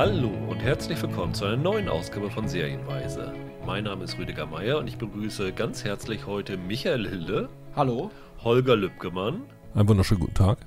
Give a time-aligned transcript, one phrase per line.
[0.00, 3.34] Hallo und herzlich willkommen zu einer neuen Ausgabe von Serienweise.
[3.66, 7.50] Mein Name ist Rüdiger Meier und ich begrüße ganz herzlich heute Michael Hille.
[7.76, 8.10] Hallo.
[8.42, 9.42] Holger Lübgemann.
[9.74, 10.60] Einen wunderschönen guten Tag.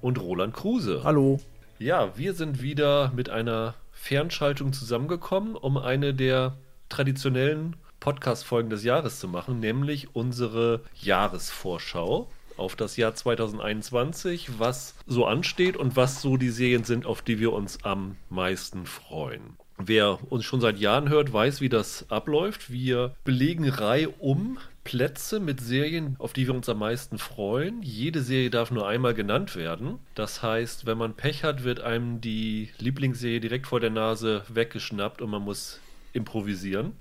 [0.00, 1.02] Und Roland Kruse.
[1.04, 1.38] Hallo.
[1.78, 6.56] Ja, wir sind wieder mit einer Fernschaltung zusammengekommen, um eine der
[6.88, 15.26] traditionellen Podcast-Folgen des Jahres zu machen, nämlich unsere Jahresvorschau auf das Jahr 2021, was so
[15.26, 19.56] ansteht und was so die Serien sind, auf die wir uns am meisten freuen.
[19.76, 22.70] Wer uns schon seit Jahren hört, weiß, wie das abläuft.
[22.70, 27.82] Wir belegen Reihe um Plätze mit Serien, auf die wir uns am meisten freuen.
[27.82, 29.98] Jede Serie darf nur einmal genannt werden.
[30.14, 35.20] Das heißt, wenn man Pech hat, wird einem die Lieblingsserie direkt vor der Nase weggeschnappt
[35.20, 35.80] und man muss
[36.12, 36.92] improvisieren.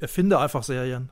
[0.00, 1.10] Erfinde einfach Serien.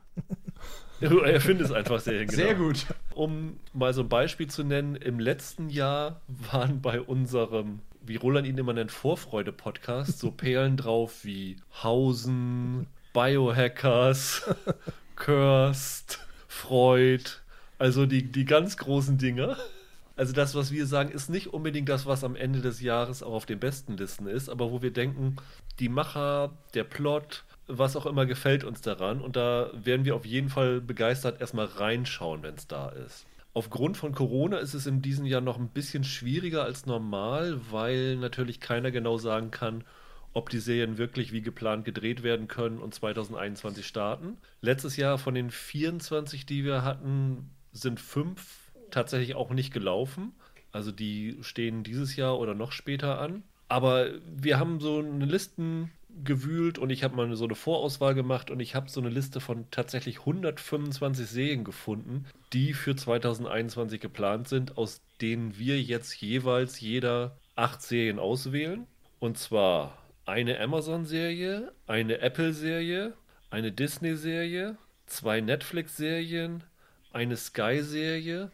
[1.25, 2.43] Erfinde es einfach Serien, genau.
[2.43, 2.87] Sehr gut.
[3.15, 8.47] Um mal so ein Beispiel zu nennen, im letzten Jahr waren bei unserem, wie Roland
[8.47, 14.48] ihn immer nennt, Vorfreude-Podcast so Perlen drauf wie Hausen, Biohackers,
[15.17, 17.30] Cursed, Freud,
[17.78, 19.56] also die, die ganz großen Dinge.
[20.17, 23.34] Also das, was wir sagen, ist nicht unbedingt das, was am Ende des Jahres auch
[23.34, 25.36] auf den besten Listen ist, aber wo wir denken,
[25.78, 29.20] die Macher, der Plot, was auch immer gefällt uns daran.
[29.20, 33.27] Und da werden wir auf jeden Fall begeistert erstmal reinschauen, wenn es da ist.
[33.55, 38.16] Aufgrund von Corona ist es in diesem Jahr noch ein bisschen schwieriger als normal, weil
[38.16, 39.84] natürlich keiner genau sagen kann,
[40.33, 44.36] ob die Serien wirklich wie geplant gedreht werden können und 2021 starten.
[44.61, 50.33] Letztes Jahr von den 24, die wir hatten, sind fünf tatsächlich auch nicht gelaufen.
[50.70, 53.42] Also die stehen dieses Jahr oder noch später an.
[53.69, 55.91] Aber wir haben so eine Listen
[56.24, 59.41] gewühlt und ich habe mal so eine Vorauswahl gemacht und ich habe so eine Liste
[59.41, 66.80] von tatsächlich 125 Serien gefunden, die für 2021 geplant sind, aus denen wir jetzt jeweils
[66.80, 68.86] jeder acht Serien auswählen.
[69.19, 73.14] Und zwar eine Amazon-Serie, eine Apple-Serie,
[73.51, 74.77] eine Disney-Serie,
[75.07, 76.64] zwei Netflix-Serien,
[77.12, 78.51] eine Sky-Serie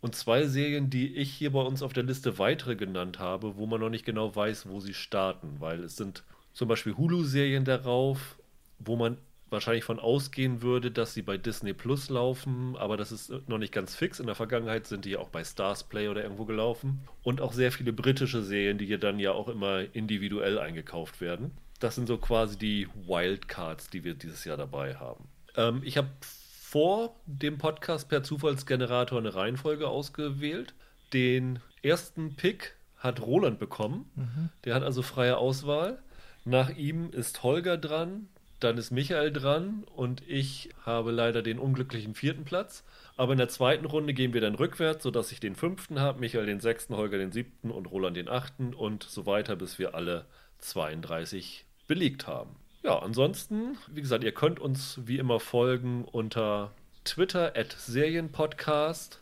[0.00, 3.66] und zwei Serien, die ich hier bei uns auf der Liste weitere genannt habe, wo
[3.66, 8.38] man noch nicht genau weiß, wo sie starten, weil es sind zum Beispiel Hulu-Serien darauf,
[8.78, 9.18] wo man
[9.50, 13.72] wahrscheinlich von ausgehen würde, dass sie bei Disney Plus laufen, aber das ist noch nicht
[13.72, 14.18] ganz fix.
[14.18, 17.06] In der Vergangenheit sind die ja auch bei Stars Play oder irgendwo gelaufen.
[17.22, 21.52] Und auch sehr viele britische Serien, die hier dann ja auch immer individuell eingekauft werden.
[21.80, 25.28] Das sind so quasi die Wildcards, die wir dieses Jahr dabei haben.
[25.56, 30.74] Ähm, ich habe vor dem Podcast per Zufallsgenerator eine Reihenfolge ausgewählt.
[31.12, 34.10] Den ersten Pick hat Roland bekommen.
[34.16, 34.48] Mhm.
[34.64, 36.02] Der hat also freie Auswahl.
[36.44, 38.28] Nach ihm ist Holger dran,
[38.60, 42.84] dann ist Michael dran und ich habe leider den unglücklichen vierten Platz.
[43.16, 46.46] Aber in der zweiten Runde gehen wir dann rückwärts, sodass ich den fünften habe, Michael
[46.46, 50.26] den sechsten, Holger den siebten und Roland den achten und so weiter, bis wir alle
[50.58, 52.56] 32 belegt haben.
[52.82, 56.72] Ja, ansonsten, wie gesagt, ihr könnt uns wie immer folgen unter
[57.04, 59.20] Twitter at Serienpodcast.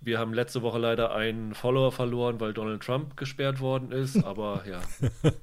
[0.00, 4.64] Wir haben letzte Woche leider einen Follower verloren, weil Donald Trump gesperrt worden ist, aber
[4.68, 4.82] ja,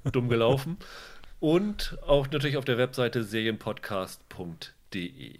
[0.12, 0.78] dumm gelaufen.
[1.42, 5.40] Und auch natürlich auf der Webseite serienpodcast.de.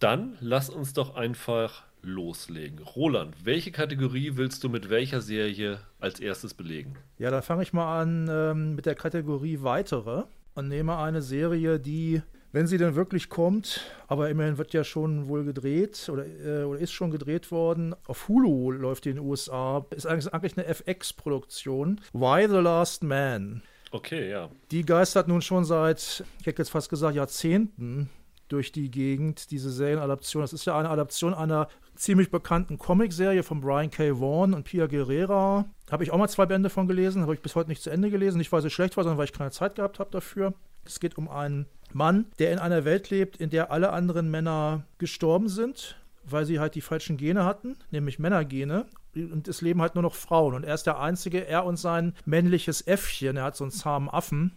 [0.00, 2.80] Dann lass uns doch einfach loslegen.
[2.80, 6.96] Roland, welche Kategorie willst du mit welcher Serie als erstes belegen?
[7.16, 10.24] Ja, da fange ich mal an ähm, mit der Kategorie Weitere
[10.56, 12.20] und nehme eine Serie, die
[12.50, 16.80] wenn sie denn wirklich kommt, aber immerhin wird ja schon wohl gedreht oder, äh, oder
[16.80, 17.94] ist schon gedreht worden.
[18.06, 19.86] Auf Hulu läuft die in den USA.
[19.90, 22.00] Ist eigentlich, eigentlich eine FX-Produktion.
[22.12, 23.62] Why the Last Man?
[23.94, 24.50] Okay, ja.
[24.72, 28.10] Die geistert nun schon seit, ich hätte jetzt fast gesagt, Jahrzehnten
[28.48, 30.42] durch die Gegend, diese Serienadaption.
[30.42, 34.18] Das ist ja eine Adaption einer ziemlich bekannten Comicserie von Brian K.
[34.18, 35.66] Vaughan und Pia Guerrera.
[35.92, 38.10] Habe ich auch mal zwei Bände von gelesen, habe ich bis heute nicht zu Ende
[38.10, 38.38] gelesen.
[38.38, 40.54] Nicht, weil sie schlecht war, sondern weil ich keine Zeit gehabt habe dafür.
[40.84, 44.88] Es geht um einen Mann, der in einer Welt lebt, in der alle anderen Männer
[44.98, 48.86] gestorben sind, weil sie halt die falschen Gene hatten, nämlich Männergene.
[49.14, 50.54] Und es leben halt nur noch Frauen.
[50.54, 54.08] Und er ist der Einzige, er und sein männliches Äffchen, er hat so einen zahmen
[54.08, 54.52] Affen.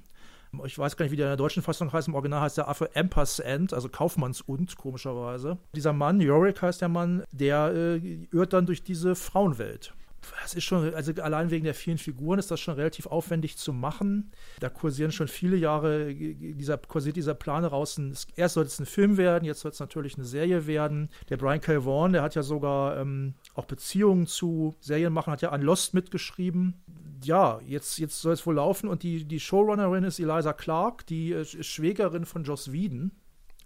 [0.66, 2.08] Ich weiß gar nicht, wie der in der deutschen Fassung heißt.
[2.08, 5.58] Im Original heißt der Affe Ampersand, also Kaufmannsund, komischerweise.
[5.76, 9.94] Dieser Mann, Yorick heißt der Mann, der äh, irrt dann durch diese Frauenwelt
[10.42, 13.74] das ist schon, also allein wegen der vielen Figuren ist das schon relativ aufwendig zu
[13.74, 14.32] machen.
[14.60, 18.00] Da kursieren schon viele Jahre, dieser, kursiert dieser Plan raus.
[18.36, 21.10] Erst sollte es ein Film werden, jetzt soll es natürlich eine Serie werden.
[21.30, 21.86] Der Brian K.
[21.86, 25.94] Vaughan, der hat ja sogar ähm, auch Beziehungen zu Serien machen, hat ja an Lost
[25.94, 26.76] mitgeschrieben.
[27.24, 31.34] Ja, jetzt, jetzt soll es wohl laufen und die, die Showrunnerin ist Eliza Clark, die
[31.34, 33.12] äh, Schwägerin von Joss Whedon.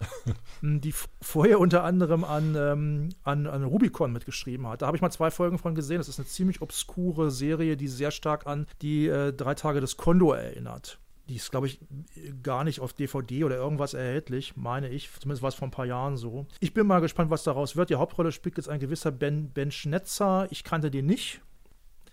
[0.64, 4.82] die vorher unter anderem an, ähm, an, an Rubicon mitgeschrieben hat.
[4.82, 6.00] Da habe ich mal zwei Folgen von gesehen.
[6.00, 9.98] Das ist eine ziemlich obskure Serie, die sehr stark an die äh, drei Tage des
[9.98, 11.00] Kondor erinnert.
[11.32, 11.80] Die ist, glaube ich,
[12.44, 15.10] gar nicht auf DVD oder irgendwas erhältlich, meine ich.
[15.18, 16.46] Zumindest war es vor ein paar Jahren so.
[16.60, 17.90] Ich bin mal gespannt, was daraus wird.
[17.90, 20.50] Die Hauptrolle spielt jetzt ein gewisser Ben, ben Schnetzer.
[20.50, 21.40] Ich kannte den nicht.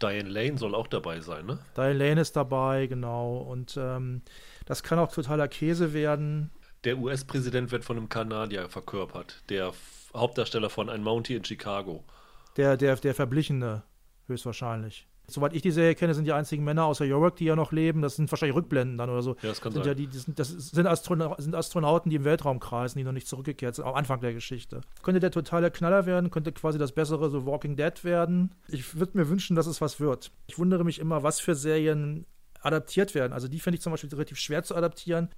[0.01, 1.59] Diane Lane soll auch dabei sein, ne?
[1.77, 3.39] Diane Lane ist dabei, genau.
[3.39, 4.23] Und ähm,
[4.67, 6.53] das kann auch totaler Käse werden.
[6.85, 9.43] Der US-Präsident wird von einem Kanadier verkörpert.
[9.49, 9.73] Der
[10.15, 12.05] Hauptdarsteller von Ein Mountie in Chicago.
[12.57, 13.83] Der, der, der Verblichene,
[14.29, 15.09] höchstwahrscheinlich.
[15.31, 18.01] Soweit ich die Serie kenne, sind die einzigen Männer außer York, die ja noch leben.
[18.01, 19.37] Das sind wahrscheinlich Rückblenden dann oder so.
[19.43, 19.91] Ja, das kann sind sein.
[19.91, 23.13] Ja die, die sind, das sind, Astronau sind Astronauten, die im Weltraum kreisen, die noch
[23.13, 24.81] nicht zurückgekehrt sind, am Anfang der Geschichte.
[25.03, 28.55] Könnte der totale Knaller werden, könnte quasi das bessere so Walking Dead werden.
[28.69, 30.33] Ich würde mir wünschen, dass es was wird.
[30.47, 32.25] Ich wundere mich immer, was für Serien
[32.63, 33.35] adaptiert werden.
[33.35, 35.29] Also die finde ich zum Beispiel relativ schwer zu adaptieren.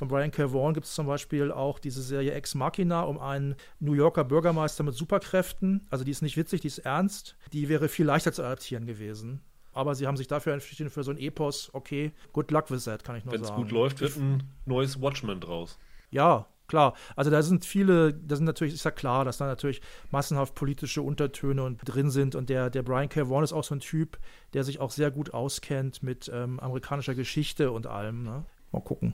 [0.00, 0.50] Von Brian K.
[0.50, 4.82] Vaughan gibt es zum Beispiel auch diese Serie Ex Machina um einen New Yorker Bürgermeister
[4.82, 5.86] mit Superkräften.
[5.90, 7.36] Also die ist nicht witzig, die ist ernst.
[7.52, 9.42] Die wäre viel leichter zu adaptieren gewesen.
[9.74, 11.68] Aber sie haben sich dafür entschieden für so ein Epos.
[11.74, 13.60] Okay, good luck with that, kann ich nur Wenn es sagen.
[13.60, 15.78] gut läuft, wird ein neues Watchmen draus.
[16.10, 16.94] Ja, klar.
[17.14, 21.02] Also da sind viele, da sind natürlich, ist ja klar, dass da natürlich massenhaft politische
[21.02, 22.34] Untertöne und drin sind.
[22.36, 23.28] Und der, der Brian K.
[23.28, 24.18] Vaughan ist auch so ein Typ,
[24.54, 28.22] der sich auch sehr gut auskennt mit ähm, amerikanischer Geschichte und allem.
[28.22, 28.46] Ne?
[28.72, 29.12] Mal gucken.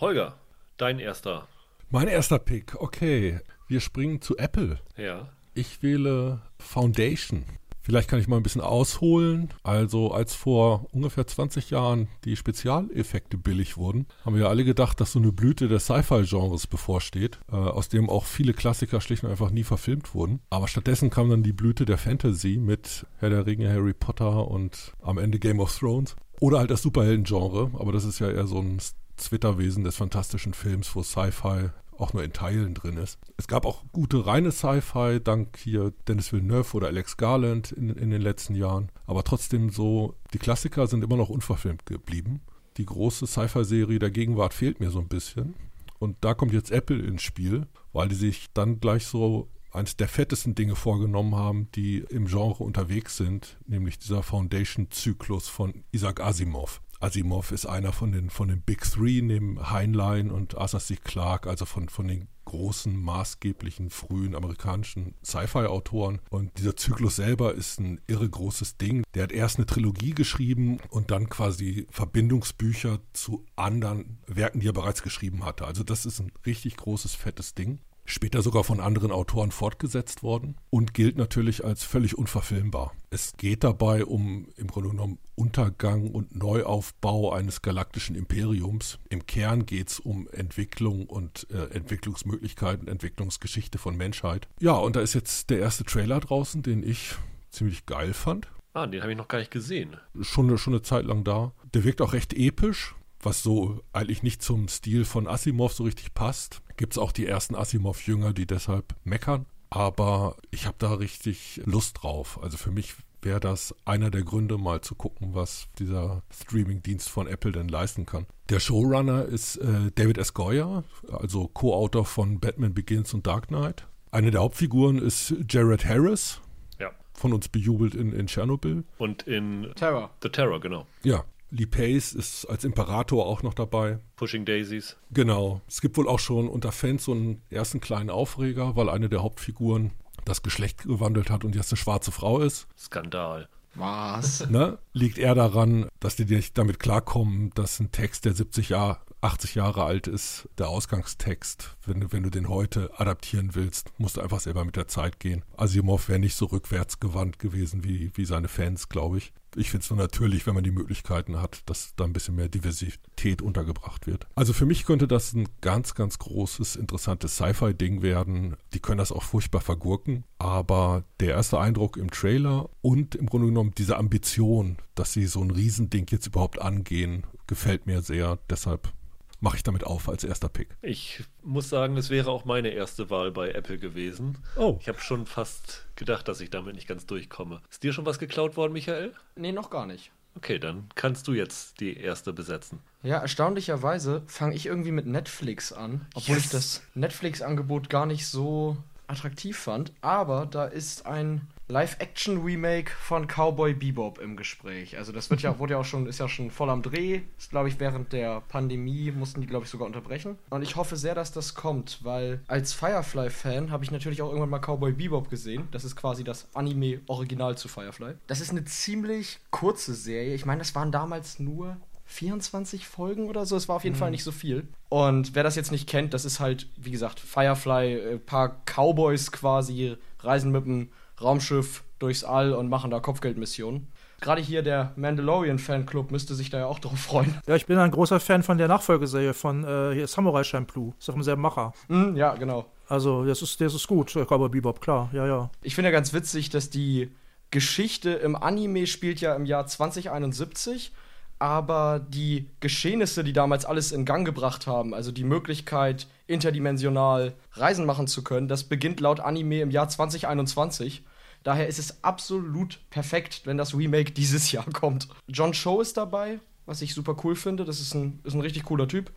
[0.00, 0.38] Holger,
[0.76, 1.48] dein erster.
[1.90, 3.40] Mein erster Pick, okay.
[3.66, 4.78] Wir springen zu Apple.
[4.96, 5.30] Ja.
[5.54, 7.44] Ich wähle Foundation.
[7.80, 9.48] Vielleicht kann ich mal ein bisschen ausholen.
[9.64, 15.00] Also als vor ungefähr 20 Jahren die Spezialeffekte billig wurden, haben wir ja alle gedacht,
[15.00, 19.30] dass so eine Blüte des Sci-Fi-Genres bevorsteht, äh, aus dem auch viele Klassiker schlicht und
[19.30, 20.42] einfach nie verfilmt wurden.
[20.50, 24.92] Aber stattdessen kam dann die Blüte der Fantasy mit Herr der Ringe, Harry Potter und
[25.02, 26.14] am Ende Game of Thrones.
[26.38, 28.78] Oder halt das Superhelden-Genre, aber das ist ja eher so ein
[29.18, 33.18] Zwitterwesen des fantastischen Films, wo Sci-Fi auch nur in Teilen drin ist.
[33.36, 38.10] Es gab auch gute reine Sci-Fi, dank hier Dennis Villeneuve oder Alex Garland in, in
[38.10, 38.90] den letzten Jahren.
[39.06, 42.40] Aber trotzdem so, die Klassiker sind immer noch unverfilmt geblieben.
[42.76, 45.54] Die große Sci-Fi-Serie der Gegenwart fehlt mir so ein bisschen.
[45.98, 50.08] Und da kommt jetzt Apple ins Spiel, weil die sich dann gleich so eines der
[50.08, 56.80] fettesten Dinge vorgenommen haben, die im Genre unterwegs sind, nämlich dieser Foundation-Zyklus von Isaac Asimov.
[57.00, 60.96] Asimov ist einer von den, von den Big Three neben Heinlein und Arthur C.
[60.96, 66.20] Clarke, also von, von den großen, maßgeblichen, frühen amerikanischen Sci-Fi-Autoren.
[66.30, 69.04] Und dieser Zyklus selber ist ein irre großes Ding.
[69.14, 74.72] Der hat erst eine Trilogie geschrieben und dann quasi Verbindungsbücher zu anderen Werken, die er
[74.72, 75.66] bereits geschrieben hatte.
[75.66, 77.80] Also das ist ein richtig großes, fettes Ding
[78.10, 82.92] später sogar von anderen Autoren fortgesetzt worden und gilt natürlich als völlig unverfilmbar.
[83.10, 88.98] Es geht dabei um im Grunde genommen Untergang und Neuaufbau eines galaktischen Imperiums.
[89.08, 94.48] Im Kern geht es um Entwicklung und äh, Entwicklungsmöglichkeiten, Entwicklungsgeschichte von Menschheit.
[94.60, 97.14] Ja, und da ist jetzt der erste Trailer draußen, den ich
[97.50, 98.48] ziemlich geil fand.
[98.74, 99.96] Ah, den habe ich noch gar nicht gesehen.
[100.20, 101.52] Schon, schon eine Zeit lang da.
[101.72, 106.14] Der wirkt auch recht episch, was so eigentlich nicht zum Stil von Asimov so richtig
[106.14, 106.62] passt.
[106.76, 109.46] Gibt es auch die ersten Asimov-Jünger, die deshalb meckern.
[109.70, 112.40] Aber ich habe da richtig Lust drauf.
[112.42, 117.26] Also für mich wäre das einer der Gründe, mal zu gucken, was dieser Streaming-Dienst von
[117.26, 118.26] Apple denn leisten kann.
[118.48, 120.34] Der Showrunner ist äh, David S.
[120.34, 123.86] Goyer, also Co-Autor von Batman Begins und Dark Knight.
[124.10, 126.40] Eine der Hauptfiguren ist Jared Harris,
[126.80, 126.90] Ja.
[127.12, 128.84] von uns bejubelt in, in Tschernobyl.
[128.98, 130.10] Und in Terror.
[130.22, 130.86] The Terror, genau.
[131.02, 133.98] Ja, Lee Pace ist als Imperator auch noch dabei.
[134.16, 134.96] Pushing Daisies.
[135.10, 135.60] Genau.
[135.66, 139.22] Es gibt wohl auch schon unter Fans so einen ersten kleinen Aufreger, weil eine der
[139.22, 139.92] Hauptfiguren
[140.28, 142.66] das Geschlecht gewandelt hat und jetzt eine schwarze Frau ist.
[142.78, 143.48] Skandal.
[143.74, 144.48] Was?
[144.48, 144.78] Ne?
[144.92, 149.56] Liegt eher daran, dass die nicht damit klarkommen, dass ein Text, der 70 Jahre, 80
[149.56, 154.20] Jahre alt ist, der Ausgangstext, wenn du, wenn du den heute adaptieren willst, musst du
[154.20, 155.44] einfach selber mit der Zeit gehen.
[155.56, 159.32] Asimov wäre nicht so rückwärtsgewandt gewesen wie, wie seine Fans, glaube ich.
[159.56, 162.48] Ich finde es nur natürlich, wenn man die Möglichkeiten hat, dass da ein bisschen mehr
[162.48, 164.26] Diversität untergebracht wird.
[164.34, 168.56] Also für mich könnte das ein ganz, ganz großes, interessantes Sci-Fi-Ding werden.
[168.74, 173.48] Die können das auch furchtbar vergurken, aber der erste Eindruck im Trailer und im Grunde
[173.48, 178.38] genommen diese Ambition, dass sie so ein Riesending jetzt überhaupt angehen, gefällt mir sehr.
[178.50, 178.92] Deshalb
[179.40, 180.76] mache ich damit auf als erster Pick.
[180.82, 184.38] Ich muss sagen, es wäre auch meine erste Wahl bei Apple gewesen.
[184.56, 184.78] Oh.
[184.80, 187.60] Ich habe schon fast gedacht, dass ich damit nicht ganz durchkomme.
[187.70, 189.12] Ist dir schon was geklaut worden, Michael?
[189.36, 190.10] Nee, noch gar nicht.
[190.36, 192.78] Okay, dann kannst du jetzt die erste besetzen.
[193.02, 196.44] Ja, erstaunlicherweise fange ich irgendwie mit Netflix an, obwohl Yes.
[196.44, 198.76] ich das Netflix-Angebot gar nicht so
[199.08, 199.92] attraktiv fand.
[200.00, 204.96] Aber da ist ein Live-Action-Remake von Cowboy Bebop im Gespräch.
[204.96, 207.20] Also das wird ja, wurde ja auch schon, ist ja schon voll am Dreh.
[207.38, 210.38] Ist, glaube ich, während der Pandemie mussten die, glaube ich, sogar unterbrechen.
[210.50, 214.50] Und ich hoffe sehr, dass das kommt, weil als Firefly-Fan habe ich natürlich auch irgendwann
[214.50, 215.68] mal Cowboy Bebop gesehen.
[215.70, 218.14] Das ist quasi das Anime-Original zu Firefly.
[218.26, 220.34] Das ist eine ziemlich kurze Serie.
[220.34, 221.76] Ich meine, das waren damals nur
[222.08, 223.56] 24 Folgen oder so.
[223.56, 224.00] Es war auf jeden mhm.
[224.00, 224.66] Fall nicht so viel.
[224.88, 228.62] Und wer das jetzt nicht kennt, das ist halt, wie gesagt, Firefly, ein äh, paar
[228.64, 230.88] Cowboys quasi, reisen mit dem
[231.20, 233.88] Raumschiff durchs All und machen da Kopfgeldmissionen.
[234.20, 237.36] Gerade hier der Mandalorian-Fanclub müsste sich da ja auch drauf freuen.
[237.46, 240.92] Ja, ich bin ein großer Fan von der Nachfolgeserie von äh, Samurai Champloo.
[240.98, 241.72] Ist doch im selben Macher.
[241.86, 242.66] Mm, ja, genau.
[242.88, 245.50] Also, das ist, das ist gut, Cowboy Bebop, klar, ja, ja.
[245.62, 247.12] Ich finde ja ganz witzig, dass die
[247.50, 250.92] Geschichte im Anime spielt ja im Jahr 2071
[251.38, 257.86] aber die Geschehnisse, die damals alles in Gang gebracht haben, also die Möglichkeit, interdimensional Reisen
[257.86, 261.04] machen zu können, das beginnt laut Anime im Jahr 2021.
[261.44, 265.08] Daher ist es absolut perfekt, wenn das Remake dieses Jahr kommt.
[265.28, 267.64] John Cho ist dabei, was ich super cool finde.
[267.64, 269.12] Das ist ein, ist ein richtig cooler Typ.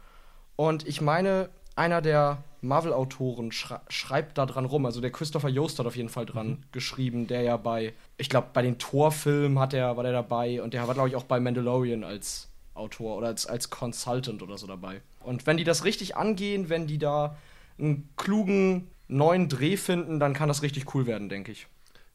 [0.56, 4.86] Und ich meine, einer der Marvel-Autoren schrei schreibt da dran rum.
[4.86, 6.58] Also der Christopher Yost hat auf jeden Fall dran mhm.
[6.72, 10.74] geschrieben, der ja bei, ich glaube, bei den Thor-Filmen hat er, war der dabei und
[10.74, 14.68] der war, glaube ich, auch bei Mandalorian als Autor oder als, als Consultant oder so
[14.68, 15.02] dabei.
[15.22, 17.36] Und wenn die das richtig angehen, wenn die da
[17.78, 21.68] einen klugen neuen Dreh finden, dann kann das richtig cool werden, denke ich.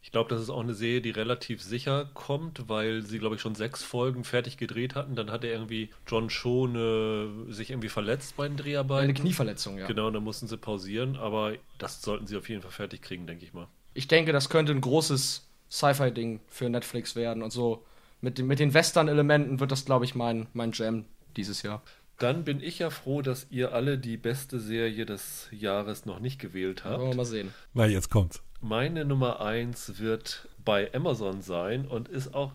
[0.07, 3.41] Ich glaube, das ist auch eine Serie, die relativ sicher kommt, weil sie, glaube ich,
[3.41, 5.17] schon sechs Folgen fertig gedreht hatten.
[5.17, 9.03] Dann hat er irgendwie John Cho eine, sich irgendwie verletzt bei den Dreharbeiten.
[9.03, 9.89] Eine Knieverletzung, ja.
[9.89, 13.45] Genau, dann mussten sie pausieren, aber das sollten sie auf jeden Fall fertig kriegen, denke
[13.45, 13.67] ich mal.
[13.95, 17.85] Ich denke, das könnte ein großes Sci-Fi-Ding für Netflix werden und so.
[18.21, 21.05] Mit, den, mit den Western-Elementen wird das, glaube ich, mein, mein Jam
[21.37, 21.83] dieses Jahr.
[22.21, 26.39] Dann bin ich ja froh, dass ihr alle die beste Serie des Jahres noch nicht
[26.39, 27.01] gewählt habt.
[27.01, 27.53] Wollen wir mal sehen.
[27.75, 28.41] Na, jetzt kommt's.
[28.69, 32.51] Meine Nummer 1 wird bei Amazon sein und ist auch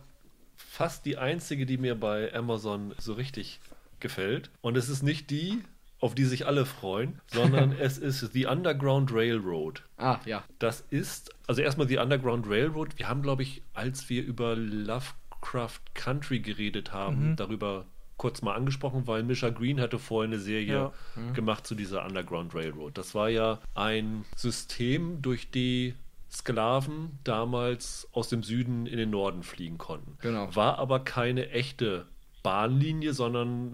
[0.57, 3.61] fast die einzige, die mir bei Amazon so richtig
[4.01, 4.49] gefällt.
[4.59, 5.63] Und es ist nicht die,
[6.01, 9.83] auf die sich alle freuen, sondern es ist The Underground Railroad.
[9.95, 10.43] Ah, ja.
[10.59, 12.99] Das ist, also erstmal The Underground Railroad.
[12.99, 17.35] Wir haben, glaube ich, als wir über Lovecraft Country geredet haben, mhm.
[17.37, 17.85] darüber
[18.21, 20.93] kurz mal angesprochen, weil Misha Green hatte vorher eine Serie ja.
[21.15, 21.33] mhm.
[21.33, 22.95] gemacht zu dieser Underground Railroad.
[22.95, 25.95] Das war ja ein System, durch die
[26.31, 30.19] Sklaven damals aus dem Süden in den Norden fliegen konnten.
[30.21, 30.55] Genau.
[30.55, 32.05] War aber keine echte
[32.43, 33.73] Bahnlinie, sondern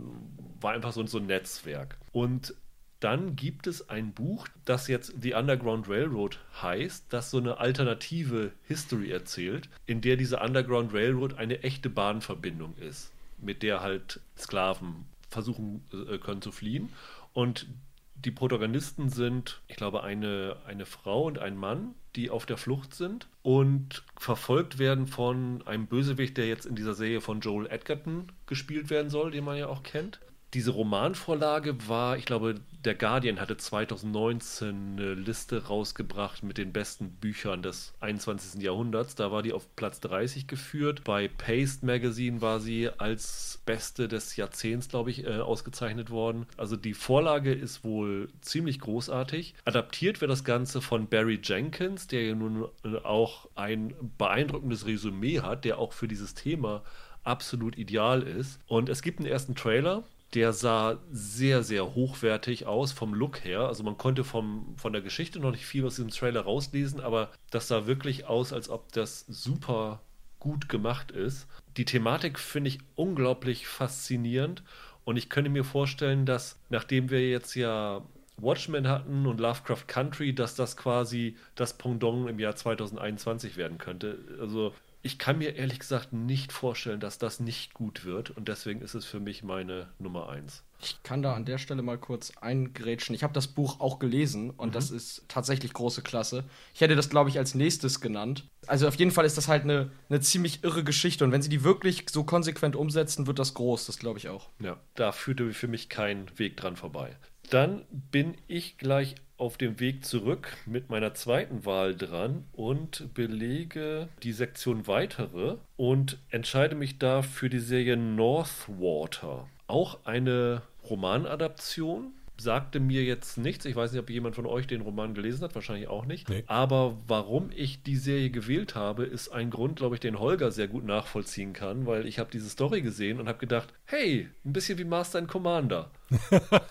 [0.62, 1.98] war einfach so, so ein Netzwerk.
[2.14, 2.56] Und
[3.02, 8.54] dann gibt es ein Buch, das jetzt The Underground Railroad heißt, das so eine alternative
[8.64, 15.06] History erzählt, in der diese Underground Railroad eine echte Bahnverbindung ist mit der halt Sklaven
[15.30, 16.90] versuchen äh, können zu fliehen.
[17.34, 17.68] Und
[18.16, 22.96] die Protagonisten sind, ich glaube, eine, eine Frau und ein Mann, die auf der Flucht
[22.96, 28.32] sind und verfolgt werden von einem Bösewicht, der jetzt in dieser Serie von Joel Edgerton
[28.48, 30.20] gespielt werden soll, den man ja auch kennt
[30.54, 37.10] diese Romanvorlage war, ich glaube, der Guardian hatte 2019 eine Liste rausgebracht mit den besten
[37.10, 38.62] Büchern des 21.
[38.62, 39.16] Jahrhunderts.
[39.16, 41.04] Da war die auf Platz 30 geführt.
[41.04, 46.46] Bei Paste Magazine war sie als beste des Jahrzehnts, glaube ich, äh, ausgezeichnet worden.
[46.56, 49.54] Also die Vorlage ist wohl ziemlich großartig.
[49.66, 52.70] Adaptiert wird das Ganze von Barry Jenkins, der ja nun
[53.04, 56.84] auch ein beeindruckendes Resümee hat, der auch für dieses Thema
[57.24, 58.62] absolut ideal ist.
[58.68, 63.62] Und es gibt einen ersten Trailer, der sah sehr, sehr hochwertig aus vom Look her.
[63.62, 67.32] Also man konnte vom, von der Geschichte noch nicht viel aus diesem Trailer rauslesen, aber
[67.50, 70.02] das sah wirklich aus, als ob das super
[70.40, 71.48] gut gemacht ist.
[71.78, 74.64] Die Thematik finde ich unglaublich faszinierend
[75.06, 78.02] und ich könnte mir vorstellen, dass nachdem wir jetzt ja
[78.40, 84.20] Watchmen hatten und Lovecraft Country, dass das quasi das Pendant im Jahr 2021 werden könnte.
[84.40, 88.82] Also ich kann mir ehrlich gesagt nicht vorstellen, dass das nicht gut wird und deswegen
[88.82, 90.64] ist es für mich meine Nummer eins.
[90.80, 93.16] Ich kann da an der Stelle mal kurz eingrätschen.
[93.16, 94.74] Ich habe das Buch auch gelesen und mhm.
[94.74, 96.44] das ist tatsächlich große Klasse.
[96.74, 98.44] Ich hätte das, glaube ich, als nächstes genannt.
[98.68, 101.50] Also auf jeden Fall ist das halt eine, eine ziemlich irre Geschichte und wenn sie
[101.50, 104.50] die wirklich so konsequent umsetzen, wird das groß, das glaube ich auch.
[104.60, 107.16] Ja, da führte für mich kein Weg dran vorbei.
[107.50, 114.10] Dann bin ich gleich auf dem Weg zurück mit meiner zweiten Wahl dran und belege
[114.24, 119.48] die Sektion weitere und entscheide mich da für die Serie Northwater.
[119.68, 122.14] Auch eine Romanadaption.
[122.40, 123.66] Sagte mir jetzt nichts.
[123.66, 126.30] Ich weiß nicht, ob jemand von euch den Roman gelesen hat, wahrscheinlich auch nicht.
[126.30, 126.44] Nee.
[126.46, 130.68] Aber warum ich die Serie gewählt habe, ist ein Grund, glaube ich, den Holger sehr
[130.68, 134.78] gut nachvollziehen kann, weil ich habe diese Story gesehen und habe gedacht, hey, ein bisschen
[134.78, 135.90] wie Master and Commander.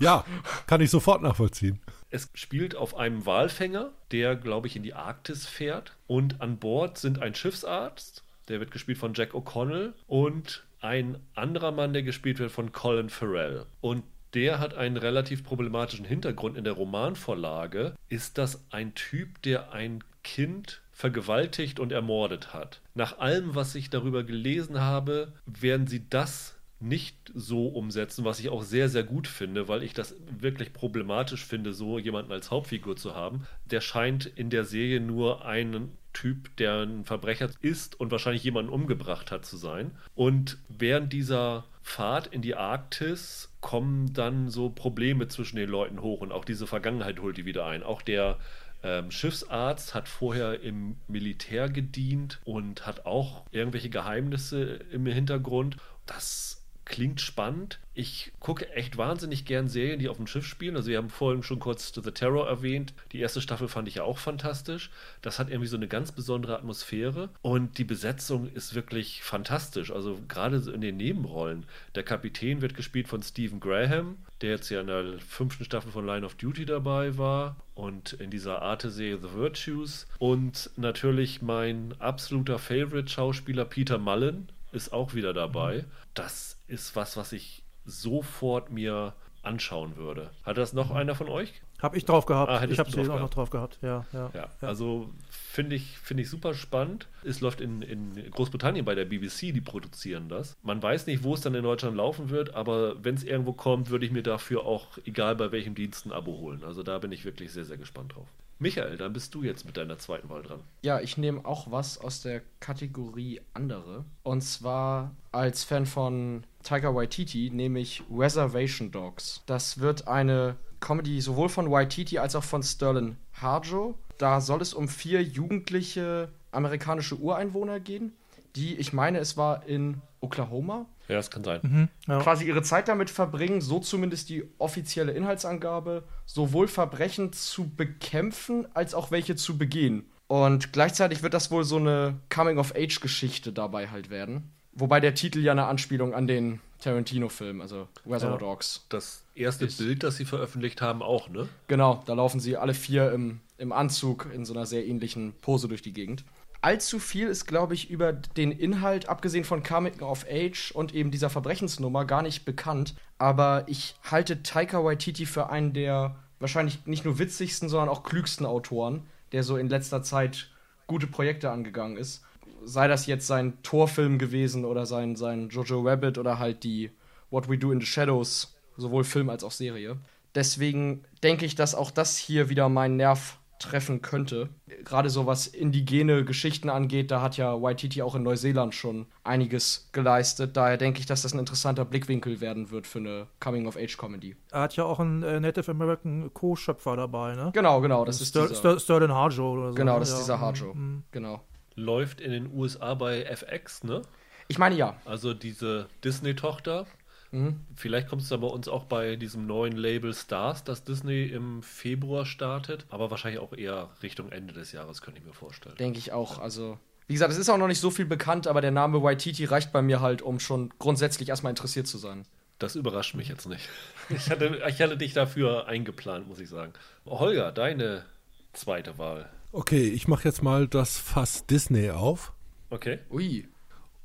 [0.00, 0.24] ja,
[0.66, 1.80] kann ich sofort nachvollziehen.
[2.10, 5.96] Es spielt auf einem Walfänger, der, glaube ich, in die Arktis fährt.
[6.06, 11.72] Und an Bord sind ein Schiffsarzt, der wird gespielt von Jack O'Connell, und ein anderer
[11.72, 13.66] Mann, der gespielt wird von Colin Farrell.
[13.80, 17.94] Und der hat einen relativ problematischen Hintergrund in der Romanvorlage.
[18.08, 22.80] Ist das ein Typ, der ein Kind vergewaltigt und ermordet hat.
[22.94, 28.48] Nach allem, was ich darüber gelesen habe, werden sie das nicht so umsetzen, was ich
[28.50, 32.96] auch sehr, sehr gut finde, weil ich das wirklich problematisch finde, so jemanden als Hauptfigur
[32.96, 33.46] zu haben.
[33.64, 38.72] Der scheint in der Serie nur ein Typ, der ein Verbrecher ist und wahrscheinlich jemanden
[38.72, 39.92] umgebracht hat zu sein.
[40.14, 46.20] Und während dieser Fahrt in die Arktis kommen dann so Probleme zwischen den Leuten hoch
[46.20, 47.82] und auch diese Vergangenheit holt die wieder ein.
[47.82, 48.38] Auch der
[48.82, 55.78] ähm, Schiffsarzt hat vorher im Militär gedient und hat auch irgendwelche Geheimnisse im Hintergrund.
[56.06, 57.80] Das klingt spannend.
[57.96, 60.76] Ich gucke echt wahnsinnig gern Serien, die auf dem Schiff spielen.
[60.76, 62.92] Also wir haben vorhin schon kurz The Terror erwähnt.
[63.12, 64.90] Die erste Staffel fand ich ja auch fantastisch.
[65.22, 69.92] Das hat irgendwie so eine ganz besondere Atmosphäre und die Besetzung ist wirklich fantastisch.
[69.92, 71.66] Also gerade in den Nebenrollen.
[71.94, 76.04] Der Kapitän wird gespielt von Stephen Graham, der jetzt ja in der fünften Staffel von
[76.04, 80.08] Line of Duty dabei war und in dieser Arte-Serie The Virtues.
[80.18, 85.84] Und natürlich mein absoluter Favorite-Schauspieler Peter Mullen ist auch wieder dabei.
[86.14, 90.30] Das ist was, was ich sofort mir anschauen würde.
[90.42, 91.52] Hat das noch einer von euch?
[91.82, 92.50] Habe ich drauf gehabt.
[92.50, 93.78] Ah, ich habe drauf auch noch drauf gehabt.
[93.82, 94.30] Ja, ja.
[94.32, 94.68] Ja, ja.
[94.68, 97.08] also finde ich, finde ich super spannend.
[97.22, 100.56] Es läuft in, in Großbritannien bei der BBC, die produzieren das.
[100.62, 103.90] Man weiß nicht, wo es dann in Deutschland laufen wird, aber wenn es irgendwo kommt,
[103.90, 106.64] würde ich mir dafür auch, egal bei welchem Dienst, ein Abo holen.
[106.64, 108.28] Also da bin ich wirklich sehr, sehr gespannt drauf.
[108.58, 110.60] Michael, dann bist du jetzt mit deiner zweiten Wahl dran.
[110.82, 114.04] Ja, ich nehme auch was aus der Kategorie andere.
[114.22, 119.42] Und zwar als Fan von Tiger Waititi nehme ich Reservation Dogs.
[119.46, 123.98] Das wird eine Comedy sowohl von Waititi als auch von Sterling Harjo.
[124.18, 128.12] Da soll es um vier jugendliche amerikanische Ureinwohner gehen,
[128.56, 131.60] die, ich meine, es war in Oklahoma, Ja, das kann sein.
[131.62, 132.20] Mhm, ja.
[132.20, 138.94] quasi ihre Zeit damit verbringen, so zumindest die offizielle Inhaltsangabe, sowohl Verbrechen zu bekämpfen als
[138.94, 140.06] auch welche zu begehen.
[140.26, 144.50] Und gleichzeitig wird das wohl so eine Coming-of-Age-Geschichte dabei halt werden.
[144.72, 148.46] Wobei der Titel ja eine Anspielung an den Tarantino-Film, also Reservoir Ja.
[148.46, 148.86] Dogs.
[148.88, 151.48] Das erste Ist- Bild, das sie veröffentlicht haben, auch, ne?
[151.68, 155.68] Genau, da laufen sie alle vier im, im Anzug in so einer sehr ähnlichen Pose
[155.68, 156.24] durch die Gegend.
[156.64, 161.10] Allzu viel ist, glaube ich, über den Inhalt, abgesehen von Coming of Age und eben
[161.10, 162.94] dieser Verbrechensnummer, gar nicht bekannt.
[163.18, 168.46] Aber ich halte Taika Waititi für einen der wahrscheinlich nicht nur witzigsten, sondern auch klügsten
[168.46, 170.48] Autoren, der so in letzter Zeit
[170.86, 172.24] gute Projekte angegangen ist.
[172.64, 176.90] Sei das jetzt sein Torfilm gewesen oder sein, sein Jojo Rabbit oder halt die
[177.28, 179.98] What We Do in the Shadows, sowohl Film als auch Serie.
[180.34, 184.48] Deswegen denke ich, dass auch das hier wieder meinen Nerv treffen könnte.
[184.84, 189.88] Gerade so was indigene Geschichten angeht, da hat ja Waititi auch in Neuseeland schon einiges
[189.92, 190.56] geleistet.
[190.56, 194.36] Daher denke ich, dass das ein interessanter Blickwinkel werden wird für eine Coming-of-Age-Comedy.
[194.50, 197.50] Er hat ja auch einen äh, Native American Co-Schöpfer dabei, ne?
[197.54, 199.74] Genau, genau, das ist Ster dieser, Ster Sterling Harjo oder so.
[199.74, 200.00] genau, ne?
[200.00, 200.74] das ist Ja, dieser mm, Harjo.
[200.74, 201.02] mm.
[201.12, 201.40] Genau.
[201.76, 204.02] Läuft in den USA bei FX, ne?
[204.48, 204.96] Ich meine ja.
[205.04, 206.86] Also diese Disney-Tochter.
[207.34, 207.60] Mhm.
[207.74, 212.24] Vielleicht kommt es bei uns auch bei diesem neuen Label Stars, das Disney im Februar
[212.26, 215.76] startet, aber wahrscheinlich auch eher Richtung Ende des Jahres, könnte ich mir vorstellen.
[215.76, 216.38] Denke ich auch.
[216.38, 219.44] Also, wie gesagt, es ist auch noch nicht so viel bekannt, aber der Name Waititi
[219.44, 222.24] reicht bei mir halt, um schon grundsätzlich erstmal interessiert zu sein.
[222.60, 223.68] Das überrascht mich jetzt nicht.
[224.10, 226.74] Ich hatte, ich hatte dich dafür eingeplant, muss ich sagen.
[227.06, 228.04] Holger, deine
[228.52, 229.30] zweite Wahl.
[229.50, 232.32] Okay, ich mache jetzt mal das Fass Disney auf
[232.70, 232.98] Okay.
[233.10, 233.48] Ui.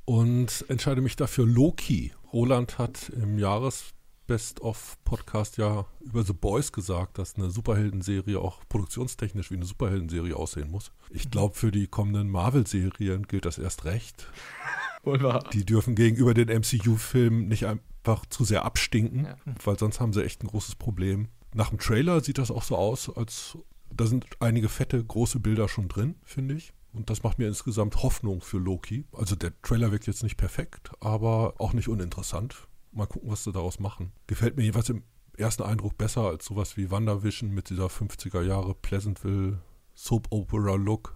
[0.05, 2.13] und entscheide mich dafür Loki.
[2.33, 9.55] Roland hat im Jahres-Best-of-Podcast ja über The Boys gesagt, dass eine Superheldenserie auch produktionstechnisch wie
[9.55, 10.91] eine Superheldenserie aussehen muss.
[11.09, 14.27] Ich glaube, für die kommenden Marvel-Serien gilt das erst recht.
[15.03, 15.43] Wohl wahr.
[15.53, 19.35] Die dürfen gegenüber den MCU-Filmen nicht einfach zu sehr abstinken, Ja.
[19.63, 21.29] weil sonst haben sie echt ein großes Problem.
[21.53, 23.57] Nach dem Trailer sieht das auch so aus, als
[23.91, 26.73] da sind einige fette, große Bilder schon drin, finde ich.
[26.93, 29.05] Und das macht mir insgesamt Hoffnung für Loki.
[29.11, 32.67] Also der Trailer wirkt jetzt nicht perfekt, aber auch nicht uninteressant.
[32.91, 34.11] Mal gucken, was sie daraus machen.
[34.27, 35.03] Gefällt mir jedenfalls im
[35.37, 39.59] ersten Eindruck besser als sowas wie WandaVision mit dieser 50er Jahre Pleasantville
[39.93, 41.15] Soap Opera Look.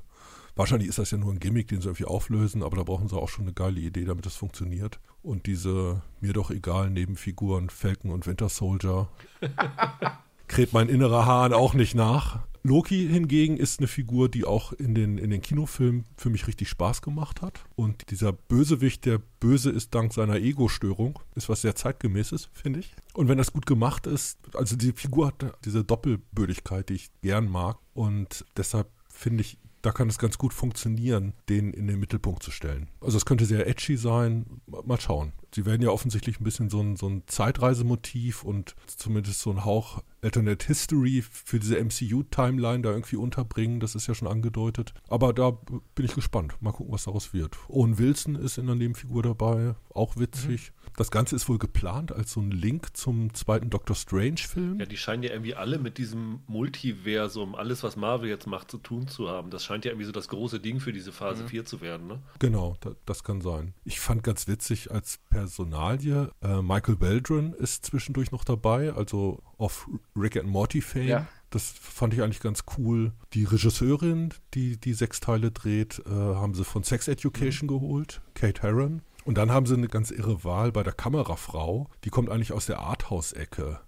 [0.55, 3.17] Wahrscheinlich ist das ja nur ein Gimmick, den sie irgendwie auflösen, aber da brauchen sie
[3.17, 4.99] auch schon eine geile Idee, damit das funktioniert.
[5.23, 9.09] Und diese mir doch egal Nebenfiguren Falcon und Winter Soldier
[10.47, 12.41] kräht mein innerer Hahn auch nicht nach.
[12.65, 16.69] Loki hingegen ist eine Figur, die auch in den, in den Kinofilmen für mich richtig
[16.69, 17.59] Spaß gemacht hat.
[17.75, 22.95] Und dieser Bösewicht, der böse ist dank seiner Ego-Störung, ist was sehr zeitgemäßes, finde ich.
[23.13, 27.49] Und wenn das gut gemacht ist, also die Figur hat diese Doppelbödigkeit, die ich gern
[27.49, 27.79] mag.
[27.93, 32.51] Und deshalb finde ich, da kann es ganz gut funktionieren, den in den Mittelpunkt zu
[32.51, 32.87] stellen.
[33.01, 34.61] Also es könnte sehr edgy sein.
[34.65, 35.33] Mal schauen.
[35.53, 39.65] sie werden ja offensichtlich ein bisschen so ein, so ein Zeitreisemotiv und zumindest so ein
[39.65, 43.81] Hauch Alternate History für diese MCU-Timeline da irgendwie unterbringen.
[43.81, 44.93] Das ist ja schon angedeutet.
[45.09, 46.55] Aber da bin ich gespannt.
[46.61, 47.57] Mal gucken, was daraus wird.
[47.67, 49.75] Owen Wilson ist in der Nebenfigur dabei.
[49.93, 50.71] Auch witzig.
[50.71, 50.82] Mhm.
[50.95, 54.79] Das Ganze ist wohl geplant als so ein Link zum zweiten Doctor Strange-Film.
[54.79, 58.77] Ja, die scheinen ja irgendwie alle mit diesem Multiversum, alles, was Marvel jetzt macht, zu
[58.77, 59.49] tun zu haben.
[59.49, 61.47] Das scheint ja irgendwie so das große Ding für diese Phase mhm.
[61.47, 62.21] 4 zu werden, ne?
[62.39, 63.73] Genau, da, das kann sein.
[63.83, 69.87] Ich fand ganz witzig als Personalie, äh, Michael Beldron ist zwischendurch noch dabei, also auf
[70.15, 71.07] Rick and Morty Fame.
[71.07, 71.27] Ja.
[71.49, 73.13] Das fand ich eigentlich ganz cool.
[73.33, 77.79] Die Regisseurin, die die sechs Teile dreht, äh, haben sie von Sex Education mhm.
[77.79, 79.01] geholt, Kate Herron.
[79.25, 81.89] Und dann haben sie eine ganz irre Wahl bei der Kamerafrau.
[82.03, 83.79] Die kommt eigentlich aus der Arthouse-Ecke.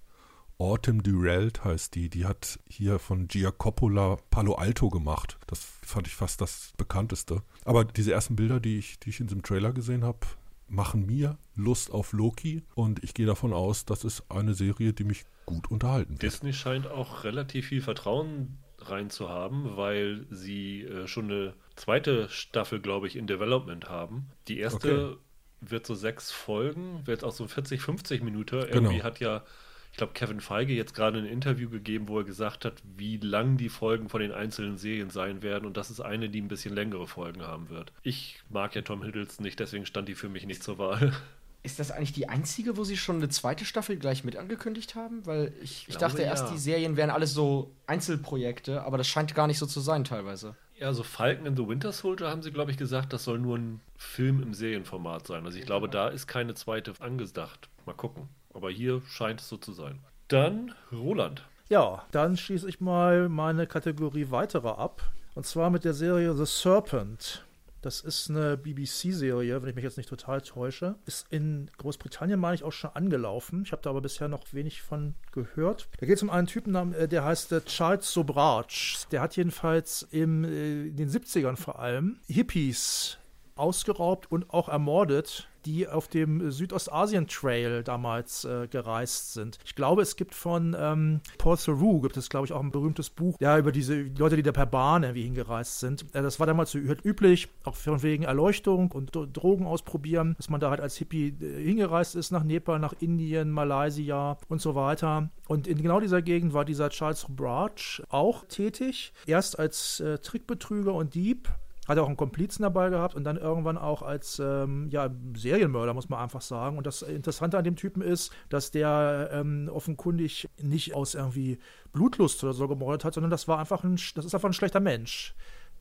[0.58, 2.10] Autumn Durelt heißt die.
[2.10, 5.38] Die hat hier von Gia Coppola Palo Alto gemacht.
[5.48, 7.42] Das fand ich fast das bekannteste.
[7.66, 10.20] Aber diese ersten Bilder, die ich, die ich in diesem Trailer gesehen habe,
[10.68, 12.64] machen mir Lust auf Loki.
[12.74, 16.24] Und ich gehe davon aus, das ist eine Serie, die mich gut unterhalten wird.
[16.24, 22.30] Disney scheint auch relativ viel Vertrauen rein zu haben, weil sie äh, schon eine zweite
[22.30, 24.28] Staffel, glaube ich, in Development haben.
[24.48, 25.25] Die erste okay
[25.62, 28.56] wird so sechs Folgen, wird auch so 40, 50 Minuten.
[28.56, 29.04] Irgendwie genau.
[29.04, 29.44] hat ja,
[29.92, 33.58] ich glaube, Kevin Feige jetzt gerade ein Interview gegeben, wo er gesagt hat, wie lang
[33.58, 35.66] die Folgen von den einzelnen Serien sein werden.
[35.66, 37.92] Und das ist eine, die ein bisschen längere Folgen haben wird.
[38.04, 41.14] Ich mag ja Tom Hiddleston nicht, deswegen stand die für mich nicht zur Wahl.
[41.64, 45.26] Ist das eigentlich die einzige, wo sie schon eine zweite Staffel gleich mit angekündigt haben?
[45.26, 46.52] Weil ich, ich, dachte erst, ja.
[46.52, 50.56] die Serien wären alles so Einzelprojekte, aber das scheint gar nicht so zu sein teilweise.
[50.78, 53.58] Ja, so Falcon and the Winter Soldier haben sie, glaube ich, gesagt, das soll nur
[53.58, 55.46] ein Film im Serienformat sein.
[55.46, 57.70] Also ich glaube, da ist keine zweite angedacht.
[57.86, 58.28] Mal gucken.
[58.54, 60.00] Aber hier scheint es so zu sein.
[60.28, 61.46] Dann Roland.
[61.70, 65.02] Ja, dann schließe ich mal meine Kategorie weitere ab.
[65.34, 67.46] Und zwar mit der Serie The Serpent.
[67.86, 70.96] Das ist eine BBC-Serie, wenn ich mich jetzt nicht total täusche.
[71.06, 73.62] Ist in Großbritannien, meine ich, auch schon angelaufen.
[73.64, 75.88] Ich habe da aber bisher noch wenig von gehört.
[76.00, 78.66] Da geht es um einen Typen, äh, der heißt äh, Charles Sobrach.
[79.12, 83.20] Der hat jedenfalls im, äh, in den 70ern vor allem Hippies
[83.56, 89.58] ausgeraubt und auch ermordet die auf dem Südostasien-Trail damals äh, gereist sind.
[89.66, 93.10] Ich glaube, es gibt von ähm, Paul Theroux, gibt es, glaube ich, auch ein berühmtes
[93.10, 96.06] Buch, ja, über diese Leute, die da per Bahn irgendwie hingereist sind.
[96.14, 100.60] Äh, das war damals so üblich, auch von wegen Erleuchtung und Drogen ausprobieren, dass man
[100.60, 105.30] da halt als Hippie äh, hingereist ist nach Nepal, nach Indien, Malaysia und so weiter.
[105.48, 109.14] Und in genau dieser Gegend war dieser Charles Brach auch tätig.
[109.26, 111.50] Erst als äh, Trickbetrüger und Dieb
[111.88, 116.10] hat auch einen Komplizen dabei gehabt und dann irgendwann auch als ähm, ja, Serienmörder, muss
[116.10, 116.78] man einfach sagen.
[116.78, 121.60] Und das Interessante an dem Typen ist, dass der ähm, offenkundig nicht aus irgendwie
[121.94, 124.80] Blutlust oder so gemordet hat, sondern das war einfach ein, das ist einfach ein schlechter
[124.80, 125.36] Mensch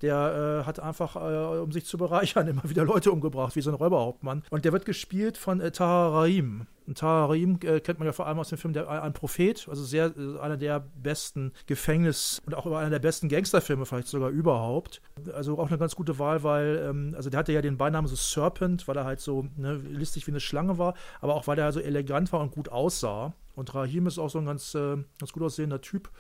[0.05, 3.71] der äh, hat einfach, äh, um sich zu bereichern, immer wieder Leute umgebracht, wie so
[3.71, 4.43] ein Räuberhauptmann.
[4.51, 6.67] Und der wird gespielt von äh, Tahar Rahim.
[6.87, 9.67] Und Tahar Rahim äh, kennt man ja vor allem aus dem Film der, Ein Prophet,
[9.69, 14.29] also sehr äh, einer der besten Gefängnis- und auch einer der besten Gangsterfilme vielleicht sogar
[14.29, 15.01] überhaupt.
[15.33, 18.17] Also auch eine ganz gute Wahl, weil, ähm, also der hatte ja den Beinamen so
[18.17, 21.73] Serpent, weil er halt so ne, listig wie eine Schlange war, aber auch weil er
[21.73, 23.33] so elegant war und gut aussah.
[23.55, 26.11] Und Rahim ist auch so ein ganz, äh, ganz gut aussehender Typ.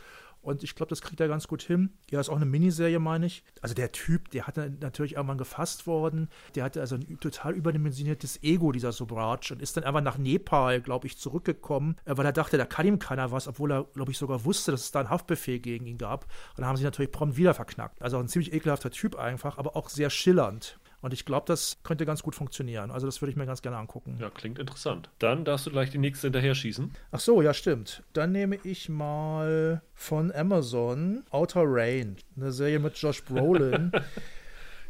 [0.44, 1.90] Und ich glaube, das kriegt er ganz gut hin.
[2.10, 3.42] Ja, ist auch eine Miniserie, meine ich.
[3.62, 6.28] Also der Typ, der hat natürlich irgendwann gefasst worden.
[6.54, 10.82] Der hatte also ein total überdimensioniertes Ego, dieser Sobrach, und ist dann einfach nach Nepal,
[10.82, 14.12] glaube ich, zurückgekommen, äh, weil er dachte, da kann ihm keiner was, obwohl er, glaube
[14.12, 16.24] ich, sogar wusste, dass es da einen Haftbefehl gegen ihn gab.
[16.24, 18.02] Und dann haben sie natürlich prompt wieder verknackt.
[18.02, 20.78] Also ein ziemlich ekelhafter Typ einfach, aber auch sehr schillernd.
[21.04, 22.90] Und ich glaube, das könnte ganz gut funktionieren.
[22.90, 24.16] Also das würde ich mir ganz gerne angucken.
[24.18, 25.10] Ja, klingt interessant.
[25.18, 26.90] Dann darfst du gleich die nächste hinterher schießen.
[27.12, 28.02] Ach so, ja, stimmt.
[28.14, 33.92] Dann nehme ich mal von Amazon Outer Rain, eine Serie mit Josh Brolin.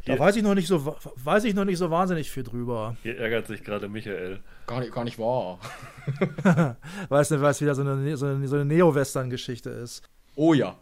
[0.06, 2.94] Da weiß ich noch nicht so, weiß ich noch nicht so wahnsinnig viel drüber.
[3.02, 4.40] Hier ärgert sich gerade Michael.
[4.66, 5.58] Gar nicht, gar nicht wahr.
[7.08, 10.02] weißt du, weil es wieder so eine, so eine, so eine Neo-Western-Geschichte ist.
[10.34, 10.76] Oh ja.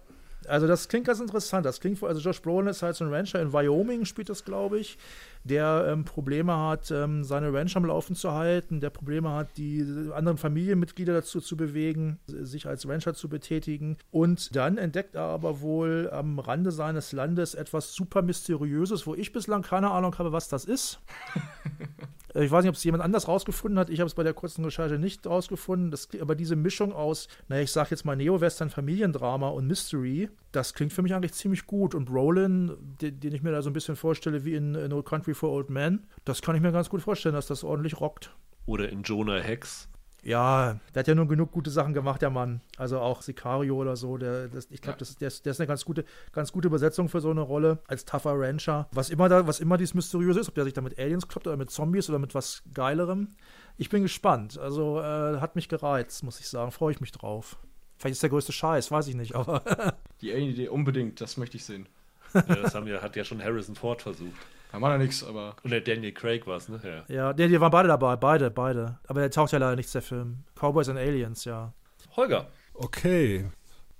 [0.46, 1.66] Also das klingt ganz interessant.
[1.66, 4.78] Das klingt, also Josh Brolin ist halt so ein Rancher in Wyoming, spielt das, glaube
[4.78, 4.98] ich,
[5.44, 9.84] der ähm, Probleme hat, ähm, seine Ranch am Laufen zu halten, der Probleme hat, die
[10.14, 13.96] anderen Familienmitglieder dazu zu bewegen, sich als Rancher zu betätigen.
[14.10, 19.32] Und dann entdeckt er aber wohl am Rande seines Landes etwas super Mysteriöses, wo ich
[19.32, 21.00] bislang keine Ahnung habe, was das ist.
[22.34, 23.90] Ich weiß nicht, ob es jemand anders rausgefunden hat.
[23.90, 25.90] Ich habe es bei der kurzen Recherche nicht rausgefunden.
[25.90, 30.74] Das, aber diese Mischung aus, naja, ich sage jetzt mal Neo-Western, Familiendrama und Mystery, das
[30.74, 31.94] klingt für mich eigentlich ziemlich gut.
[31.94, 35.34] Und Roland, den, den, ich mir da so ein bisschen vorstelle wie in No Country
[35.34, 38.34] for Old Men, das kann ich mir ganz gut vorstellen, dass das ordentlich rockt.
[38.66, 39.88] Oder in Jonah Hex.
[40.24, 42.60] Ja, der hat ja nun genug gute Sachen gemacht, der Mann.
[42.76, 44.18] Also auch Sicario oder so.
[44.18, 44.98] Der, das, ich glaube, Ja.
[45.00, 47.78] das, der, ist, der ist eine ganz gute, ganz gute Besetzung für so eine Rolle
[47.88, 48.86] als tougher Rancher.
[48.92, 51.48] Was immer da, was immer dieses Mysteriöse ist, ob der sich da mit Aliens kloppt
[51.48, 53.30] oder mit Zombies oder mit was Geilerem.
[53.78, 54.58] Ich bin gespannt.
[54.58, 56.70] Also äh, hat mich gereizt, muss ich sagen.
[56.70, 57.58] Freue ich mich drauf.
[58.02, 59.62] Vielleicht ist der größte Scheiß, weiß ich nicht, aber
[60.20, 61.86] Die Alien-Idee unbedingt, das möchte ich sehen.
[62.34, 64.40] Ja, das haben ja, hat ja schon Harrison Ford versucht.
[64.72, 66.80] Da war ja nichts, aber Und der Daniel Craig war es, ne?
[66.82, 67.14] Ja.
[67.14, 68.98] ja, die, die waren beide dabei, beide, beide.
[69.06, 70.38] Aber der taucht ja leider nichts, der Film.
[70.56, 71.72] Cowboys and Aliens, ja.
[72.16, 72.48] Holger.
[72.74, 73.48] Okay.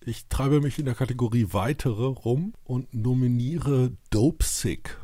[0.05, 4.99] Ich treibe mich in der Kategorie weitere rum und nominiere Dope Sick,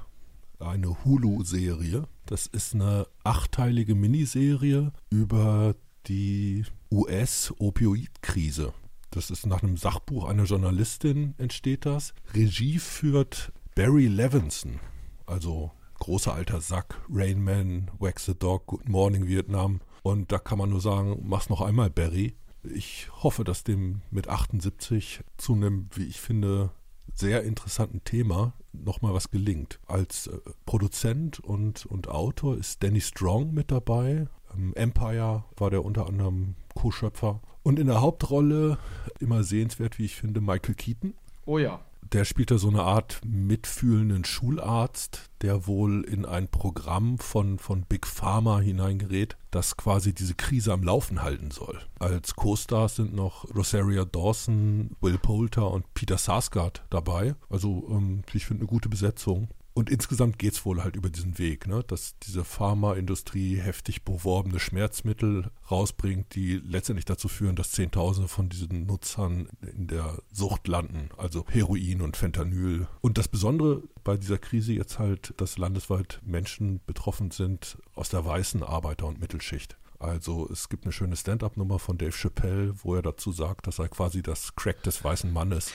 [0.58, 2.02] eine Hulu-Serie.
[2.26, 5.76] Das ist eine achteilige Miniserie über
[6.08, 8.72] die US-Opioid-Krise.
[9.11, 12.14] Das ist nach einem Sachbuch einer Journalistin entsteht das.
[12.35, 14.81] Regie führt Barry Levinson,
[15.27, 19.81] also großer alter Sack, Rain Man, Wax the Dog, Good Morning Vietnam.
[20.03, 22.35] Und da kann man nur sagen, mach's noch einmal, Barry.
[22.62, 26.71] Ich hoffe, dass dem mit 78 zu einem, wie ich finde,
[27.14, 29.81] sehr interessanten Thema nochmal was gelingt.
[29.87, 34.29] Als äh, Produzent und, und Autor ist Danny Strong mit dabei.
[34.55, 37.40] Ähm, Empire war der unter anderem Co-Schöpfer.
[37.68, 38.78] Und in der Hauptrolle,
[39.20, 41.12] immer sehenswert, wie ich finde, Michael Keaton.
[41.44, 41.81] oh ja.
[42.14, 47.83] Der spielt da so eine Art mitfühlenden Schularzt, der wohl in ein Programm von, von
[47.83, 51.78] Big Pharma hineingerät, das quasi diese Krise am Laufen halten soll.
[51.98, 57.35] Als Co-Stars sind noch Rosaria Dawson, Will Poulter und Peter Sarsgaard dabei.
[57.50, 59.48] Also ähm, ich finde eine gute Besetzung.
[59.78, 61.84] Und insgesamt geht es wohl halt über diesen Weg, ne?
[61.86, 68.86] dass diese Pharmaindustrie heftig beworbene Schmerzmittel rausbringt, die letztendlich dazu führen, dass Zehntausende von diesen
[68.86, 72.88] Nutzern in der Sucht landen, also Heroin und Fentanyl.
[73.02, 78.24] Und das Besondere bei dieser Krise jetzt halt, dass landesweit Menschen betroffen sind aus der
[78.24, 79.76] weißen Arbeiter- und Mittelschicht.
[80.00, 83.88] Also es gibt eine schöne Stand-up-Nummer von Dave Chappelle, wo er dazu sagt, das sei
[83.88, 85.72] quasi das Crack des weißen Mannes.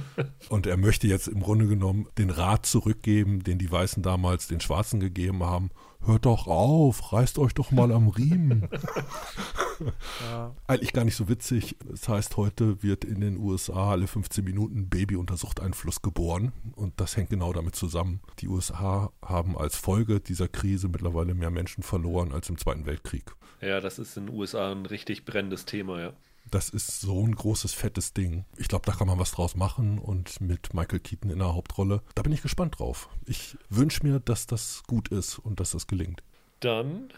[0.48, 4.60] Und er möchte jetzt im Grunde genommen den Rat zurückgeben, den die Weißen damals den
[4.60, 5.70] Schwarzen gegeben haben.
[6.04, 8.68] Hört doch auf, reißt euch doch mal am Riemen.
[10.30, 10.54] ja.
[10.66, 11.76] Eigentlich gar nicht so witzig.
[11.84, 16.52] Das heißt, heute wird in den USA alle 15 Minuten ein Baby unter Suchteinfluss geboren.
[16.76, 18.20] Und das hängt genau damit zusammen.
[18.38, 23.34] Die USA haben als Folge dieser Krise mittlerweile mehr Menschen verloren als im Zweiten Weltkrieg.
[23.60, 26.12] Ja, das ist in den USA ein richtig brennendes Thema, ja.
[26.50, 28.44] Das ist so ein großes, fettes Ding.
[28.56, 32.02] Ich glaube, da kann man was draus machen und mit Michael Keaton in der Hauptrolle.
[32.14, 33.08] Da bin ich gespannt drauf.
[33.26, 36.22] Ich wünsche mir, dass das gut ist und dass das gelingt.
[36.60, 37.08] Dann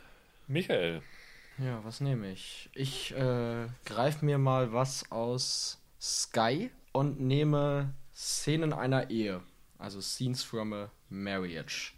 [0.46, 1.03] Michael.
[1.59, 2.70] Ja, was nehme ich?
[2.72, 9.42] Ich äh, greife mir mal was aus Sky und nehme Szenen einer Ehe.
[9.77, 11.92] Also Scenes from a Marriage.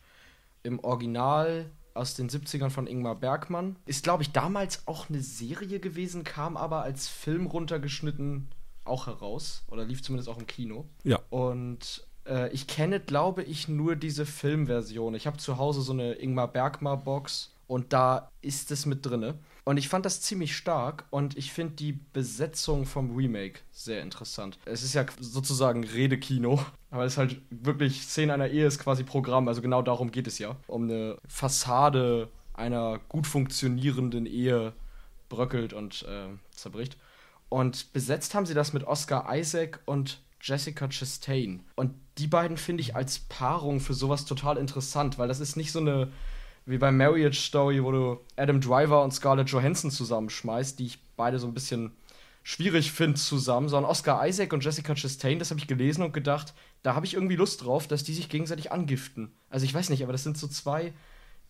[0.62, 1.70] Im Original
[2.00, 3.76] aus den 70ern von Ingmar Bergmann.
[3.84, 8.48] Ist, glaube ich, damals auch eine Serie gewesen, kam aber als Film runtergeschnitten
[8.84, 9.62] auch heraus.
[9.68, 10.86] Oder lief zumindest auch im Kino.
[11.04, 11.20] Ja.
[11.28, 15.14] Und äh, ich kenne, glaube ich, nur diese Filmversion.
[15.14, 19.34] Ich habe zu Hause so eine Ingmar Bergmann-Box und da ist es mit drinne.
[19.64, 24.58] Und ich fand das ziemlich stark und ich finde die Besetzung vom Remake sehr interessant.
[24.64, 29.04] Es ist ja sozusagen Redekino, aber es ist halt wirklich Szene einer Ehe ist quasi
[29.04, 30.56] Programm, also genau darum geht es ja.
[30.66, 34.72] Um eine Fassade einer gut funktionierenden Ehe
[35.28, 36.96] bröckelt und äh, zerbricht.
[37.48, 41.64] Und besetzt haben sie das mit Oscar Isaac und Jessica Chastain.
[41.74, 45.72] Und die beiden finde ich als Paarung für sowas total interessant, weil das ist nicht
[45.72, 46.10] so eine
[46.70, 51.38] wie bei Marriage Story, wo du Adam Driver und Scarlett Johansson zusammenschmeißt, die ich beide
[51.38, 51.92] so ein bisschen
[52.42, 56.54] schwierig finde zusammen, sondern Oscar Isaac und Jessica Chastain, das habe ich gelesen und gedacht,
[56.82, 59.32] da habe ich irgendwie Lust drauf, dass die sich gegenseitig angiften.
[59.50, 60.94] Also ich weiß nicht, aber das sind so zwei,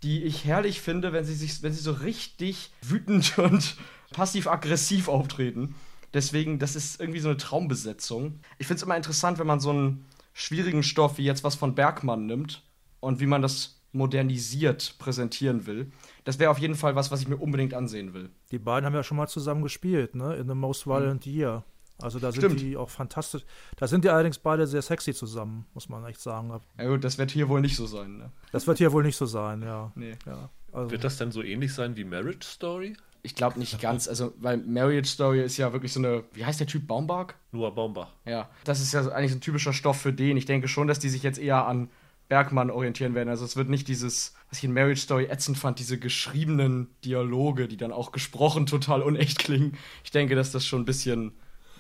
[0.03, 3.77] die ich herrlich finde, wenn sie sich, wenn sie so richtig wütend und
[4.13, 5.75] passiv-aggressiv auftreten.
[6.13, 8.41] Deswegen, das ist irgendwie so eine Traumbesetzung.
[8.59, 11.75] Ich finde es immer interessant, wenn man so einen schwierigen Stoff wie jetzt was von
[11.75, 12.65] Bergmann nimmt
[12.99, 15.91] und wie man das modernisiert präsentieren will.
[16.25, 18.31] Das wäre auf jeden Fall was, was ich mir unbedingt ansehen will.
[18.51, 20.37] Die beiden haben ja schon mal zusammen gespielt, ne?
[20.37, 21.65] In The Most Violent Year.
[22.03, 22.61] Also da sind Stimmt.
[22.61, 23.45] die auch fantastisch.
[23.77, 26.53] Da sind die allerdings beide sehr sexy zusammen, muss man echt sagen.
[26.79, 28.31] Ja gut, das wird hier wohl nicht so sein, ne?
[28.53, 29.93] Das wird hier wohl nicht so sein, ja.
[29.95, 30.17] Nee.
[30.27, 30.49] ja.
[30.73, 32.97] Also, Wird das denn so ähnlich sein wie Marriage Story?
[33.23, 36.59] Ich glaube nicht ganz, also, weil Marriage Story ist ja wirklich so eine, wie heißt
[36.59, 37.35] der Typ, Baumbach?
[37.53, 38.09] Noah Baumbach.
[38.25, 40.39] Ja, das ist ja eigentlich so ein typischer Stoff für den.
[40.39, 41.91] Ich denke schon, dass die sich jetzt eher an
[42.31, 43.29] Bergmann orientieren werden.
[43.29, 47.69] Also es wird nicht dieses, was ich in Marriage Story ätzend fand, diese geschriebenen Dialoge,
[47.69, 49.77] die dann auch gesprochen total unecht klingen.
[50.05, 51.33] Ich denke, dass das schon ein bisschen,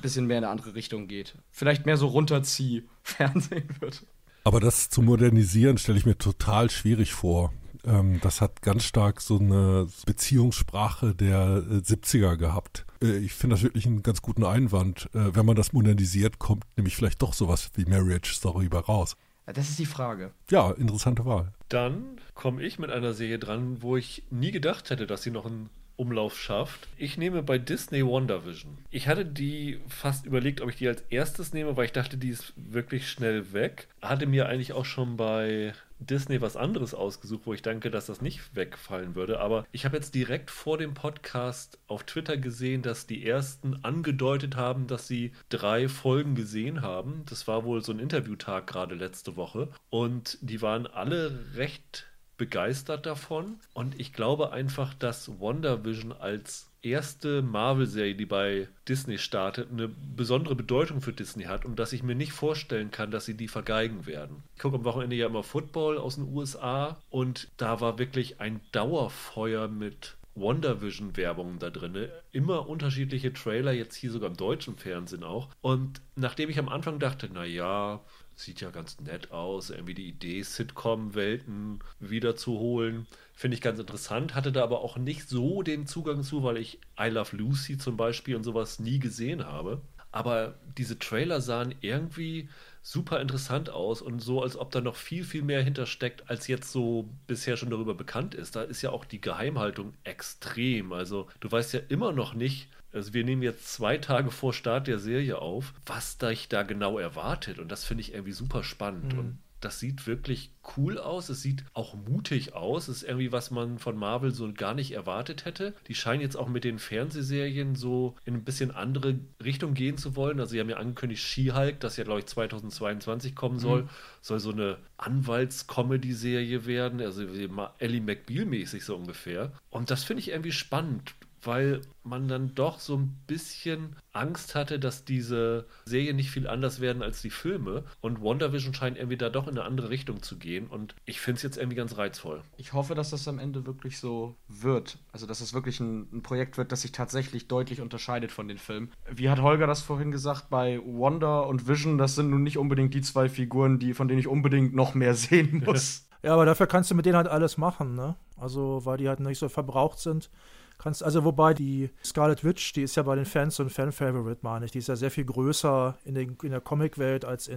[0.02, 1.38] bisschen mehr in eine andere Richtung geht.
[1.52, 4.04] Vielleicht mehr so runterzieh Fernsehen wird.
[4.44, 7.52] Aber das zu modernisieren stelle ich mir total schwierig vor.
[7.84, 12.86] ähm, das hat ganz stark so eine Beziehungssprache der äh, 70er gehabt.
[13.00, 15.08] Äh, ich finde das wirklich einen ganz guten Einwand.
[15.14, 19.16] Äh, wenn man das modernisiert, kommt nämlich vielleicht doch sowas wie Marriage Story bei raus.
[19.52, 20.32] Das ist die Frage.
[20.50, 21.52] Ja, interessante Wahl.
[21.68, 25.46] Dann komme ich mit einer Serie dran, wo ich nie gedacht hätte, dass sie noch
[25.46, 26.88] einen Umlauf schafft.
[26.96, 28.78] Ich nehme bei Disney WandaVision.
[28.90, 32.30] Ich hatte die fast überlegt, ob ich die als erstes nehme, weil ich dachte, die
[32.30, 33.86] ist wirklich schnell weg.
[34.00, 38.22] Hatte mir eigentlich auch schon bei Disney was anderes ausgesucht, wo ich denke, dass das
[38.22, 39.40] nicht wegfallen würde.
[39.40, 44.56] Aber ich habe jetzt direkt vor dem Podcast auf Twitter gesehen, dass die ersten angedeutet
[44.56, 47.24] haben, dass sie drei Folgen gesehen haben.
[47.26, 49.68] Das war wohl so ein Interviewtag gerade letzte Woche.
[49.90, 52.06] Und die waren alle recht
[52.40, 53.60] begeistert davon.
[53.74, 60.54] Und ich glaube einfach, dass WandaVision als erste Marvel-Serie, die bei Disney startet, eine besondere
[60.54, 64.06] Bedeutung für Disney hat und dass ich mir nicht vorstellen kann, dass sie die vergeigen
[64.06, 64.42] werden.
[64.54, 68.62] Ich gucke am Wochenende ja immer Football aus den USA und da war wirklich ein
[68.72, 72.08] Dauerfeuer mit WandaVision-Werbungen da drin.
[72.32, 75.50] Immer unterschiedliche Trailer, jetzt hier sogar im deutschen Fernsehen auch.
[75.60, 78.00] Und nachdem ich am Anfang dachte, naja,
[78.42, 83.06] sieht ja ganz nett aus, irgendwie die Idee, Sitcom-Welten wiederzuholen.
[83.34, 86.78] Finde ich ganz interessant, hatte da aber auch nicht so den Zugang zu, weil ich
[86.98, 89.80] I Love Lucy zum Beispiel und sowas nie gesehen habe.
[90.12, 92.48] Aber diese Trailer sahen irgendwie
[92.82, 96.72] super interessant aus und so, als ob da noch viel, viel mehr hintersteckt, als jetzt
[96.72, 98.56] so bisher schon darüber bekannt ist.
[98.56, 100.92] Da ist ja auch die Geheimhaltung extrem.
[100.92, 104.86] Also du weißt ja immer noch nicht, also wir nehmen jetzt zwei Tage vor Start
[104.86, 107.58] der Serie auf, was dich da genau erwartet.
[107.58, 109.12] Und das finde ich irgendwie super spannend.
[109.12, 109.18] Mhm.
[109.18, 111.28] Und das sieht wirklich cool aus.
[111.28, 112.88] Es sieht auch mutig aus.
[112.88, 115.74] Es ist irgendwie, was man von Marvel so gar nicht erwartet hätte.
[115.86, 120.16] Die scheinen jetzt auch mit den Fernsehserien so in ein bisschen andere Richtung gehen zu
[120.16, 120.40] wollen.
[120.40, 123.88] Also, sie haben ja angekündigt, She-Hulk, das ja, glaube ich, 2022 kommen soll, mhm.
[124.22, 127.00] soll so eine Anwalts-Comedy-Serie werden.
[127.00, 129.52] Also, Ellie McBeal-mäßig so ungefähr.
[129.68, 134.78] Und das finde ich irgendwie spannend weil man dann doch so ein bisschen Angst hatte,
[134.78, 137.84] dass diese Serien nicht viel anders werden als die Filme.
[138.00, 140.66] Und WandaVision scheint irgendwie da doch in eine andere Richtung zu gehen.
[140.66, 142.42] Und ich finde es jetzt irgendwie ganz reizvoll.
[142.56, 144.98] Ich hoffe, dass das am Ende wirklich so wird.
[145.12, 148.58] Also, dass es wirklich ein, ein Projekt wird, das sich tatsächlich deutlich unterscheidet von den
[148.58, 148.92] Filmen.
[149.10, 152.94] Wie hat Holger das vorhin gesagt, bei Wanda und Vision, das sind nun nicht unbedingt
[152.94, 156.06] die zwei Figuren, die, von denen ich unbedingt noch mehr sehen muss.
[156.22, 158.16] Ja, aber dafür kannst du mit denen halt alles machen, ne?
[158.36, 160.30] Also, weil die halt nicht so verbraucht sind
[160.80, 164.40] kannst, also wobei die Scarlet Witch, die ist ja bei den Fans so ein Fan-Favorite,
[164.42, 164.72] meine ich.
[164.72, 167.50] Die ist ja sehr viel größer in, den, in der Comic-Welt als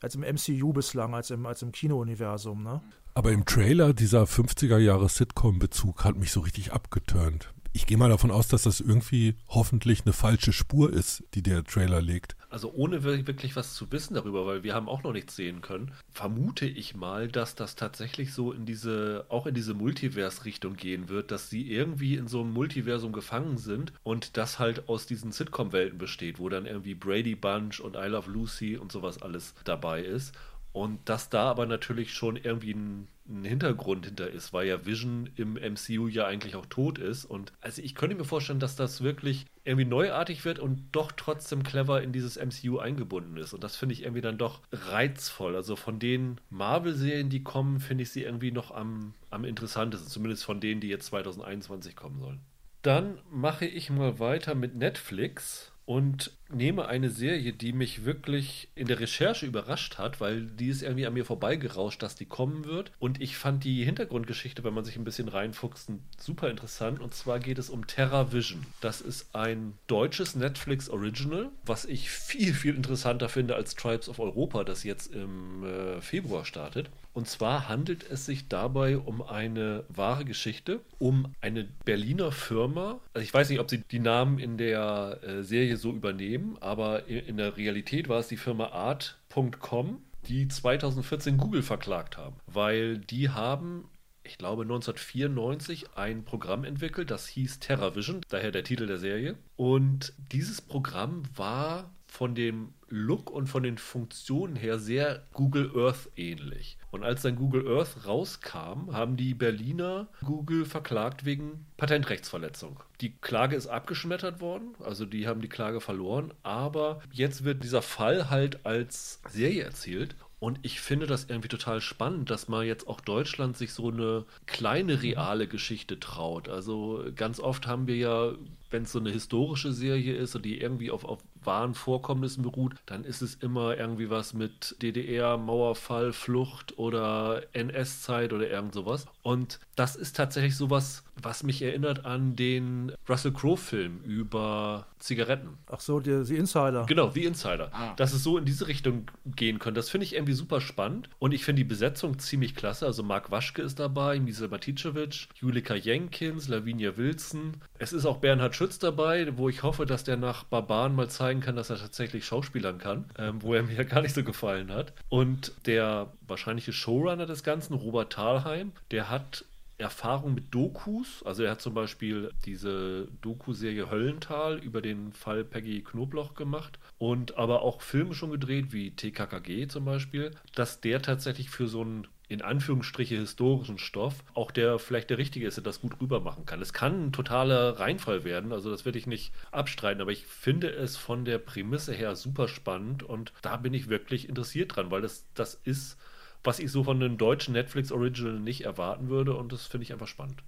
[0.00, 2.80] als im MCU bislang, als im, als im Kino-Universum, ne?
[3.14, 8.10] Aber im Trailer dieser 50er Jahre Sitcom-Bezug hat mich so richtig abgeturnt ich gehe mal
[8.10, 12.36] davon aus, dass das irgendwie hoffentlich eine falsche Spur ist, die der Trailer legt.
[12.50, 15.92] Also ohne wirklich was zu wissen darüber, weil wir haben auch noch nichts sehen können,
[16.10, 21.30] vermute ich mal, dass das tatsächlich so in diese, auch in diese Multiverse-Richtung gehen wird,
[21.30, 25.96] dass sie irgendwie in so einem Multiversum gefangen sind und das halt aus diesen Sitcom-Welten
[25.96, 30.34] besteht, wo dann irgendwie Brady Bunch und I Love Lucy und sowas alles dabei ist.
[30.72, 35.30] Und dass da aber natürlich schon irgendwie ein, ein, Hintergrund hinter ist, weil ja Vision
[35.36, 37.24] im MCU ja eigentlich auch tot ist.
[37.24, 41.62] Und also ich könnte mir vorstellen, dass das wirklich irgendwie neuartig wird und doch trotzdem
[41.62, 43.52] clever in dieses MCU eingebunden ist.
[43.52, 45.56] Und das finde ich irgendwie dann doch reizvoll.
[45.56, 50.08] Also von den Marvel-Serien, die kommen, finde ich sie irgendwie noch am, am interessantesten.
[50.08, 52.40] Zumindest von denen, die jetzt 2021 kommen sollen.
[52.82, 58.86] Dann mache ich mal weiter mit Netflix und nehme eine Serie, die mich wirklich in
[58.86, 62.92] der Recherche überrascht hat, weil die ist irgendwie an mir vorbeigerauscht, dass die kommen wird.
[62.98, 67.00] Und ich fand die Hintergrundgeschichte, wenn man sich ein bisschen reinfuchst, super interessant.
[67.00, 68.64] Und zwar geht es um Terra Vision.
[68.80, 74.20] Das ist ein deutsches Netflix Original, was ich viel, viel interessanter finde als Tribes of
[74.20, 76.90] Europa, das jetzt im äh, Februar startet.
[77.12, 83.00] Und zwar handelt es sich dabei um eine wahre Geschichte, um eine Berliner Firma.
[83.12, 87.06] Also ich weiß nicht, ob sie die Namen in der äh, Serie so übernehmen, aber
[87.06, 92.98] in, in der Realität war es die Firma Art.com, die 2014 Google verklagt haben, weil
[92.98, 93.88] die haben
[94.24, 99.36] ich glaube 1994 ein Programm entwickelt, das hieß TerraVision, daher der Titel der Serie.
[99.56, 106.10] Und dieses Programm war von dem Look und von den Funktionen her sehr Google Earth
[106.14, 106.76] ähnlich.
[106.90, 112.80] Und als dann Google Earth rauskam, haben die Berliner Google verklagt wegen Patentrechtsverletzung.
[113.00, 117.80] Die Klage ist abgeschmettert worden, also die haben die Klage verloren, aber jetzt wird dieser
[117.80, 122.88] Fall halt als Serie erzählt und ich finde das irgendwie total spannend, dass mal jetzt
[122.88, 126.48] auch Deutschland sich so eine kleine reale Geschichte traut.
[126.48, 128.32] Also ganz oft haben wir ja,
[128.68, 132.74] wenn es so eine historische Serie ist und die irgendwie auf, auf wahren Vorkommnissen beruht,
[132.86, 139.06] dann ist es immer irgendwie was mit DDR, Mauerfall, Flucht oder NS-Zeit oder irgend sowas.
[139.22, 145.58] Und das ist tatsächlich sowas, was mich erinnert an den Russell Crowe-Film über Zigaretten.
[145.70, 146.86] Ach so, die, die Insider.
[146.86, 147.70] Genau, The Insider.
[147.72, 147.94] Ah.
[147.96, 151.08] Dass es so in diese Richtung gehen könnte, das finde ich irgendwie super spannend.
[151.18, 152.86] Und ich finde die Besetzung ziemlich klasse.
[152.86, 157.56] Also Mark Waschke ist dabei, Misel Maticevic, Julika Jenkins, Lavinia Wilson.
[157.78, 161.40] Es ist auch Bernhard Schütz dabei, wo ich hoffe, dass der nach Barbaren mal zeigen
[161.40, 164.92] kann, dass er tatsächlich Schauspielern kann, ähm, wo er mir gar nicht so gefallen hat.
[165.08, 169.44] Und der wahrscheinliche Showrunner des Ganzen, Robert Thalheim, der hat
[169.78, 171.22] Erfahrung mit Dokus.
[171.24, 177.36] Also er hat zum Beispiel diese Doku-Serie Höllental über den Fall Peggy Knobloch gemacht und
[177.36, 182.06] aber auch Filme schon gedreht, wie TKKG zum Beispiel, dass der tatsächlich für so einen
[182.32, 186.46] in Anführungsstriche historischen Stoff auch der vielleicht der richtige ist, der das gut rüber machen
[186.46, 186.60] kann.
[186.62, 190.70] Es kann ein totaler Reinfall werden, also das werde ich nicht abstreiten, aber ich finde
[190.70, 195.02] es von der Prämisse her super spannend und da bin ich wirklich interessiert dran, weil
[195.02, 195.98] das, das ist
[196.44, 200.08] was ich so von einem deutschen Netflix-Original nicht erwarten würde und das finde ich einfach
[200.08, 200.42] spannend.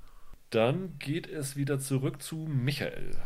[0.51, 3.17] Dann geht es wieder zurück zu Michael.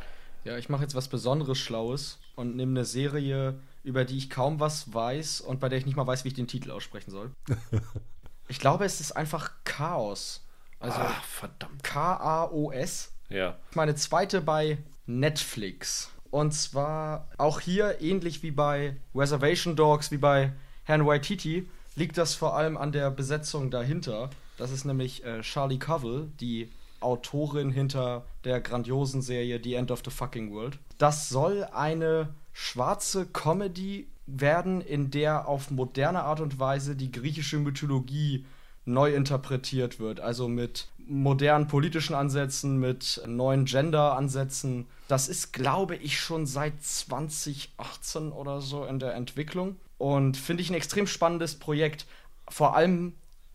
[0.45, 4.61] Ja, ich mache jetzt was Besonderes Schlaues und nehme eine Serie, über die ich kaum
[4.61, 7.33] was weiß und bei der ich nicht mal weiß, wie ich den Titel aussprechen soll.
[8.49, 10.45] ich glaube, es ist einfach Chaos.
[10.81, 11.83] Also Ach, verdammt.
[11.83, 13.13] K-A-O-S.
[13.29, 13.57] Ja.
[13.75, 16.11] Meine zweite bei Netflix.
[16.31, 20.53] Und zwar auch hier ähnlich wie bei Reservation Dogs, wie bei
[20.85, 24.31] Herrn Waititi, liegt das vor allem an der Besetzung dahinter.
[24.57, 26.71] Das ist nämlich äh, Charlie Covell, die
[27.01, 30.79] Autorin hinter der grandiosen Serie The End of the Fucking World.
[30.99, 37.59] Das soll eine schwarze Comedy werden, in der auf moderne Art und Weise die griechische
[37.59, 38.45] Mythologie
[38.85, 40.21] neu interpretiert wird.
[40.21, 44.87] Also mit modernen politischen Ansätzen, mit neuen Gender-Ansätzen.
[45.09, 49.77] Das ist, glaube ich, schon seit 2018 oder so in der Entwicklung.
[49.97, 52.07] Und finde ich ein extrem spannendes Projekt.
[52.49, 53.15] Vor allem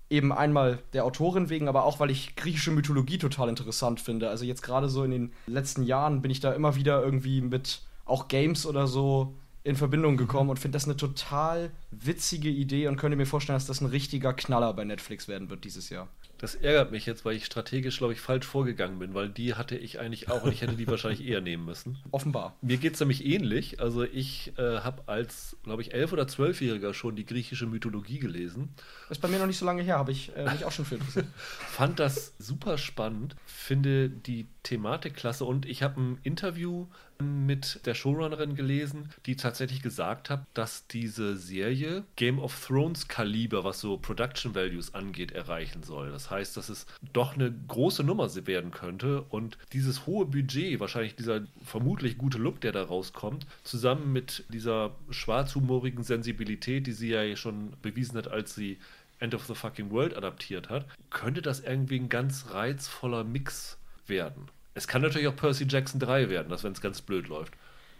[0.09, 4.29] eben einmal der Autorin wegen, aber auch weil ich griechische Mythologie total interessant finde.
[4.29, 7.81] Also jetzt gerade so in den letzten Jahren bin ich da immer wieder irgendwie mit
[8.05, 9.33] auch Games oder so
[9.63, 13.65] in Verbindung gekommen und finde das eine total witzige Idee und könnte mir vorstellen, dass
[13.65, 16.09] das ein richtiger Knaller bei Netflix werden wird dieses Jahr.
[16.37, 19.77] Das ärgert mich jetzt, weil ich strategisch, glaube ich, falsch vorgegangen bin, weil die hatte
[19.77, 21.97] ich eigentlich auch und ich hätte die wahrscheinlich eher nehmen müssen.
[22.11, 22.57] Offenbar.
[22.61, 23.79] Mir geht es nämlich ähnlich.
[23.79, 28.73] Also ich äh, habe als, glaube ich, elf- oder zwölfjähriger schon die griechische Mythologie gelesen.
[29.09, 30.95] Ist bei mir noch nicht so lange her, habe ich äh, mich auch schon für
[30.95, 31.27] interessiert.
[31.37, 36.87] Fand das super spannend, finde die Thematik klasse und ich habe ein Interview
[37.21, 43.63] mit der Showrunnerin gelesen, die tatsächlich gesagt hat, dass diese Serie Game of Thrones Kaliber,
[43.63, 46.11] was so Production Values angeht, erreichen soll.
[46.11, 51.15] Das heißt, dass es doch eine große Nummer werden könnte und dieses hohe Budget, wahrscheinlich
[51.15, 57.35] dieser vermutlich gute Look, der da rauskommt, zusammen mit dieser schwarzhumorigen Sensibilität, die sie ja
[57.35, 58.79] schon bewiesen hat, als sie
[59.19, 63.77] End of the Fucking World adaptiert hat, könnte das irgendwie ein ganz reizvoller Mix
[64.07, 64.49] werden.
[64.73, 67.53] Es kann natürlich auch Percy Jackson 3 werden, das wenn es ganz blöd läuft.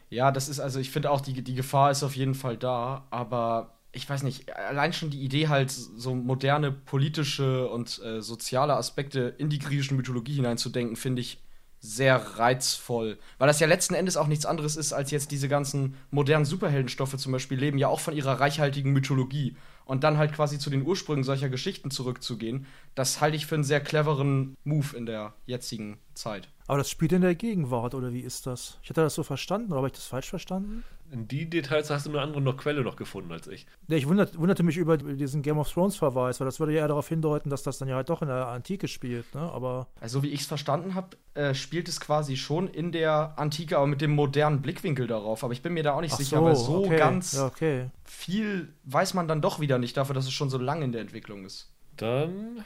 [0.10, 3.08] Ja, das ist also, ich finde auch, die, die Gefahr ist auf jeden Fall da,
[3.10, 8.76] aber ich weiß nicht, allein schon die Idee halt, so moderne politische und äh, soziale
[8.76, 11.44] Aspekte in die griechische Mythologie hineinzudenken, finde ich
[11.80, 13.20] sehr reizvoll.
[13.38, 17.18] Weil das ja letzten Endes auch nichts anderes ist, als jetzt diese ganzen modernen Superheldenstoffe
[17.18, 19.58] zum Beispiel leben ja auch von ihrer reichhaltigen Mythologie.
[19.86, 22.66] Und dann halt quasi zu den Ursprüngen solcher Geschichten zurückzugehen,
[22.96, 26.48] das halte ich für einen sehr cleveren Move in der jetzigen Zeit.
[26.68, 28.80] Aber das spielt in der Gegenwart, oder wie ist das?
[28.84, 30.84] Ich hatte das so verstanden, oder habe ich das falsch verstanden?
[31.14, 33.68] In die Details hast du eine andere noch Quelle noch gefunden als ich.
[33.88, 36.88] Ja, ich wundert, wunderte mich über diesen Game of Thrones-Verweis, weil das würde ja eher
[36.88, 39.42] darauf hindeuten, dass das dann ja halt doch in der Antike spielt, ne?
[39.42, 39.86] Aber.
[40.02, 43.86] Also, wie ich es verstanden habe, äh, spielt es quasi schon in der Antike, aber
[43.86, 45.44] mit dem modernen Blickwinkel darauf.
[45.44, 46.98] Aber ich bin mir da auch nicht Ach sicher, so, weil so okay.
[46.98, 47.92] ganz Ja, okay.
[48.06, 51.02] viel weiß man dann doch wieder nicht dafür, dass es schon so lange in der
[51.02, 51.70] Entwicklung ist.
[51.96, 52.66] Dann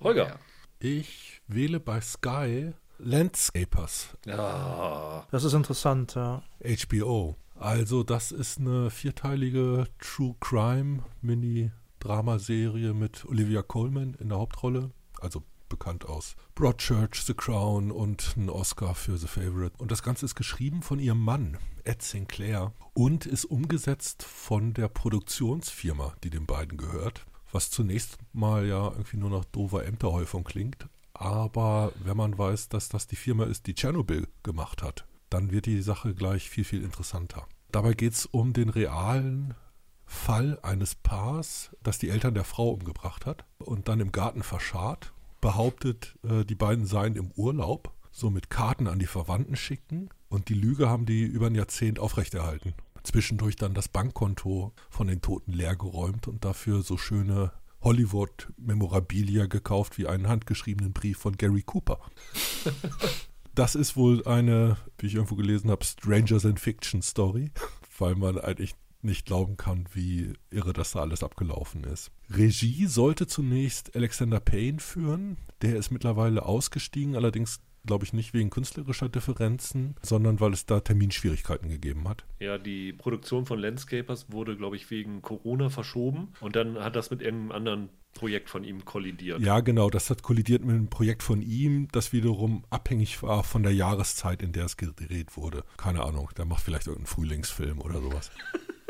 [0.00, 0.28] Holger.
[0.28, 0.34] Ja.
[0.78, 2.72] Ich wähle bei Sky
[3.02, 5.26] Landscapers, Ja.
[5.30, 6.42] Das ist interessant, ja.
[6.62, 7.36] HBO.
[7.60, 14.92] Also das ist eine vierteilige True Crime Mini-Dramaserie mit Olivia Colman in der Hauptrolle.
[15.20, 19.74] Also bekannt aus Broadchurch, The Crown und ein Oscar für The Favorite.
[19.76, 24.88] Und das Ganze ist geschrieben von ihrem Mann, Ed Sinclair, und ist umgesetzt von der
[24.88, 27.26] Produktionsfirma, die den beiden gehört.
[27.52, 30.88] Was zunächst mal ja irgendwie nur nach doofer Ämterhäufung klingt.
[31.12, 35.66] Aber wenn man weiß, dass das die Firma ist, die Tschernobyl gemacht hat, dann wird
[35.66, 37.46] die Sache gleich viel, viel interessanter.
[37.72, 39.54] Dabei geht es um den realen
[40.04, 45.12] Fall eines Paars, das die Eltern der Frau umgebracht hat und dann im Garten verscharrt,
[45.40, 50.54] behauptet, äh, die beiden seien im Urlaub, somit Karten an die Verwandten schicken, Und die
[50.54, 52.74] Lüge haben die über ein Jahrzehnt aufrechterhalten.
[53.02, 57.52] Zwischendurch dann das Bankkonto von den Toten leergeräumt und dafür so schöne
[57.82, 61.98] Hollywood-Memorabilia gekauft wie einen handgeschriebenen Brief von Gary Cooper.
[63.54, 67.50] das ist wohl eine, wie ich irgendwo gelesen habe, Strangers in Fiction Story,
[67.98, 72.10] weil man eigentlich nicht glauben kann, wie irre das da alles abgelaufen ist.
[72.28, 75.38] Regie sollte zunächst Alexander Payne führen.
[75.62, 80.80] Der ist mittlerweile ausgestiegen, allerdings glaube ich nicht wegen künstlerischer Differenzen, sondern weil es da
[80.80, 82.24] Terminschwierigkeiten gegeben hat.
[82.38, 87.10] Ja, die Produktion von Landscapers wurde, glaube ich, wegen Corona verschoben und dann hat das
[87.10, 89.40] mit irgendeinem anderen Projekt von ihm kollidiert.
[89.40, 93.62] Ja, genau, das hat kollidiert mit einem Projekt von ihm, das wiederum abhängig war von
[93.62, 95.64] der Jahreszeit, in der es gedreht wurde.
[95.76, 98.30] Keine Ahnung, der macht vielleicht irgendeinen Frühlingsfilm oder sowas.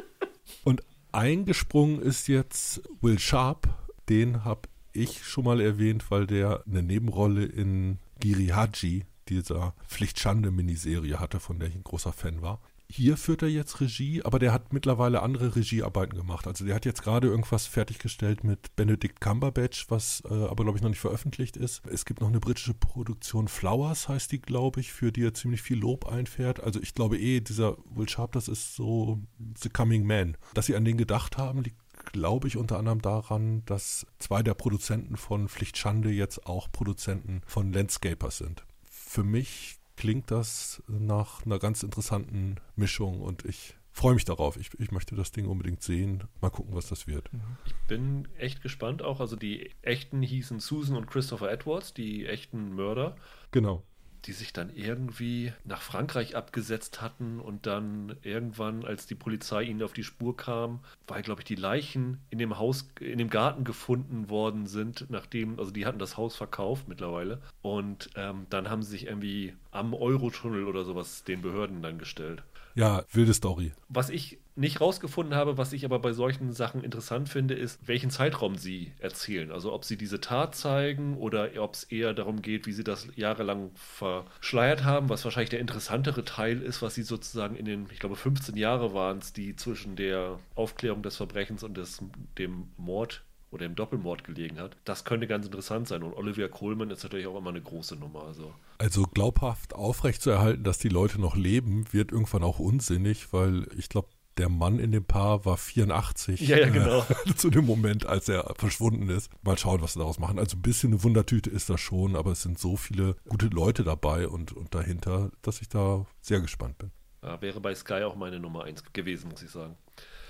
[0.65, 3.69] Und eingesprungen ist jetzt Will Sharp.
[4.09, 11.21] Den habe ich schon mal erwähnt, weil der eine Nebenrolle in Giri Haji, dieser Pflichtschande-Miniserie
[11.21, 12.61] hatte, von der ich ein großer Fan war.
[12.93, 16.49] Hier führt er jetzt Regie, aber der hat mittlerweile andere Regiearbeiten gemacht.
[16.49, 20.83] Also der hat jetzt gerade irgendwas fertiggestellt mit Benedict Cumberbatch, was äh, aber glaube ich
[20.83, 21.87] noch nicht veröffentlicht ist.
[21.87, 25.63] Es gibt noch eine britische Produktion, Flowers heißt die, glaube ich, für die er ziemlich
[25.63, 26.59] viel Lob einfährt.
[26.59, 29.23] Also ich glaube eh, dieser Will Sharp, das ist so
[29.63, 30.37] The Coming Man.
[30.55, 34.55] Dass sie an den gedacht haben, liegt glaube ich unter anderem daran, dass zwei der
[34.55, 38.65] Produzenten von Pflichtschande jetzt auch Produzenten von Landscapers sind.
[38.91, 44.57] Für mich klingt das nach einer ganz interessanten Mischung und ich freue mich darauf.
[44.57, 46.25] Ich, ich möchte das Ding unbedingt sehen.
[46.41, 47.31] Mal gucken, was das wird.
[47.35, 47.41] Mhm.
[47.67, 49.21] Ich bin echt gespannt auch.
[49.21, 53.15] Also die echten hießen Susan und Christopher Edwards, die echten Mörder.
[53.51, 53.83] Genau
[54.25, 59.83] die sich dann irgendwie nach Frankreich abgesetzt hatten und dann irgendwann, als die Polizei ihnen
[59.83, 63.65] auf die Spur kam, weil, glaube ich, die Leichen in dem Haus, in dem Garten
[63.65, 68.83] gefunden worden sind, nachdem, also die hatten das Haus verkauft mittlerweile und ähm, dann haben
[68.83, 72.43] sie sich irgendwie am Eurotunnel oder sowas den Behörden dann gestellt.
[72.75, 73.73] Ja, wilde Story.
[73.89, 78.11] Was ich nicht rausgefunden habe, was ich aber bei solchen Sachen interessant finde, ist, welchen
[78.11, 79.51] Zeitraum sie erzählen.
[79.53, 83.09] Also ob sie diese Tat zeigen oder ob es eher darum geht, wie sie das
[83.17, 88.01] jahrelang verschleiert haben, was wahrscheinlich der interessantere Teil ist, was sie sozusagen in den, ich
[88.01, 92.03] glaube, 15 Jahre waren es, die zwischen der Aufklärung des Verbrechens und des,
[92.37, 94.77] dem Mord oder im Doppelmord gelegen hat.
[94.85, 96.03] Das könnte ganz interessant sein.
[96.03, 98.25] Und Olivia Coleman ist natürlich auch immer eine große Nummer.
[98.25, 103.89] Also, also glaubhaft aufrechtzuerhalten, dass die Leute noch leben, wird irgendwann auch unsinnig, weil ich
[103.89, 107.05] glaube, der Mann in dem Paar war 84 ja, ja, genau.
[107.27, 109.31] äh, zu dem Moment, als er verschwunden ist.
[109.43, 110.39] Mal schauen, was sie daraus machen.
[110.39, 113.85] Also ein bisschen eine Wundertüte ist das schon, aber es sind so viele gute Leute
[113.85, 116.91] dabei und, und dahinter, dass ich da sehr gespannt bin.
[117.23, 119.77] Ja, wäre bei Sky auch meine Nummer 1 gewesen, muss ich sagen.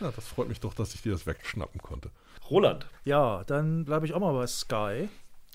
[0.00, 2.10] Ja, das freut mich doch, dass ich dir das wegschnappen konnte.
[2.50, 2.86] Roland.
[3.04, 5.08] Ja, dann bleibe ich auch mal bei Sky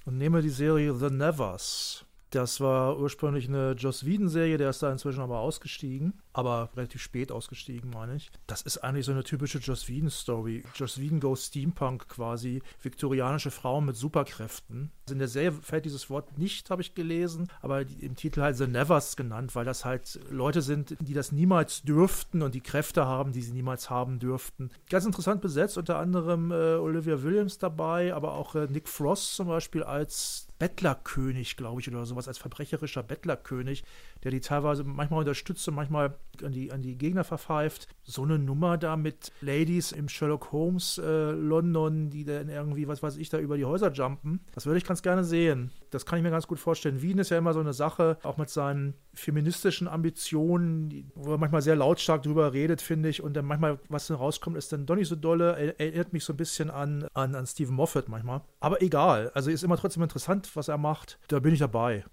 [0.05, 2.05] und nehme die Serie The Nevers.
[2.29, 7.31] Das war ursprünglich eine Joss Whedon-Serie, der ist da inzwischen aber ausgestiegen aber relativ spät
[7.31, 8.29] ausgestiegen, meine ich.
[8.45, 10.63] Das ist eigentlich so eine typische Joss Whedon-Story.
[10.75, 14.91] Joss Whedon goes Steampunk quasi, viktorianische Frauen mit Superkräften.
[15.09, 18.67] In der Serie fällt dieses Wort nicht, habe ich gelesen, aber im Titel halt The
[18.67, 23.31] Nevers genannt, weil das halt Leute sind, die das niemals dürften und die Kräfte haben,
[23.31, 24.71] die sie niemals haben dürften.
[24.89, 29.47] Ganz interessant besetzt, unter anderem äh, Olivia Williams dabei, aber auch äh, Nick Frost zum
[29.47, 33.83] Beispiel als Bettlerkönig, glaube ich, oder sowas, als verbrecherischer Bettlerkönig,
[34.23, 37.87] der die teilweise manchmal unterstützt und manchmal an die, an die Gegner verpfeift.
[38.03, 43.03] So eine Nummer da mit Ladies im Sherlock Holmes äh, London, die dann irgendwie, was
[43.03, 44.41] weiß ich, da über die Häuser jumpen.
[44.53, 45.71] Das würde ich ganz gerne sehen.
[45.91, 47.01] Das kann ich mir ganz gut vorstellen.
[47.01, 51.61] Wien ist ja immer so eine Sache, auch mit seinen feministischen Ambitionen, wo er manchmal
[51.61, 53.23] sehr lautstark drüber redet, finde ich.
[53.23, 55.77] Und dann manchmal, was dann rauskommt, ist dann doch nicht so dolle.
[55.77, 58.41] Erinnert mich so ein bisschen an, an, an Stephen Moffat manchmal.
[58.59, 59.31] Aber egal.
[59.33, 61.19] Also ist immer trotzdem interessant, was er macht.
[61.27, 62.03] Da bin ich dabei.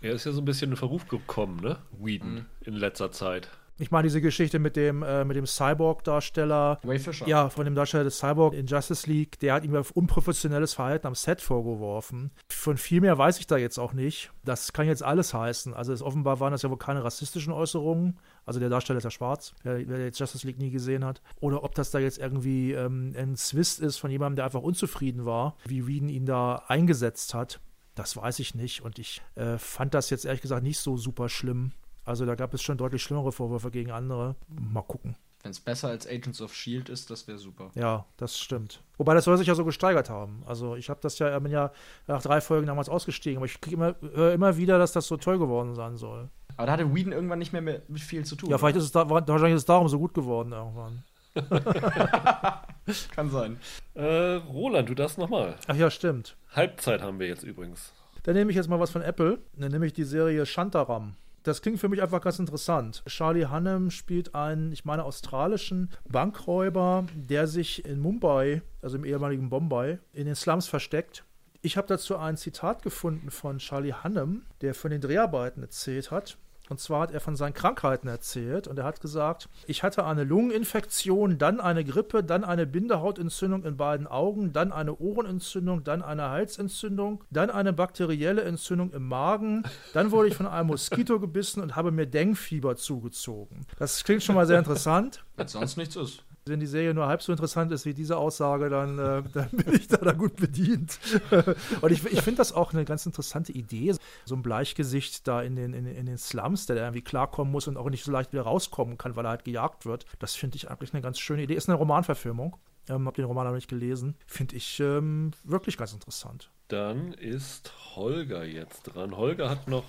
[0.00, 1.78] Er ist ja so ein bisschen in Verruf gekommen, ne?
[1.98, 2.46] Whedon mhm.
[2.64, 3.50] in letzter Zeit.
[3.80, 6.80] Ich meine diese Geschichte mit dem, äh, mit dem Cyborg-Darsteller.
[6.84, 7.28] Ray Fisher.
[7.28, 9.38] Ja, von dem Darsteller des Cyborg in Justice League.
[9.38, 12.32] Der hat ihm unprofessionelles Verhalten am Set vorgeworfen.
[12.48, 14.32] Von viel mehr weiß ich da jetzt auch nicht.
[14.44, 15.74] Das kann jetzt alles heißen.
[15.74, 18.18] Also es, offenbar waren das ja wohl keine rassistischen Äußerungen.
[18.44, 21.22] Also der Darsteller ist ja schwarz, wer, wer jetzt Justice League nie gesehen hat.
[21.38, 25.24] Oder ob das da jetzt irgendwie ähm, ein Zwist ist von jemandem, der einfach unzufrieden
[25.24, 27.60] war, wie Whedon ihn da eingesetzt hat.
[27.98, 28.82] Das weiß ich nicht.
[28.82, 31.72] Und ich äh, fand das jetzt ehrlich gesagt nicht so super schlimm.
[32.04, 34.36] Also da gab es schon deutlich schlimmere Vorwürfe gegen andere.
[34.48, 35.16] Mal gucken.
[35.42, 37.72] Wenn es besser als Agents of Shield ist, das wäre super.
[37.74, 38.82] Ja, das stimmt.
[38.98, 40.44] Wobei das soll sich ja so gesteigert haben.
[40.46, 41.72] Also ich habe das ja, bin ja
[42.06, 45.40] nach drei Folgen damals ausgestiegen, aber ich immer, höre immer wieder, dass das so toll
[45.40, 46.28] geworden sein soll.
[46.56, 48.50] Aber da hatte Whedon irgendwann nicht mehr mit viel zu tun.
[48.50, 51.04] Ja, vielleicht ist es da, wahrscheinlich ist es darum so gut geworden irgendwann.
[53.14, 53.58] Kann sein.
[53.94, 55.56] Äh, Roland, du darfst nochmal.
[55.66, 56.36] Ach ja, stimmt.
[56.52, 57.92] Halbzeit haben wir jetzt übrigens.
[58.22, 59.38] Dann nehme ich jetzt mal was von Apple.
[59.56, 61.16] Dann nehme ich die Serie Shantaram.
[61.44, 63.02] Das klingt für mich einfach ganz interessant.
[63.06, 69.48] Charlie Hunnam spielt einen, ich meine, australischen Bankräuber, der sich in Mumbai, also im ehemaligen
[69.48, 71.24] Bombay, in den Slums versteckt.
[71.62, 76.36] Ich habe dazu ein Zitat gefunden von Charlie Hunnam, der von den Dreharbeiten erzählt hat.
[76.68, 80.24] Und zwar hat er von seinen Krankheiten erzählt und er hat gesagt, ich hatte eine
[80.24, 86.28] Lungeninfektion, dann eine Grippe, dann eine Bindehautentzündung in beiden Augen, dann eine Ohrenentzündung, dann eine
[86.28, 89.64] Halsentzündung, dann eine bakterielle Entzündung im Magen,
[89.94, 93.66] dann wurde ich von einem Moskito gebissen und habe mir Denkfieber zugezogen.
[93.78, 95.24] Das klingt schon mal sehr interessant.
[95.36, 96.24] Wenn sonst nichts ist.
[96.48, 99.74] Wenn die Serie nur halb so interessant ist wie diese Aussage, dann, äh, dann bin
[99.74, 100.98] ich da, da gut bedient.
[101.80, 103.94] und ich, ich finde das auch eine ganz interessante Idee.
[104.24, 107.68] So ein Bleichgesicht da in den, in, in den Slums, der da irgendwie klarkommen muss
[107.68, 110.06] und auch nicht so leicht wieder rauskommen kann, weil er halt gejagt wird.
[110.18, 111.54] Das finde ich eigentlich eine ganz schöne Idee.
[111.54, 112.56] Ist eine Romanverfilmung.
[112.88, 114.14] Ähm, hab den Roman noch nicht gelesen.
[114.26, 116.50] Finde ich ähm, wirklich ganz interessant.
[116.68, 119.16] Dann ist Holger jetzt dran.
[119.16, 119.84] Holger hat noch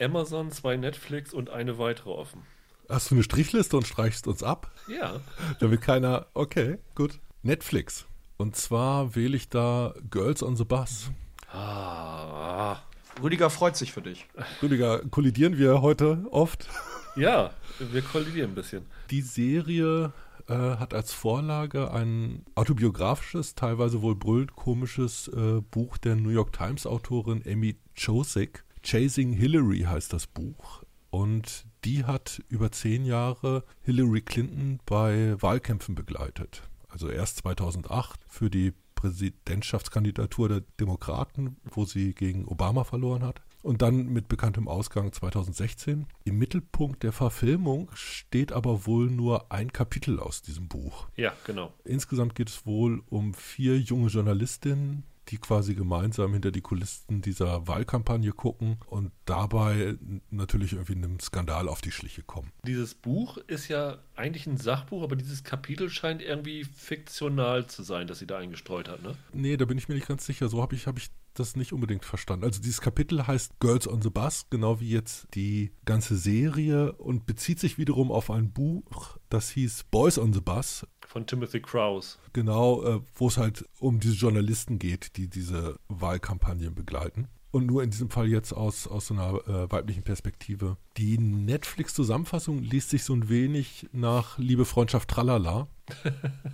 [0.00, 2.42] Amazon, zwei Netflix und eine weitere offen.
[2.88, 4.70] Hast du eine Strichliste und streichst uns ab?
[4.88, 5.20] Ja.
[5.60, 6.26] Damit keiner.
[6.32, 7.20] Okay, gut.
[7.42, 8.06] Netflix.
[8.38, 11.10] Und zwar wähle ich da Girls on the Bus.
[11.52, 12.78] Ah.
[13.22, 14.26] Rüdiger freut sich für dich.
[14.62, 16.68] Rüdiger, kollidieren wir heute oft?
[17.16, 18.86] Ja, wir kollidieren ein bisschen.
[19.10, 20.12] Die Serie
[20.46, 26.52] äh, hat als Vorlage ein autobiografisches, teilweise wohl brüllend komisches äh, Buch der New York
[26.52, 28.62] Times Autorin Amy Chosick.
[28.84, 30.84] Chasing Hillary heißt das Buch.
[31.10, 36.62] Und die hat über zehn Jahre Hillary Clinton bei Wahlkämpfen begleitet.
[36.88, 43.42] Also erst 2008 für die Präsidentschaftskandidatur der Demokraten, wo sie gegen Obama verloren hat.
[43.62, 46.06] Und dann mit bekanntem Ausgang 2016.
[46.24, 51.08] Im Mittelpunkt der Verfilmung steht aber wohl nur ein Kapitel aus diesem Buch.
[51.16, 51.72] Ja, genau.
[51.84, 57.66] Insgesamt geht es wohl um vier junge Journalistinnen, die quasi gemeinsam hinter die Kulissen dieser
[57.66, 59.96] Wahlkampagne gucken und dabei
[60.30, 62.50] natürlich irgendwie einem Skandal auf die Schliche kommen.
[62.66, 68.06] Dieses Buch ist ja eigentlich ein Sachbuch, aber dieses Kapitel scheint irgendwie fiktional zu sein,
[68.06, 69.14] das sie da eingestreut hat, ne?
[69.32, 70.48] Nee, da bin ich mir nicht ganz sicher.
[70.48, 72.44] So habe ich, hab ich das nicht unbedingt verstanden.
[72.44, 77.26] Also dieses Kapitel heißt Girls on the Bus, genau wie jetzt die ganze Serie und
[77.26, 80.86] bezieht sich wiederum auf ein Buch, das hieß Boys on the Bus.
[81.08, 82.18] Von Timothy Krause.
[82.34, 87.28] Genau, äh, wo es halt um diese Journalisten geht, die diese Wahlkampagnen begleiten.
[87.50, 90.76] Und nur in diesem Fall jetzt aus, aus so einer äh, weiblichen Perspektive.
[90.98, 95.68] Die Netflix-Zusammenfassung liest sich so ein wenig nach Liebe, Freundschaft, Tralala.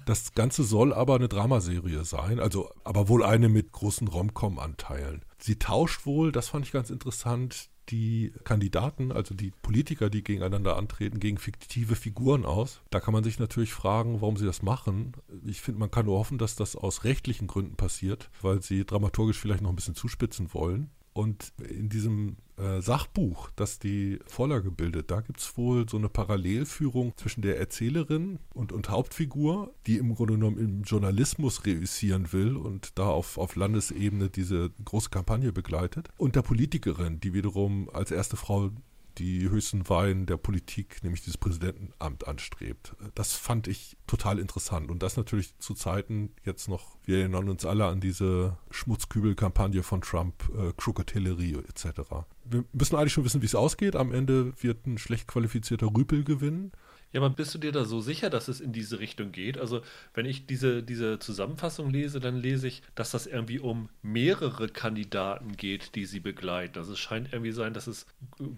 [0.07, 5.25] Das Ganze soll aber eine Dramaserie sein, also aber wohl eine mit großen Rom-Com-Anteilen.
[5.39, 10.77] Sie tauscht wohl, das fand ich ganz interessant, die Kandidaten, also die Politiker, die gegeneinander
[10.77, 12.81] antreten, gegen fiktive Figuren aus.
[12.91, 15.13] Da kann man sich natürlich fragen, warum sie das machen.
[15.45, 19.39] Ich finde, man kann nur hoffen, dass das aus rechtlichen Gründen passiert, weil sie dramaturgisch
[19.39, 20.91] vielleicht noch ein bisschen zuspitzen wollen.
[21.15, 26.09] Und in diesem äh, Sachbuch, das die Vorlage bildet, da gibt es wohl so eine
[26.09, 32.57] Parallelführung zwischen der Erzählerin und, und Hauptfigur, die im Grunde genommen im Journalismus reüssieren will
[32.57, 38.11] und da auf, auf Landesebene diese große Kampagne begleitet, und der Politikerin, die wiederum als
[38.11, 38.71] erste Frau
[39.19, 42.97] die höchsten Weihen der Politik, nämlich dieses Präsidentenamt anstrebt.
[43.15, 44.91] Das fand ich total interessant.
[44.91, 50.01] Und das natürlich zu Zeiten jetzt noch, wir erinnern uns alle an diese Schmutzkübel-Kampagne von
[50.01, 52.01] Trump, äh, Crooked Hillary etc.
[52.45, 53.97] Wir müssen eigentlich schon wissen, wie es ausgeht.
[53.97, 56.73] Am Ende wird ein schlecht qualifizierter Rüpel gewinnen.
[57.15, 59.57] Ja, aber bist du dir da so sicher, dass es in diese Richtung geht?
[59.57, 59.83] Also,
[60.15, 65.57] wenn ich diese, diese Zusammenfassung lese, dann lese ich, dass das irgendwie um mehrere Kandidaten
[65.57, 66.77] geht, die sie begleiten.
[66.77, 68.07] Also, es scheint irgendwie sein, dass es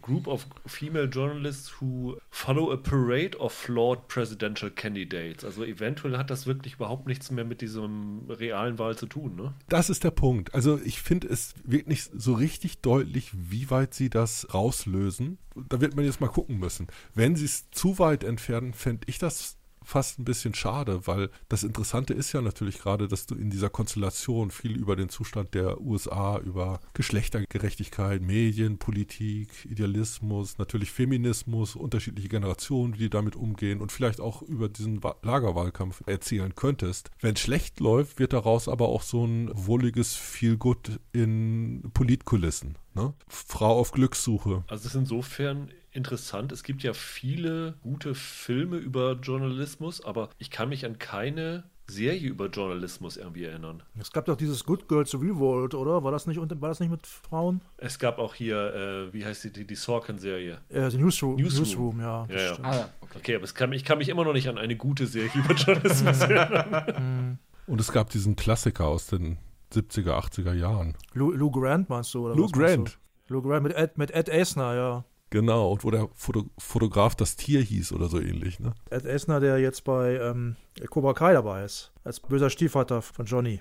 [0.01, 5.45] Group of Female Journalists who follow a parade of flawed presidential candidates.
[5.45, 9.53] Also, eventuell hat das wirklich überhaupt nichts mehr mit diesem realen Wahl zu tun, ne?
[9.69, 10.55] Das ist der Punkt.
[10.55, 15.37] Also, ich finde es wirklich so richtig deutlich, wie weit sie das rauslösen.
[15.69, 16.87] Da wird man jetzt mal gucken müssen.
[17.15, 21.63] Wenn sie es zu weit entfernen, fände ich das fast ein bisschen schade, weil das
[21.63, 25.81] Interessante ist ja natürlich gerade, dass du in dieser Konstellation viel über den Zustand der
[25.81, 34.21] USA, über Geschlechtergerechtigkeit, Medien, Politik, Idealismus, natürlich Feminismus, unterschiedliche Generationen, die damit umgehen und vielleicht
[34.21, 37.11] auch über diesen Lagerwahlkampf erzählen könntest.
[37.21, 42.77] Wenn es schlecht läuft, wird daraus aber auch so ein wohliges Feelgood in Politkulissen.
[42.95, 43.15] Ne?
[43.29, 44.65] Frau auf Glückssuche.
[44.67, 46.53] Also es ist insofern interessant.
[46.53, 52.29] Es gibt ja viele gute Filme über Journalismus, aber ich kann mich an keine Serie
[52.29, 53.83] über Journalismus irgendwie erinnern.
[53.99, 56.03] Es gab doch dieses Good Girls Revolt, oder?
[56.03, 57.61] War das nicht, war das nicht mit Frauen?
[57.77, 60.59] Es gab auch hier, äh, wie heißt die, die, die Sorkin-Serie?
[60.69, 61.65] Äh, die Newsroom, Newsroom.
[61.65, 62.27] Newsroom ja.
[62.29, 62.59] Ja, ja.
[62.63, 63.19] Ah, ja, okay.
[63.19, 65.55] Okay, aber es kann, ich kann mich immer noch nicht an eine gute Serie über
[65.55, 67.39] Journalismus erinnern.
[67.67, 69.39] Und es gab diesen Klassiker aus den
[69.73, 70.95] 70er, 80er Jahren.
[71.13, 72.27] Lou, Lou Grant meinst du?
[72.27, 72.99] Oder Lou was meinst Grant.
[73.29, 73.35] Du?
[73.35, 75.05] Lou Grant mit Ed, mit Ed Asner, ja.
[75.37, 78.73] Genau, und wo der Foto Fotograf das Tier hieß oder so ähnlich, ne?
[78.89, 80.57] Ed Esner, der jetzt bei ähm,
[80.89, 83.61] Cobra Kai dabei ist, als böser Stiefvater von Johnny.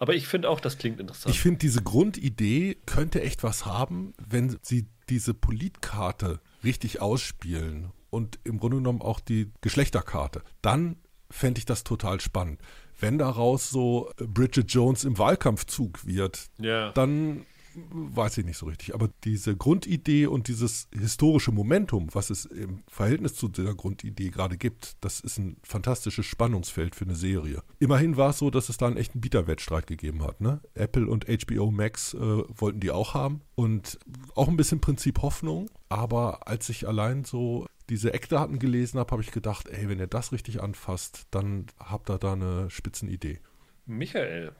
[0.00, 1.32] Aber ich finde auch, das klingt interessant.
[1.32, 8.40] Ich finde, diese Grundidee könnte echt was haben, wenn sie diese Politkarte richtig ausspielen und
[8.42, 10.42] im Grunde genommen auch die Geschlechterkarte.
[10.62, 10.96] Dann
[11.30, 12.60] fände ich das total spannend.
[12.98, 16.90] Wenn daraus so Bridget Jones im Wahlkampfzug wird, ja.
[16.90, 18.94] dann weiß ich nicht so richtig.
[18.94, 24.56] Aber diese Grundidee und dieses historische Momentum, was es im Verhältnis zu dieser Grundidee gerade
[24.56, 27.62] gibt, das ist ein fantastisches Spannungsfeld für eine Serie.
[27.78, 30.40] Immerhin war es so, dass es da einen echten Bieterwettstreit gegeben hat.
[30.40, 30.60] Ne?
[30.74, 33.98] Apple und HBO Max äh, wollten die auch haben und
[34.34, 35.70] auch ein bisschen Prinzip Hoffnung.
[35.88, 40.06] Aber als ich allein so diese Eckdaten gelesen habe, habe ich gedacht, ey, wenn ihr
[40.06, 43.40] das richtig anfasst, dann habt ihr da eine Spitzenidee.
[43.86, 44.52] Michael.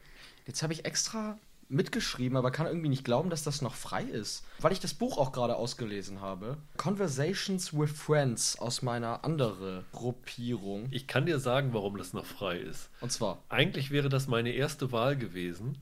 [0.46, 1.38] Jetzt habe ich extra
[1.68, 4.44] mitgeschrieben, aber kann irgendwie nicht glauben, dass das noch frei ist.
[4.60, 6.56] Weil ich das Buch auch gerade ausgelesen habe.
[6.76, 10.88] Conversations with Friends aus meiner anderen Gruppierung.
[10.90, 12.90] Ich kann dir sagen, warum das noch frei ist.
[13.00, 13.38] Und zwar.
[13.48, 15.78] Eigentlich wäre das meine erste Wahl gewesen.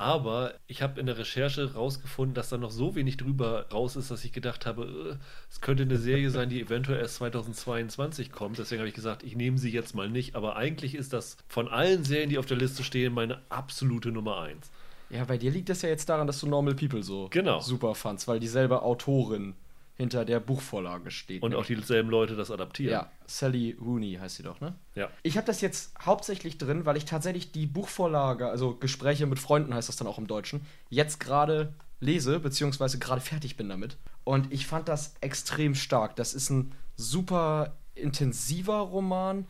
[0.00, 4.10] Aber ich habe in der Recherche rausgefunden, dass da noch so wenig drüber raus ist,
[4.10, 8.56] dass ich gedacht habe, äh, es könnte eine Serie sein, die eventuell erst 2022 kommt.
[8.56, 10.36] Deswegen habe ich gesagt, ich nehme sie jetzt mal nicht.
[10.36, 14.40] Aber eigentlich ist das von allen Serien, die auf der Liste stehen, meine absolute Nummer
[14.40, 14.70] 1.
[15.10, 17.60] Ja, bei dir liegt das ja jetzt daran, dass du Normal People so genau.
[17.60, 19.54] super fandst, weil dieselbe Autorin
[20.00, 21.42] hinter der Buchvorlage steht.
[21.42, 22.92] Und auch dieselben Leute das adaptieren.
[22.92, 24.74] Ja, Sally Rooney heißt sie doch, ne?
[24.94, 25.10] Ja.
[25.22, 29.74] Ich habe das jetzt hauptsächlich drin, weil ich tatsächlich die Buchvorlage, also Gespräche mit Freunden
[29.74, 33.98] heißt das dann auch im Deutschen, jetzt gerade lese, beziehungsweise gerade fertig bin damit.
[34.24, 36.16] Und ich fand das extrem stark.
[36.16, 39.46] Das ist ein super intensiver Roman,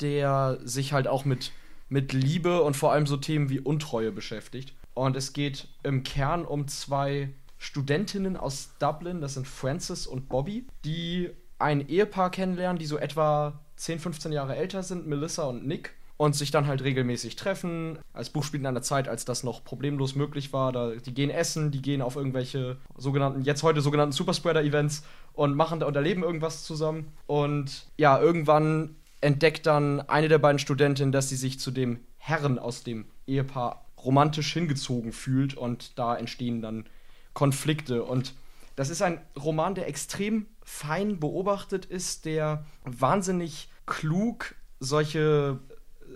[0.00, 1.52] der sich halt auch mit,
[1.90, 4.72] mit Liebe und vor allem so Themen wie Untreue beschäftigt.
[4.94, 10.66] Und es geht im Kern um zwei Studentinnen aus Dublin, das sind Frances und Bobby,
[10.84, 15.94] die ein Ehepaar kennenlernen, die so etwa 10, 15 Jahre älter sind, Melissa und Nick,
[16.16, 17.98] und sich dann halt regelmäßig treffen.
[18.12, 20.70] Als Buch spielt in einer Zeit, als das noch problemlos möglich war.
[20.70, 25.82] Da, die gehen essen, die gehen auf irgendwelche sogenannten, jetzt heute sogenannten Superspreader-Events und machen
[25.82, 27.12] und erleben irgendwas zusammen.
[27.26, 32.58] Und ja, irgendwann entdeckt dann eine der beiden Studentinnen, dass sie sich zu dem Herren
[32.58, 36.86] aus dem Ehepaar romantisch hingezogen fühlt und da entstehen dann
[37.32, 38.34] Konflikte und
[38.76, 45.58] das ist ein Roman, der extrem fein beobachtet ist, der wahnsinnig klug solche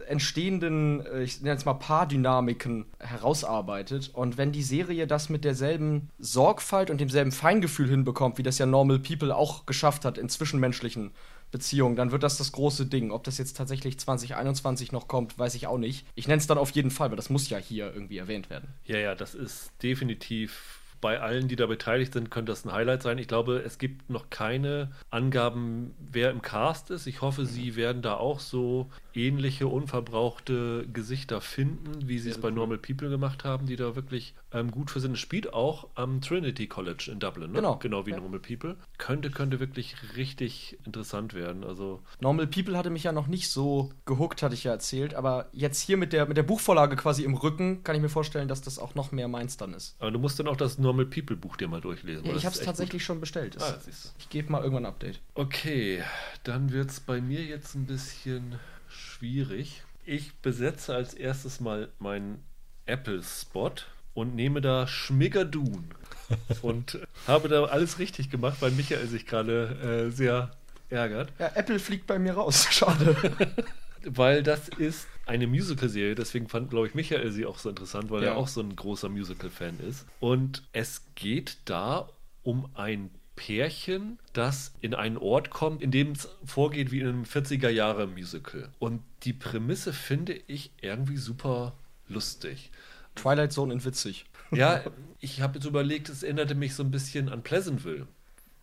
[0.07, 4.11] entstehenden, äh, ich nenne es mal Paardynamiken herausarbeitet.
[4.13, 8.67] Und wenn die Serie das mit derselben Sorgfalt und demselben Feingefühl hinbekommt, wie das ja
[8.67, 11.13] Normal People auch geschafft hat in zwischenmenschlichen
[11.55, 13.13] Beziehung, dann wird das das große Ding.
[13.13, 16.05] Ob das jetzt tatsächlich 2021 noch kommt, weiß ich auch nicht.
[16.17, 18.71] Ich nenne es dann auf jeden Fall, weil das muss ja hier irgendwie erwähnt werden.
[18.87, 23.03] Ja, ja, das ist definitiv bei allen, die da beteiligt sind, könnte das ein Highlight
[23.03, 23.19] sein.
[23.19, 27.07] Ich glaube, es gibt noch keine Angaben, wer im Cast ist.
[27.07, 32.51] Ich hoffe, sie werden da auch so ähnliche unverbrauchte Gesichter finden, wie sie es bei
[32.51, 35.13] Normal People gemacht haben, die da wirklich ähm, gut für sind.
[35.13, 37.57] Es spielt auch am Trinity College in Dublin, ne?
[37.57, 37.77] Genau.
[37.77, 38.21] Genau wie Ja.
[38.21, 38.77] Normal People.
[38.99, 41.65] Könnte, könnte wirklich richtig interessant werden.
[41.65, 45.15] Also, Normal People hatte mich ja noch nicht so gehuckt, hatte ich ja erzählt.
[45.15, 48.49] Aber jetzt hier mit der, mit der Buchvorlage quasi im Rücken, kann ich mir vorstellen,
[48.49, 49.97] dass das auch noch mehr meins dann ist.
[49.99, 52.27] aber du musst dann auch das Normal People Buch dir mal durchlesen.
[52.27, 53.57] weil ich habe es tatsächlich schon bestellt.
[53.61, 53.79] Ah,
[54.19, 55.21] ich gebe mal irgendwann ein Update.
[55.35, 56.03] Okay,
[56.45, 58.55] dann wird es bei mir jetzt ein bisschen
[58.95, 59.83] schwierig.
[60.07, 62.43] Ich besetze als erstes mal meinen
[62.87, 63.73] Apple-Spot
[64.15, 65.91] und nehme da Schmiggerdoon.
[66.63, 70.51] und habe da alles richtig gemacht, weil Michael sich gerade äh, sehr
[70.89, 71.33] ärgert.
[71.39, 72.67] Ja, Apple fliegt bei mir raus.
[72.71, 73.15] Schade.
[74.07, 78.23] Weil das ist eine Musical-Serie, deswegen fand, glaube ich, Michael sie auch so interessant, weil
[78.23, 78.31] Ja.
[78.33, 80.05] er auch so ein großer Musical-Fan ist.
[80.21, 82.11] Und es geht da
[82.43, 87.23] um ein Pärchen, das in einen Ort kommt, in dem es vorgeht wie in einem
[87.25, 88.69] 40er-Jahre-Musical.
[88.79, 91.73] Und die Prämisse finde ich irgendwie super
[92.09, 92.71] lustig.
[93.15, 94.27] Twilight Zone in witzig.
[94.53, 94.83] Ja,
[95.21, 98.07] ich habe jetzt überlegt, es erinnerte mich so ein bisschen an Pleasantville,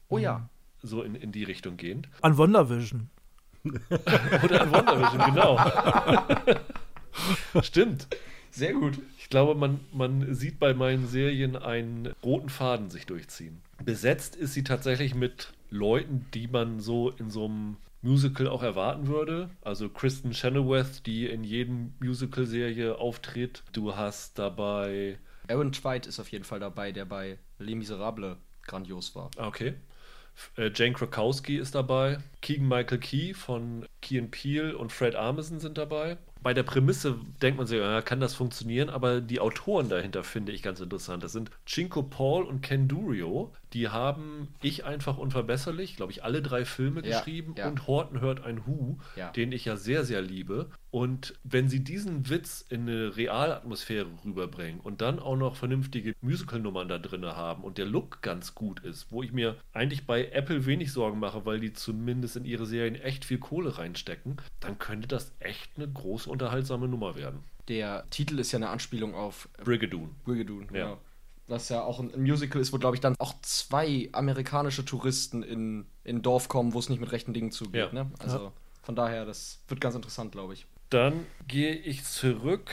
[0.09, 0.49] Oh ja.
[0.81, 2.07] so in, in die Richtung gehend.
[2.21, 3.09] An WandaVision.
[4.43, 5.59] Oder an WandaVision, genau.
[7.61, 8.07] Stimmt.
[8.51, 8.99] Sehr gut.
[9.17, 13.61] Ich glaube, man, man sieht bei meinen Serien einen roten Faden sich durchziehen.
[13.83, 19.07] Besetzt ist sie tatsächlich mit Leuten, die man so in so einem Musical auch erwarten
[19.07, 19.49] würde.
[19.61, 23.63] Also Kristen Chenoweth, die in jedem Musical-Serie auftritt.
[23.73, 25.19] Du hast dabei.
[25.47, 29.29] Aaron Tveit ist auf jeden Fall dabei, der bei Les Miserables grandios war.
[29.37, 29.73] Okay.
[30.55, 32.19] Äh, Jane Krakowski ist dabei.
[32.41, 37.57] Keegan Michael Key von Key Peel und Fred Armisen sind dabei bei der Prämisse denkt
[37.57, 41.23] man sich, ja, kann das funktionieren, aber die Autoren dahinter finde ich ganz interessant.
[41.23, 43.53] Das sind Cinco Paul und Ken Durio.
[43.73, 47.67] Die haben Ich einfach unverbesserlich, glaube ich, alle drei Filme ja, geschrieben ja.
[47.67, 48.97] und Horton hört ein Hu,
[49.35, 50.69] den ich ja sehr, sehr liebe.
[50.91, 56.89] Und wenn sie diesen Witz in eine Realatmosphäre rüberbringen und dann auch noch vernünftige Musical-Nummern
[56.89, 60.65] da drin haben und der Look ganz gut ist, wo ich mir eigentlich bei Apple
[60.65, 65.07] wenig Sorgen mache, weil die zumindest in ihre Serien echt viel Kohle reinstecken, dann könnte
[65.07, 67.43] das echt eine große unterhaltsame Nummer werden.
[67.67, 70.15] Der Titel ist ja eine Anspielung auf Brigadoon.
[70.23, 70.93] Brigadoon, genau.
[70.93, 70.97] Ja.
[71.47, 75.85] Was ja auch ein Musical ist, wo, glaube ich, dann auch zwei amerikanische Touristen in,
[76.03, 77.93] in ein Dorf kommen, wo es nicht mit rechten Dingen zugeht.
[77.93, 78.03] Ja.
[78.03, 78.11] Ne?
[78.19, 78.51] Also ja.
[78.83, 80.65] von daher, das wird ganz interessant, glaube ich.
[80.89, 82.71] Dann gehe ich zurück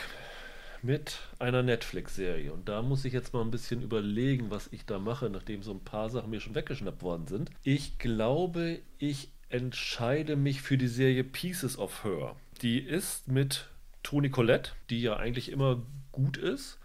[0.81, 2.53] mit einer Netflix-Serie.
[2.53, 5.71] Und da muss ich jetzt mal ein bisschen überlegen, was ich da mache, nachdem so
[5.71, 7.51] ein paar Sachen mir schon weggeschnappt worden sind.
[7.63, 12.35] Ich glaube, ich entscheide mich für die Serie Pieces of Her.
[12.61, 13.69] Die ist mit
[14.03, 15.81] Toni Collette, die ja eigentlich immer
[16.11, 16.77] gut ist.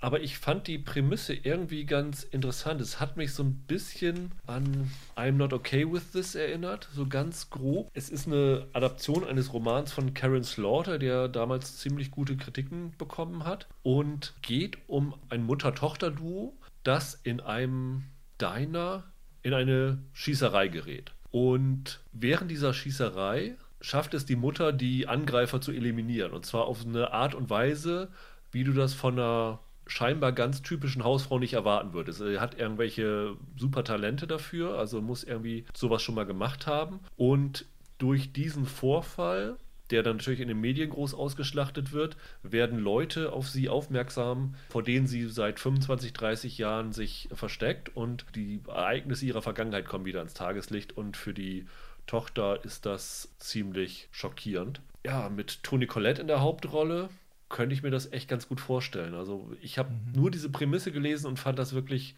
[0.00, 2.80] Aber ich fand die Prämisse irgendwie ganz interessant.
[2.80, 7.50] Es hat mich so ein bisschen an I'm Not Okay With This erinnert, so ganz
[7.50, 7.90] grob.
[7.94, 13.44] Es ist eine Adaption eines Romans von Karen Slaughter, der damals ziemlich gute Kritiken bekommen
[13.44, 13.66] hat.
[13.82, 18.04] Und geht um ein Mutter-Tochter-Duo, das in einem
[18.40, 19.04] Diner
[19.42, 21.12] in eine Schießerei gerät.
[21.30, 26.32] Und während dieser Schießerei schafft es die Mutter, die Angreifer zu eliminieren.
[26.32, 28.08] Und zwar auf eine Art und Weise,
[28.50, 32.18] wie du das von einer scheinbar ganz typischen Hausfrau nicht erwarten würdest.
[32.18, 37.00] Sie hat irgendwelche super Talente dafür, also muss irgendwie sowas schon mal gemacht haben.
[37.16, 37.64] Und
[37.96, 39.56] durch diesen Vorfall,
[39.90, 44.82] der dann natürlich in den Medien groß ausgeschlachtet wird, werden Leute auf sie aufmerksam, vor
[44.82, 50.20] denen sie seit 25, 30 Jahren sich versteckt und die Ereignisse ihrer Vergangenheit kommen wieder
[50.20, 51.66] ans Tageslicht und für die
[52.08, 54.80] Tochter ist das ziemlich schockierend.
[55.04, 57.08] Ja, mit Toni Collette in der Hauptrolle
[57.48, 59.14] könnte ich mir das echt ganz gut vorstellen.
[59.14, 60.12] Also ich habe mhm.
[60.20, 62.16] nur diese Prämisse gelesen und fand das wirklich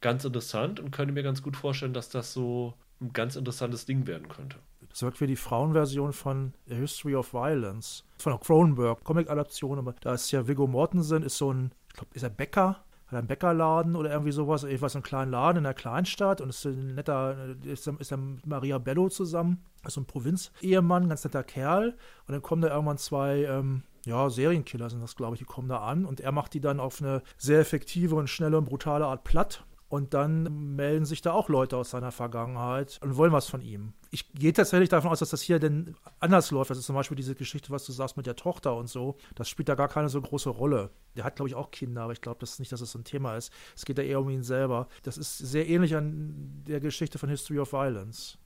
[0.00, 4.06] ganz interessant und könnte mir ganz gut vorstellen, dass das so ein ganz interessantes Ding
[4.06, 4.56] werden könnte.
[4.88, 8.04] Das wirkt wie die Frauenversion von A History of Violence.
[8.18, 12.10] Von der Cronenberg, Comic-Adaption, aber da ist ja Viggo Mortensen, ist so ein, ich glaube,
[12.14, 15.74] ist er Bäcker hat einen Bäckerladen oder irgendwie sowas, irgendwas, einen kleinen Laden in einer
[15.74, 21.08] Kleinstadt und ist ein netter, ist, ist dann Maria Bello zusammen, ist so ein Provinz-Ehemann,
[21.08, 21.96] ganz netter Kerl.
[22.26, 25.68] Und dann kommen da irgendwann zwei, ähm, ja, Serienkiller sind das, glaube ich, die kommen
[25.68, 26.04] da an.
[26.04, 29.64] Und er macht die dann auf eine sehr effektive und schnelle und brutale Art platt
[29.92, 33.92] und dann melden sich da auch Leute aus seiner Vergangenheit und wollen was von ihm.
[34.10, 36.70] Ich gehe tatsächlich davon aus, dass das hier denn anders läuft.
[36.70, 39.18] Das ist zum Beispiel diese Geschichte, was du sagst mit der Tochter und so.
[39.34, 40.88] Das spielt da gar keine so große Rolle.
[41.14, 43.36] Der hat, glaube ich, auch Kinder, aber ich glaube das nicht, dass das ein Thema
[43.36, 43.52] ist.
[43.76, 44.88] Es geht da eher um ihn selber.
[45.02, 48.38] Das ist sehr ähnlich an der Geschichte von History of Violence.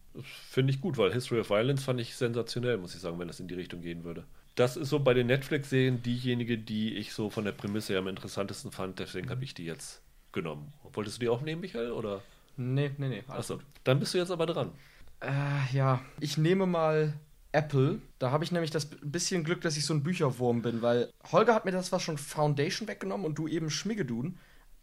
[0.51, 3.39] Finde ich gut, weil History of Violence fand ich sensationell, muss ich sagen, wenn das
[3.39, 4.25] in die Richtung gehen würde.
[4.57, 8.09] Das ist so bei den Netflix-Serien diejenige, die ich so von der Prämisse her am
[8.09, 8.99] interessantesten fand.
[8.99, 10.73] Deswegen habe ich die jetzt genommen.
[10.93, 11.93] Wolltest du die auch nehmen, Michael?
[11.93, 12.23] Oder?
[12.57, 13.25] Nee, nee, nee.
[13.29, 14.73] Achso, dann bist du jetzt aber dran.
[15.21, 17.15] Äh, ja, ich nehme mal
[17.53, 18.01] Apple.
[18.19, 21.55] Da habe ich nämlich das bisschen Glück, dass ich so ein Bücherwurm bin, weil Holger
[21.55, 24.39] hat mir das was schon Foundation weggenommen und du eben Schmiggedun.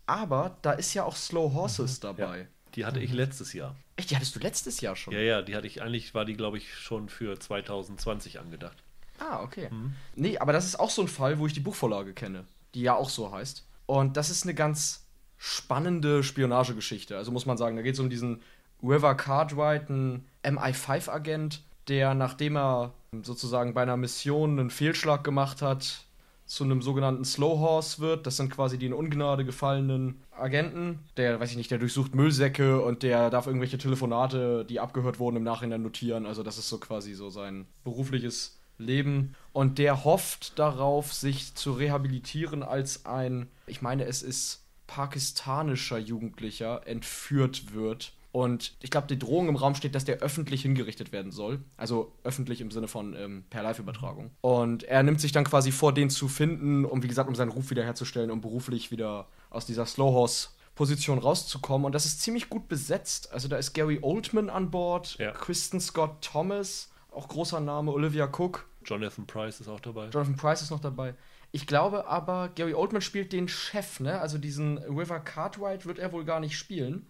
[0.06, 2.02] Aber da ist ja auch Slow Horses mhm.
[2.02, 2.40] dabei.
[2.40, 3.18] Ja, die hatte ich mhm.
[3.18, 3.76] letztes Jahr.
[3.96, 5.14] Echt, die hattest du letztes Jahr schon?
[5.14, 8.84] Ja, ja, die hatte ich, eigentlich war die, glaube ich, schon für 2020 angedacht.
[9.20, 9.70] Ah, okay.
[9.70, 9.94] Mhm.
[10.16, 12.96] Nee, aber das ist auch so ein Fall, wo ich die Buchvorlage kenne, die ja
[12.96, 13.66] auch so heißt.
[13.86, 15.03] Und das ist eine ganz
[15.46, 17.18] spannende Spionagegeschichte.
[17.18, 18.40] Also muss man sagen, da geht es um diesen
[18.82, 26.06] River Cartwright, einen MI5-Agent, der, nachdem er sozusagen bei einer Mission einen Fehlschlag gemacht hat,
[26.46, 28.26] zu einem sogenannten Slow Horse wird.
[28.26, 31.00] Das sind quasi die in Ungnade gefallenen Agenten.
[31.18, 35.36] Der, weiß ich nicht, der durchsucht Müllsäcke und der darf irgendwelche Telefonate, die abgehört wurden,
[35.36, 36.26] im Nachhinein notieren.
[36.26, 39.36] Also das ist so quasi so sein berufliches Leben.
[39.52, 44.63] Und der hofft darauf, sich zu rehabilitieren als ein, ich meine, es ist
[44.94, 48.14] pakistanischer Jugendlicher entführt wird.
[48.32, 51.62] Und ich glaube, die Drohung im Raum steht, dass der öffentlich hingerichtet werden soll.
[51.78, 54.30] Also öffentlich im Sinne von ähm, per Live-Übertragung.
[54.42, 57.50] Und er nimmt sich dann quasi vor, den zu finden, um, wie gesagt, um seinen
[57.50, 61.86] Ruf wiederherzustellen, um beruflich wieder aus dieser Slowhorse-Position rauszukommen.
[61.88, 63.34] Und das ist ziemlich gut besetzt.
[63.34, 65.32] Also da ist Gary Oldman an Bord, ja.
[65.32, 68.68] Kristen Scott Thomas, auch großer Name, Olivia Cook.
[68.86, 70.10] Jonathan Price ist auch dabei.
[70.10, 71.16] Jonathan Price ist noch dabei.
[71.52, 74.20] Ich glaube aber, Gary Oldman spielt den Chef, ne?
[74.20, 77.08] Also diesen River Cartwright wird er wohl gar nicht spielen,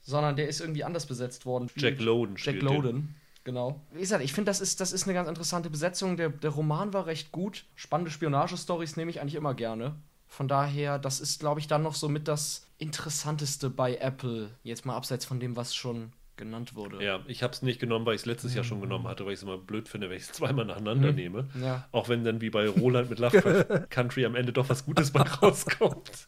[0.00, 1.68] sondern der ist irgendwie anders besetzt worden.
[1.76, 3.80] Jack Loden Jack Loden, genau.
[3.90, 6.16] Wie gesagt, ich finde, das ist, das ist eine ganz interessante Besetzung.
[6.16, 7.64] Der, der Roman war recht gut.
[7.74, 9.96] Spannende Spionagestories nehme ich eigentlich immer gerne.
[10.28, 14.50] Von daher, das ist, glaube ich, dann noch so mit das Interessanteste bei Apple.
[14.62, 16.12] Jetzt mal abseits von dem, was schon
[16.42, 17.02] genannt wurde.
[17.04, 19.32] Ja, ich habe es nicht genommen, weil ich es letztes Jahr schon genommen hatte, weil
[19.32, 21.48] ich es immer blöd finde, wenn ich es zweimal nacheinander nehme.
[21.60, 21.86] Ja.
[21.92, 25.22] Auch wenn dann wie bei Roland mit Lovecraft Country am Ende doch was Gutes bei
[25.22, 26.26] rauskommt.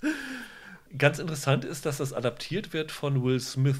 [0.97, 3.77] Ganz interessant ist, dass das adaptiert wird von Will Smith.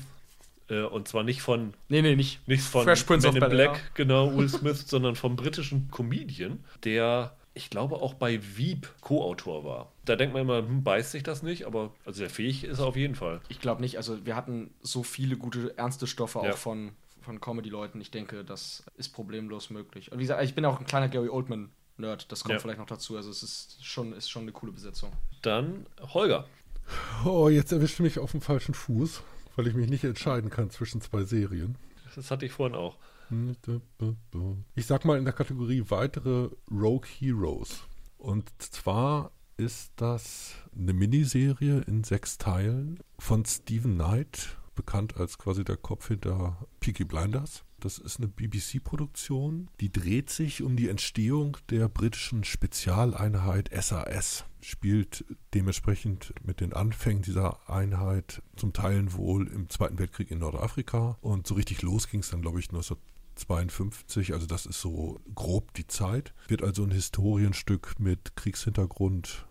[0.69, 2.47] Äh, und zwar nicht von Nee, nee, nicht.
[2.49, 3.57] nicht von Fresh Prince Men of in.
[3.57, 9.65] Black, genau, Will Smith, sondern vom britischen Comedian, der, ich glaube, auch bei Veep Co-Autor
[9.65, 9.93] war.
[10.05, 12.87] Da denkt man immer, hm, beißt sich das nicht, aber also sehr fähig ist er
[12.87, 13.41] auf jeden Fall.
[13.49, 13.97] Ich glaube nicht.
[13.97, 16.53] Also wir hatten so viele gute, ernste Stoffe Ja.
[16.53, 16.93] auch von,
[17.23, 18.01] von Comedy-Leuten.
[18.01, 20.11] Ich denke, das ist problemlos möglich.
[20.13, 22.31] Und wie gesagt, ich bin auch ein kleiner Gary Oldman-Nerd.
[22.33, 22.59] Das kommt Ja.
[22.59, 23.17] vielleicht noch dazu.
[23.17, 25.13] Also es ist schon, ist schon eine coole Besetzung.
[25.43, 26.47] Dann Holger.
[27.25, 29.23] Oh, jetzt erwischt mich auf dem falschen Fuß,
[29.57, 31.77] weil ich mich nicht entscheiden kann zwischen zwei Serien.
[32.15, 32.97] Das hatte ich vorhin auch.
[34.75, 37.85] Ich sag mal in der Kategorie weitere Rogue Heroes.
[38.19, 45.65] Und zwar ist das eine Miniserie in sechs Teilen von Stephen Knight, bekannt als quasi
[45.65, 47.65] der Kopf hinter Peaky Blinders.
[47.81, 54.45] Das ist eine BBC-Produktion, die dreht sich um die Entstehung der britischen Spezialeinheit SAS.
[54.61, 61.19] Spielt dementsprechend mit den Anfängen dieser Einheit zum Teil wohl im Zweiten Weltkrieg in Nordafrika.
[61.21, 62.73] Und so richtig los ging es dann, glaube ich,
[63.43, 64.33] 1952.
[64.33, 66.35] Also das ist so grob die Zeit.
[66.49, 69.47] Wird also ein Historienstück mit Kriegshintergrund.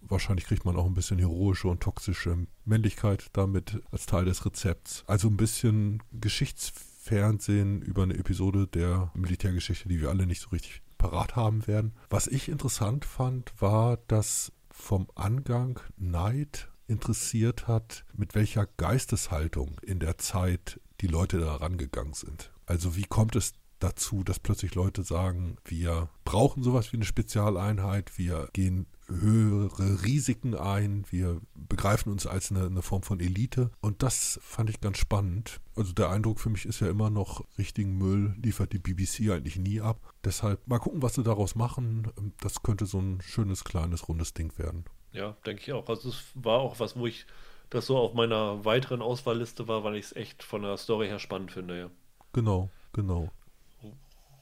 [0.00, 5.04] Wahrscheinlich kriegt man auch ein bisschen heroische und toxische Männlichkeit damit als Teil des Rezepts.
[5.06, 10.82] Also ein bisschen Geschichtsfernsehen über eine Episode der Militärgeschichte, die wir alle nicht so richtig
[10.98, 11.94] parat haben werden.
[12.10, 19.98] Was ich interessant fand, war, dass vom Angang Neid interessiert hat, mit welcher Geisteshaltung in
[19.98, 22.50] der Zeit die Leute da rangegangen sind.
[22.66, 28.16] Also wie kommt es dazu, dass plötzlich Leute sagen, wir brauchen sowas wie eine Spezialeinheit,
[28.18, 34.02] wir gehen höhere Risiken ein, wir begreifen uns als eine, eine Form von Elite und
[34.02, 35.60] das fand ich ganz spannend.
[35.76, 39.58] Also der Eindruck für mich ist ja immer noch, richtigen Müll liefert die BBC eigentlich
[39.58, 40.12] nie ab.
[40.24, 42.10] Deshalb mal gucken, was sie daraus machen.
[42.40, 44.84] Das könnte so ein schönes, kleines, rundes Ding werden.
[45.12, 45.88] Ja, denke ich auch.
[45.88, 47.26] Also es war auch was, wo ich
[47.70, 51.18] das so auf meiner weiteren Auswahlliste war, weil ich es echt von der Story her
[51.18, 51.90] spannend finde, ja.
[52.32, 53.30] Genau, genau.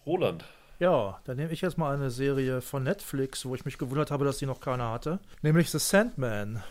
[0.06, 0.44] Roland.
[0.80, 4.24] Ja, dann nehme ich jetzt mal eine Serie von Netflix, wo ich mich gewundert habe,
[4.24, 5.20] dass die noch keiner hatte.
[5.40, 6.62] Nämlich The Sandman.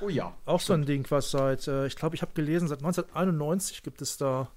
[0.00, 0.32] Oh ja.
[0.44, 4.00] Auch so ein Ding, was seit, äh, ich glaube, ich habe gelesen, seit 1991 gibt
[4.00, 4.48] es da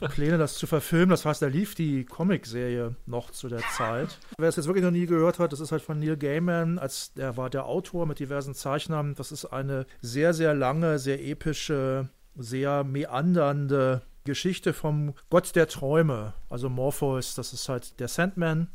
[0.00, 1.10] Pläne, das zu verfilmen.
[1.10, 4.18] Das heißt, da lief die Comicserie noch zu der Zeit.
[4.38, 7.12] Wer es jetzt wirklich noch nie gehört hat, das ist halt von Neil Gaiman, als
[7.14, 9.14] der war der Autor mit diversen Zeichnern.
[9.14, 16.34] Das ist eine sehr, sehr lange, sehr epische, sehr meandernde Geschichte vom Gott der Träume,
[16.50, 18.68] also Morpheus, das ist halt der Sandman,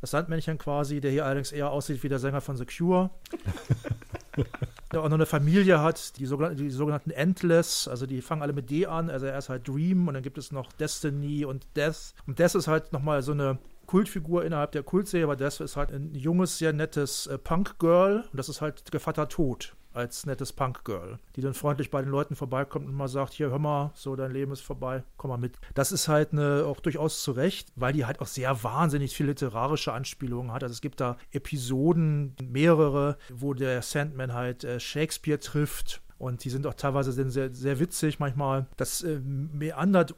[0.00, 3.10] das Sandmännchen quasi, der hier allerdings eher aussieht wie der Sänger von The Cure.
[4.92, 8.52] der auch noch eine Familie hat, die, sogenannten, die sogenannten Endless, also die fangen alle
[8.52, 11.66] mit D an, also er ist halt Dream und dann gibt es noch Destiny und
[11.76, 12.14] Death.
[12.26, 15.92] Und Death ist halt nochmal so eine Kultfigur innerhalb der Kultserie, aber Death ist halt
[15.92, 21.18] ein junges, sehr nettes äh, Punk-Girl und das ist halt Gevatter Tod als nettes Punk-Girl,
[21.34, 24.30] die dann freundlich bei den Leuten vorbeikommt und mal sagt, hier, hör mal, so, dein
[24.30, 25.58] Leben ist vorbei, komm mal mit.
[25.74, 29.26] Das ist halt eine, auch durchaus zu Recht, weil die halt auch sehr wahnsinnig viel
[29.26, 30.62] literarische Anspielungen hat.
[30.62, 36.50] Also es gibt da Episoden, mehrere, wo der Sandman halt äh, Shakespeare trifft und die
[36.50, 38.66] sind auch teilweise sehr, sehr witzig manchmal.
[38.76, 40.14] Das äh, meandert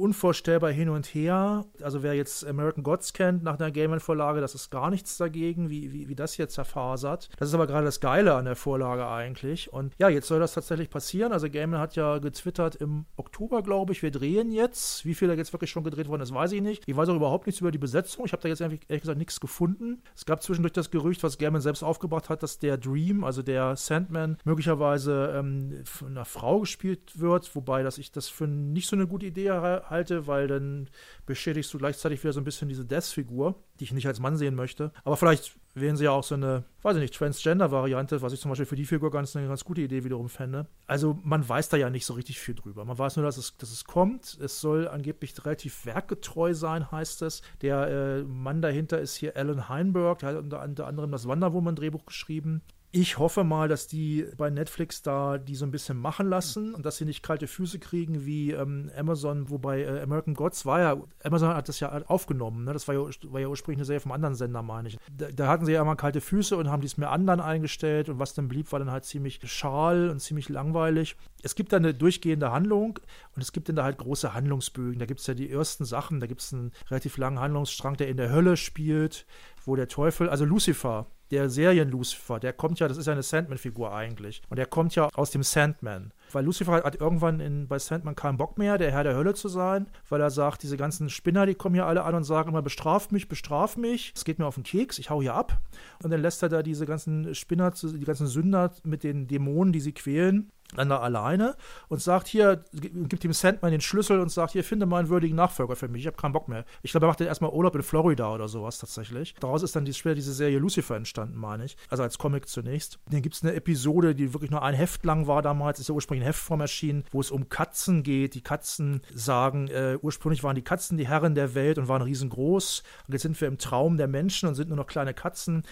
[0.00, 1.64] unvorstellbar hin und her.
[1.82, 5.92] Also wer jetzt American Gods kennt nach einer Gaiman-Vorlage, das ist gar nichts dagegen, wie,
[5.92, 7.28] wie, wie das jetzt zerfasert.
[7.38, 9.72] Das ist aber gerade das Geile an der Vorlage eigentlich.
[9.72, 11.32] Und ja, jetzt soll das tatsächlich passieren.
[11.32, 15.04] Also Gaiman hat ja getwittert im Oktober, glaube ich, wir drehen jetzt.
[15.04, 16.84] Wie viel da jetzt wirklich schon gedreht worden ist, weiß ich nicht.
[16.86, 18.24] Ich weiß auch überhaupt nichts über die Besetzung.
[18.24, 20.02] Ich habe da jetzt ehrlich gesagt nichts gefunden.
[20.16, 23.76] Es gab zwischendurch das Gerücht, was Gaiman selbst aufgebracht hat, dass der Dream, also der
[23.76, 28.96] Sandman, möglicherweise ähm, von einer Frau gespielt wird, wobei dass ich das für nicht so
[28.96, 29.50] eine gute Idee
[29.90, 30.88] halte, weil dann
[31.26, 34.54] beschädigst du gleichzeitig wieder so ein bisschen diese Death-Figur, die ich nicht als Mann sehen
[34.54, 34.92] möchte.
[35.04, 38.50] Aber vielleicht wählen sie ja auch so eine, weiß ich nicht, Transgender-Variante, was ich zum
[38.50, 40.66] Beispiel für die Figur ganz eine ganz gute Idee wiederum fände.
[40.86, 42.84] Also man weiß da ja nicht so richtig viel drüber.
[42.84, 44.38] Man weiß nur, dass es, dass es kommt.
[44.40, 47.42] Es soll angeblich relativ werkgetreu sein, heißt es.
[47.62, 51.52] Der äh, Mann dahinter ist hier Alan Heinberg, der hat unter, unter anderem das Wonder
[51.52, 52.62] Woman-Drehbuch geschrieben.
[52.92, 56.84] Ich hoffe mal, dass die bei Netflix da die so ein bisschen machen lassen und
[56.84, 60.96] dass sie nicht kalte Füße kriegen wie ähm, Amazon, wobei äh, American Gods war ja,
[61.22, 62.72] Amazon hat das ja aufgenommen, ne?
[62.72, 64.98] das war ja, war ja ursprünglich eine Serie vom anderen Sender, meine ich.
[65.16, 68.18] Da, da hatten sie ja immer kalte Füße und haben dies mehr anderen eingestellt und
[68.18, 71.16] was dann blieb, war dann halt ziemlich schal und ziemlich langweilig.
[71.44, 72.98] Es gibt da eine durchgehende Handlung
[73.36, 74.98] und es gibt dann da halt große Handlungsbögen.
[74.98, 78.08] Da gibt es ja die ersten Sachen, da gibt es einen relativ langen Handlungsstrang, der
[78.08, 79.26] in der Hölle spielt,
[79.64, 83.94] wo der Teufel, also Lucifer, der Serien-Lucifer, der kommt ja, das ist ja eine Sandman-Figur
[83.94, 84.42] eigentlich.
[84.48, 86.12] Und der kommt ja aus dem Sandman.
[86.32, 89.48] weil Lucifer hat, irgendwann in, bei Sandman keinen Bock mehr, der Herr der Hölle zu
[89.48, 92.62] sein, weil er sagt, diese ganzen Spinner, die kommen hier alle an und sagen immer,
[92.62, 95.60] bestraft mich, bestraft mich, es geht mir auf den Keks, ich hau hier ab.
[96.02, 99.80] Und dann lässt er da diese ganzen Spinner, die ganzen Sünder mit den Dämonen, die
[99.80, 101.56] sie quälen, dann da alleine
[101.88, 105.36] und sagt hier, gibt dem Sandman den Schlüssel und sagt, hier, finde mal einen würdigen
[105.36, 106.64] Nachfolger für mich, ich habe keinen Bock mehr.
[106.82, 109.34] Ich glaube, er macht dann erstmal Urlaub in Florida oder sowas tatsächlich.
[109.40, 111.76] Daraus ist dann die, später diese Serie Lucifer entstanden, meine ich.
[111.88, 112.98] Also als Comic zunächst.
[113.10, 115.94] Dann gibt es eine Episode, die wirklich nur ein Heft lang war damals, ist ja
[115.94, 118.34] ursprünglich in Heftform erschienen, wo es um Katzen geht.
[118.34, 122.82] Die Katzen sagen, äh, ursprünglich waren die Katzen die Herren der Welt und waren riesengroß.
[123.08, 125.64] Und jetzt sind wir im Traum der Menschen und sind nur noch kleine Katzen.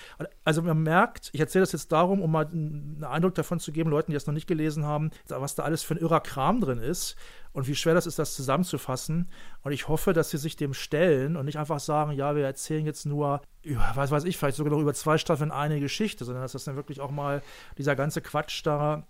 [0.44, 3.90] Also man merkt, ich erzähle das jetzt darum, um mal einen Eindruck davon zu geben,
[3.90, 4.87] Leuten, die das noch nicht gelesen haben,
[5.26, 7.16] was da alles für ein irrer Kram drin ist
[7.52, 9.30] und wie schwer das ist, das zusammenzufassen.
[9.62, 12.86] Und ich hoffe, dass sie sich dem stellen und nicht einfach sagen, ja, wir erzählen
[12.86, 13.42] jetzt nur,
[13.94, 16.76] was weiß ich, vielleicht sogar noch über zwei Staffeln eine Geschichte, sondern dass das dann
[16.76, 17.42] wirklich auch mal
[17.76, 19.06] dieser ganze Quatsch da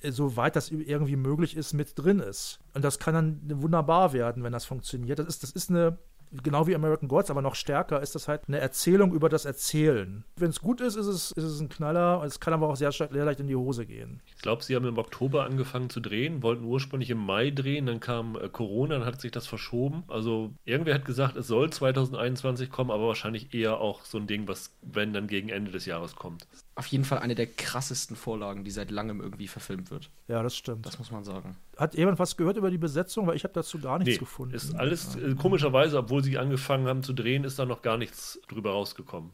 [0.00, 2.60] äh, soweit das irgendwie möglich ist, mit drin ist.
[2.74, 5.18] Und das kann dann wunderbar werden, wenn das funktioniert.
[5.18, 5.98] Das ist, das ist eine
[6.42, 10.24] genau wie American Gods, aber noch stärker, ist das halt eine Erzählung über das Erzählen.
[10.36, 12.22] Wenn es gut ist, ist es, ist es ein Knaller.
[12.24, 14.20] Es kann aber auch sehr, sehr leicht in die Hose gehen.
[14.26, 18.00] Ich glaube, sie haben im Oktober angefangen zu drehen, wollten ursprünglich im Mai drehen, dann
[18.00, 20.04] kam äh, Corona, dann hat sich das verschoben.
[20.08, 24.48] Also irgendwer hat gesagt, es soll 2021 kommen, aber wahrscheinlich eher auch so ein Ding,
[24.48, 26.46] was, wenn, dann gegen Ende des Jahres kommt.
[26.78, 30.10] Auf jeden Fall eine der krassesten Vorlagen, die seit langem irgendwie verfilmt wird.
[30.28, 30.86] Ja, das stimmt.
[30.86, 31.56] Das muss man sagen.
[31.76, 33.26] Hat jemand was gehört über die Besetzung?
[33.26, 34.54] Weil ich habe dazu gar nichts nee, gefunden.
[34.54, 38.40] Ist alles, äh, komischerweise, obwohl sie angefangen haben zu drehen, ist da noch gar nichts
[38.48, 39.30] drüber rausgekommen.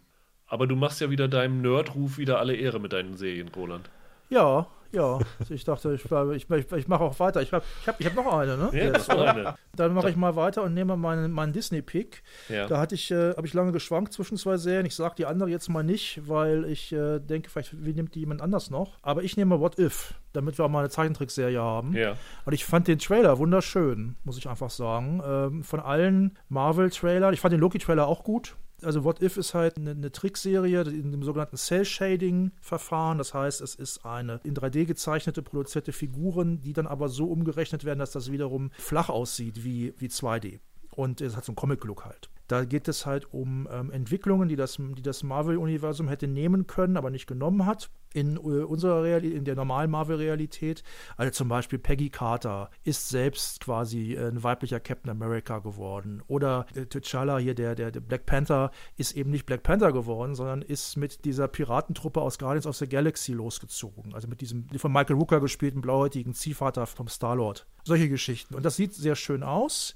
[0.47, 3.91] Aber du machst ja wieder deinem Nerdruf wieder alle Ehre mit deinen Serien, Roland.
[4.31, 5.19] Ja, ja.
[5.49, 7.43] Ich dachte, ich, ich, ich, ich mache auch weiter.
[7.43, 8.71] Ich habe ich hab, ich hab noch eine, ne?
[8.73, 9.55] Ja, Jetzt, eine.
[9.77, 12.23] Dann mache ich mal weiter und nehme meinen, meinen Disney-Pick.
[12.49, 12.67] Ja.
[12.67, 14.87] Da hatte ich, äh, habe ich lange geschwankt zwischen zwei Serien.
[14.87, 18.21] Ich sage die andere jetzt mal nicht, weil ich äh, denke, vielleicht wie nimmt die
[18.21, 18.99] jemand anders noch.
[19.03, 21.95] Aber ich nehme What If, damit wir auch mal eine Zeichentrickserie haben.
[21.95, 22.15] Ja.
[22.45, 25.23] Und ich fand den Trailer wunderschön, muss ich einfach sagen.
[25.27, 27.35] Ähm, von allen Marvel-Trailern.
[27.35, 31.13] Ich fand den Loki-Trailer auch gut also What If ist halt eine, eine Trickserie in
[31.13, 33.19] dem sogenannten Cell-Shading-Verfahren.
[33.19, 37.85] Das heißt, es ist eine in 3D gezeichnete, produzierte Figuren, die dann aber so umgerechnet
[37.85, 40.61] werden, dass das wiederum flach aussieht wie, wie 2D.
[40.91, 42.31] Und es hat so einen Comic-Look halt.
[42.47, 46.97] Da geht es halt um ähm, Entwicklungen, die das, die das Marvel-Universum hätte nehmen können,
[46.97, 47.91] aber nicht genommen hat.
[48.13, 50.85] In äh, unserer Realität, in der normalen Marvel-Realität.
[51.17, 56.23] Also zum Beispiel Peggy Carter ist selbst quasi ein weiblicher Captain America geworden.
[56.29, 60.37] Oder äh, T'Challa hier, der, der, der Black Panther, ist eben nicht Black Panther geworden,
[60.37, 64.15] sondern ist mit dieser Piratentruppe aus Guardians of the Galaxy losgezogen.
[64.15, 67.67] Also mit diesem von Michael Rooker gespielten blauhäutigen Ziehvater vom Star-Lord.
[67.85, 68.55] Solche Geschichten.
[68.55, 69.95] Und das sieht sehr schön aus.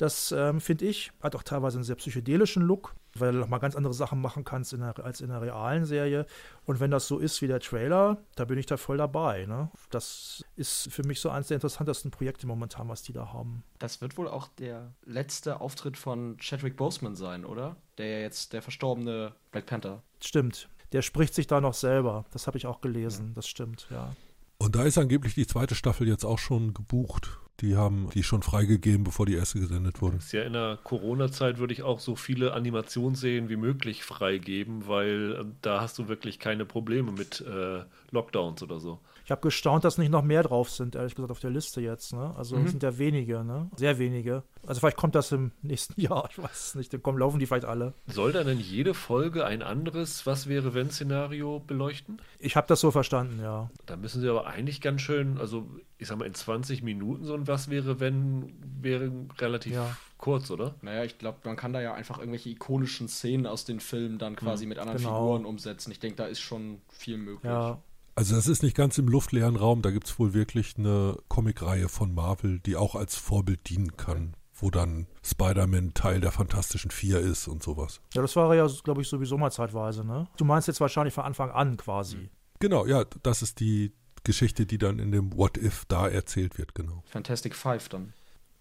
[0.00, 3.58] Das ähm, finde ich, hat auch teilweise einen sehr psychedelischen Look, weil du noch mal
[3.58, 6.24] ganz andere Sachen machen kannst in der, als in der realen Serie.
[6.64, 9.44] Und wenn das so ist wie der Trailer, da bin ich da voll dabei.
[9.44, 9.70] Ne?
[9.90, 13.62] Das ist für mich so eines der interessantesten Projekte momentan, was die da haben.
[13.78, 17.76] Das wird wohl auch der letzte Auftritt von Chadwick Boseman sein, oder?
[17.98, 20.02] Der ja jetzt der verstorbene Black Panther.
[20.22, 20.70] Stimmt.
[20.92, 22.24] Der spricht sich da noch selber.
[22.32, 23.26] Das habe ich auch gelesen.
[23.28, 23.34] Ja.
[23.34, 24.16] Das stimmt, ja.
[24.56, 27.38] Und da ist angeblich die zweite Staffel jetzt auch schon gebucht.
[27.60, 30.16] Die haben die schon freigegeben, bevor die erste gesendet wurde.
[30.16, 35.32] Ist ja in der Corona-Zeit würde ich auch so viele Animationsserien wie möglich freigeben, weil
[35.32, 38.98] äh, da hast du wirklich keine Probleme mit äh, Lockdowns oder so.
[39.30, 42.12] Ich habe gestaunt, dass nicht noch mehr drauf sind, ehrlich gesagt, auf der Liste jetzt.
[42.12, 42.34] Ne?
[42.36, 42.66] Also mhm.
[42.66, 43.70] sind ja wenige, ne?
[43.76, 44.42] Sehr wenige.
[44.66, 46.92] Also vielleicht kommt das im nächsten Jahr, ich weiß es nicht.
[46.92, 47.94] Dann kommen, laufen die vielleicht alle.
[48.08, 52.20] Soll da denn jede Folge ein anderes Was wäre wenn Szenario beleuchten?
[52.40, 53.70] Ich habe das so verstanden, ja.
[53.86, 55.64] Da müssen sie aber eigentlich ganz schön, also
[55.98, 58.52] ich sag mal, in 20 Minuten so ein Was wäre wenn
[58.82, 59.96] wäre relativ ja.
[60.18, 60.74] kurz, oder?
[60.82, 64.34] Naja, ich glaube, man kann da ja einfach irgendwelche ikonischen Szenen aus den Filmen dann
[64.34, 64.70] quasi mhm.
[64.70, 65.20] mit anderen genau.
[65.20, 65.92] Figuren umsetzen.
[65.92, 67.44] Ich denke, da ist schon viel möglich.
[67.44, 67.78] Ja.
[68.20, 71.88] Also das ist nicht ganz im luftleeren Raum, da gibt es wohl wirklich eine Comicreihe
[71.88, 77.18] von Marvel, die auch als Vorbild dienen kann, wo dann Spider-Man Teil der Fantastischen Vier
[77.20, 78.02] ist und sowas.
[78.12, 80.28] Ja, das war ja, glaube ich, sowieso mal zeitweise, ne?
[80.36, 82.28] Du meinst jetzt wahrscheinlich von Anfang an quasi.
[82.58, 86.74] Genau, ja, das ist die Geschichte, die dann in dem What If da erzählt wird,
[86.74, 87.02] genau.
[87.06, 88.12] Fantastic Five dann.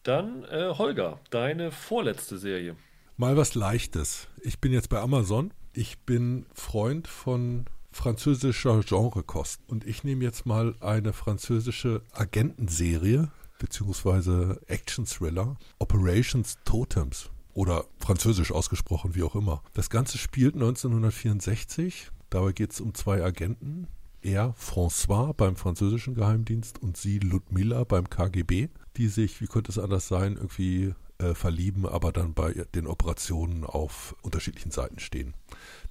[0.03, 2.77] Dann, äh, Holger, deine vorletzte Serie.
[3.17, 4.29] Mal was Leichtes.
[4.41, 5.53] Ich bin jetzt bei Amazon.
[5.73, 9.61] Ich bin Freund von französischer Genrekost.
[9.67, 13.29] Und ich nehme jetzt mal eine französische Agentenserie
[13.59, 19.61] beziehungsweise Action-Thriller Operations Totems oder französisch ausgesprochen, wie auch immer.
[19.73, 22.09] Das Ganze spielt 1964.
[22.29, 23.87] Dabei geht es um zwei Agenten.
[24.21, 29.79] Er, François, beim französischen Geheimdienst und sie, Ludmilla, beim KGB, die sich, wie könnte es
[29.79, 35.33] anders sein, irgendwie äh, verlieben, aber dann bei den Operationen auf unterschiedlichen Seiten stehen.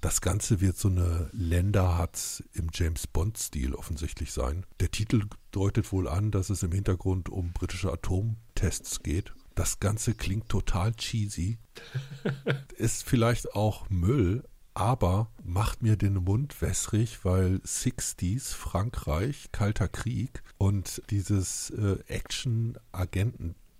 [0.00, 4.64] Das Ganze wird so eine Länderhatz im James Bond-Stil offensichtlich sein.
[4.80, 9.32] Der Titel deutet wohl an, dass es im Hintergrund um britische Atomtests geht.
[9.54, 11.58] Das Ganze klingt total cheesy.
[12.76, 14.44] Ist vielleicht auch Müll,
[14.74, 21.98] aber macht mir den Mund wässrig, weil 60s, Frankreich, Kalter Krieg und dieses äh,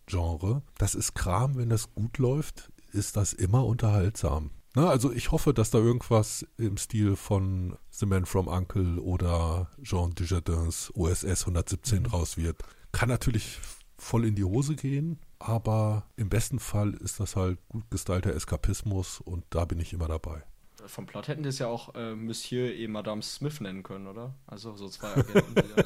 [0.09, 4.51] Action-Agenten-Genre, das ist Kram, wenn das gut läuft, ist das immer unterhaltsam.
[4.75, 9.71] Na, also ich hoffe, dass da irgendwas im Stil von The Man from Uncle oder
[9.83, 12.07] Jean Dujardins OSS 117 mhm.
[12.07, 12.63] raus wird.
[12.93, 13.59] Kann natürlich
[13.97, 19.21] voll in die Hose gehen, aber im besten Fall ist das halt gut gestylter Eskapismus
[19.21, 20.43] und da bin ich immer dabei.
[20.87, 24.35] Vom Plot hätten die es ja auch äh, Monsieur et Madame Smith nennen können, oder?
[24.47, 25.85] Also so zwei Agenten.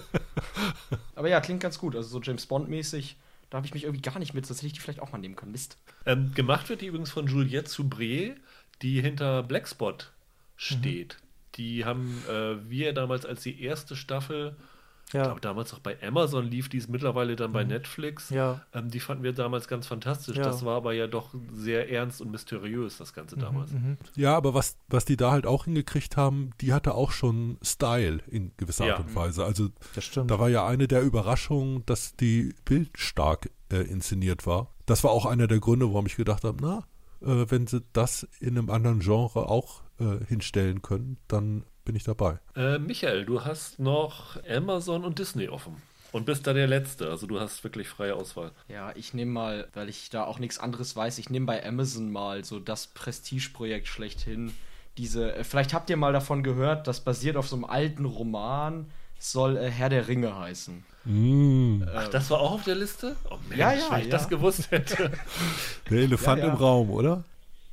[1.14, 1.96] aber ja, klingt ganz gut.
[1.96, 3.16] Also so James Bond-mäßig.
[3.52, 5.18] Da habe ich mich irgendwie gar nicht mit, sonst hätte ich die vielleicht auch mal
[5.18, 5.52] nehmen können.
[5.52, 5.76] Mist.
[6.06, 8.34] Ähm, gemacht wird die übrigens von Juliette Soubré,
[8.80, 10.10] die hinter Blackspot
[10.56, 11.18] steht.
[11.20, 11.26] Mhm.
[11.56, 14.56] Die haben äh, wir damals als die erste Staffel
[15.12, 15.20] ja.
[15.20, 17.70] Ich glaube, damals auch bei Amazon lief die ist mittlerweile dann bei mhm.
[17.70, 18.30] Netflix.
[18.30, 18.62] Ja.
[18.72, 20.36] Ähm, die fanden wir damals ganz fantastisch.
[20.36, 20.44] Ja.
[20.44, 23.72] Das war aber ja doch sehr ernst und mysteriös, das Ganze mhm, damals.
[23.72, 23.98] Mhm.
[24.16, 28.20] Ja, aber was, was die da halt auch hingekriegt haben, die hatte auch schon Style
[28.28, 29.44] in gewisser Art und Weise.
[29.44, 29.68] Also
[30.26, 34.74] da war ja eine der Überraschungen, dass die bildstark äh, inszeniert war.
[34.86, 36.84] Das war auch einer der Gründe, warum ich gedacht habe, na,
[37.20, 42.04] äh, wenn sie das in einem anderen Genre auch äh, hinstellen können, dann bin ich
[42.04, 42.38] dabei.
[42.56, 45.76] Äh, Michael, du hast noch Amazon und Disney offen.
[46.12, 48.50] Und bist da der Letzte, also du hast wirklich freie Auswahl.
[48.68, 52.12] Ja, ich nehme mal, weil ich da auch nichts anderes weiß, ich nehme bei Amazon
[52.12, 54.52] mal so das Prestigeprojekt schlechthin.
[54.98, 58.90] Diese, äh, vielleicht habt ihr mal davon gehört, das basiert auf so einem alten Roman,
[59.18, 60.84] soll äh, Herr der Ringe heißen.
[61.04, 61.84] Mm.
[61.94, 63.16] Ach, das war auch auf der Liste?
[63.30, 64.10] Oh Mensch, ja, ja, wenn ich ja.
[64.10, 65.10] das gewusst hätte.
[65.90, 66.52] Der Elefant ja, ja.
[66.52, 67.24] im Raum, oder?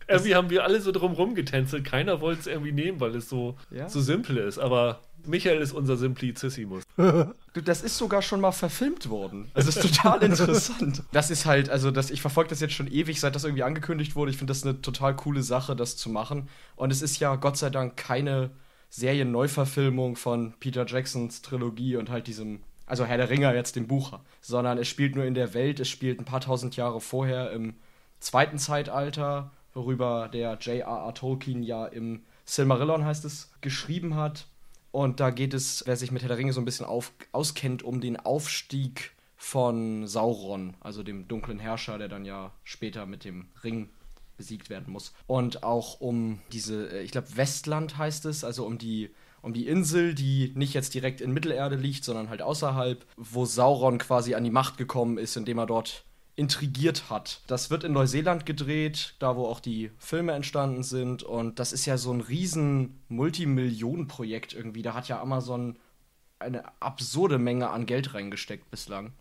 [0.10, 1.86] Irgendwie haben wir alle so drumrum getänzelt.
[1.86, 3.88] Keiner wollte es irgendwie nehmen, weil es so, ja?
[3.88, 4.58] so simpel ist.
[4.58, 6.84] Aber Michael ist unser Simplicissimus.
[7.54, 9.50] Du, das ist sogar schon mal verfilmt worden.
[9.56, 11.02] Das ist total interessant.
[11.12, 14.16] Das ist halt, also das, ich verfolge das jetzt schon ewig, seit das irgendwie angekündigt
[14.16, 14.30] wurde.
[14.30, 16.48] Ich finde das eine total coole Sache, das zu machen.
[16.76, 18.52] Und es ist ja Gott sei Dank keine
[18.92, 24.20] Serienneuverfilmung von Peter Jacksons Trilogie und halt diesem, also Herr der Ringer jetzt dem Buch,
[24.42, 27.74] sondern es spielt nur in der Welt, es spielt ein paar tausend Jahre vorher im
[28.20, 31.14] zweiten Zeitalter worüber der J.R.R.
[31.14, 34.48] Tolkien ja im Silmarillion heißt es, geschrieben hat.
[34.92, 37.84] Und da geht es, wer sich mit Herr der Ringe so ein bisschen auf, auskennt,
[37.84, 43.50] um den Aufstieg von Sauron, also dem dunklen Herrscher, der dann ja später mit dem
[43.64, 43.90] Ring
[44.36, 45.14] besiegt werden muss.
[45.28, 49.68] Und auch um diese, äh, ich glaube, Westland heißt es, also um die, um die
[49.68, 54.44] Insel, die nicht jetzt direkt in Mittelerde liegt, sondern halt außerhalb, wo Sauron quasi an
[54.44, 56.06] die Macht gekommen ist, indem er dort
[56.40, 57.42] intrigiert hat.
[57.48, 61.22] Das wird in Neuseeland gedreht, da wo auch die Filme entstanden sind.
[61.22, 64.82] Und das ist ja so ein riesen Multimillionenprojekt irgendwie.
[64.82, 65.78] Da hat ja Amazon
[66.40, 69.12] eine absurde Menge an Geld reingesteckt bislang.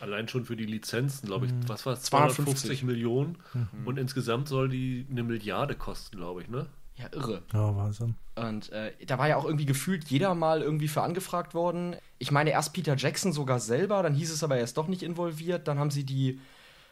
[0.00, 1.52] Allein schon für die Lizenzen, glaube ich.
[1.52, 1.68] Mhm.
[1.68, 2.02] Was war es?
[2.04, 3.36] 250 Millionen.
[3.52, 3.86] Mhm.
[3.86, 6.66] Und insgesamt soll die eine Milliarde kosten, glaube ich, ne?
[6.96, 7.42] Ja, irre.
[7.52, 8.14] Ja, Wahnsinn.
[8.36, 11.96] Und äh, da war ja auch irgendwie gefühlt jeder mal irgendwie für angefragt worden.
[12.18, 15.02] Ich meine, erst Peter Jackson sogar selber, dann hieß es aber, er ist doch nicht
[15.02, 15.66] involviert.
[15.66, 16.40] Dann haben sie die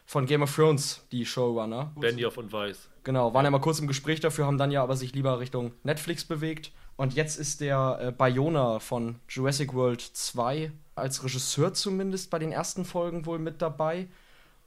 [0.05, 1.93] von Game of Thrones, die Showrunner.
[1.95, 2.89] Benioff und Weiss.
[3.03, 5.73] Genau, waren ja mal kurz im Gespräch dafür, haben dann ja aber sich lieber Richtung
[5.83, 6.71] Netflix bewegt.
[6.95, 12.51] Und jetzt ist der äh, Bayona von Jurassic World 2 als Regisseur zumindest bei den
[12.51, 14.07] ersten Folgen wohl mit dabei.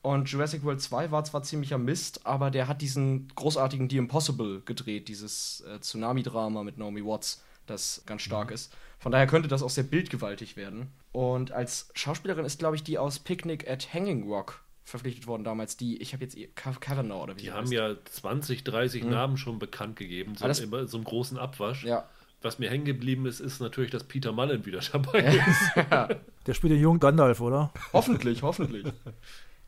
[0.06, 4.62] Und Jurassic World 2 war zwar ziemlicher Mist, aber der hat diesen großartigen The Impossible
[4.64, 8.54] gedreht, dieses äh, Tsunami-Drama mit Naomi Watts, das ganz stark mhm.
[8.54, 8.72] ist.
[9.00, 10.92] Von daher könnte das auch sehr bildgewaltig werden.
[11.10, 15.76] Und als Schauspielerin ist, glaube ich, die aus Picnic at Hanging Rock verpflichtet worden damals,
[15.76, 17.72] die, ich habe jetzt Kavanaugh oder wie Die haben heißt.
[17.72, 19.10] ja 20, 30 mhm.
[19.10, 21.82] Namen schon bekannt gegeben, so, das, immer so einen großen Abwasch.
[21.82, 22.08] Ja.
[22.42, 25.76] Was mir hängen geblieben ist, ist natürlich, dass Peter Mullen wieder dabei ist.
[25.90, 26.08] ja.
[26.46, 27.72] Der spielt den jungen Gandalf, oder?
[27.92, 28.86] Hoffentlich, hoffentlich.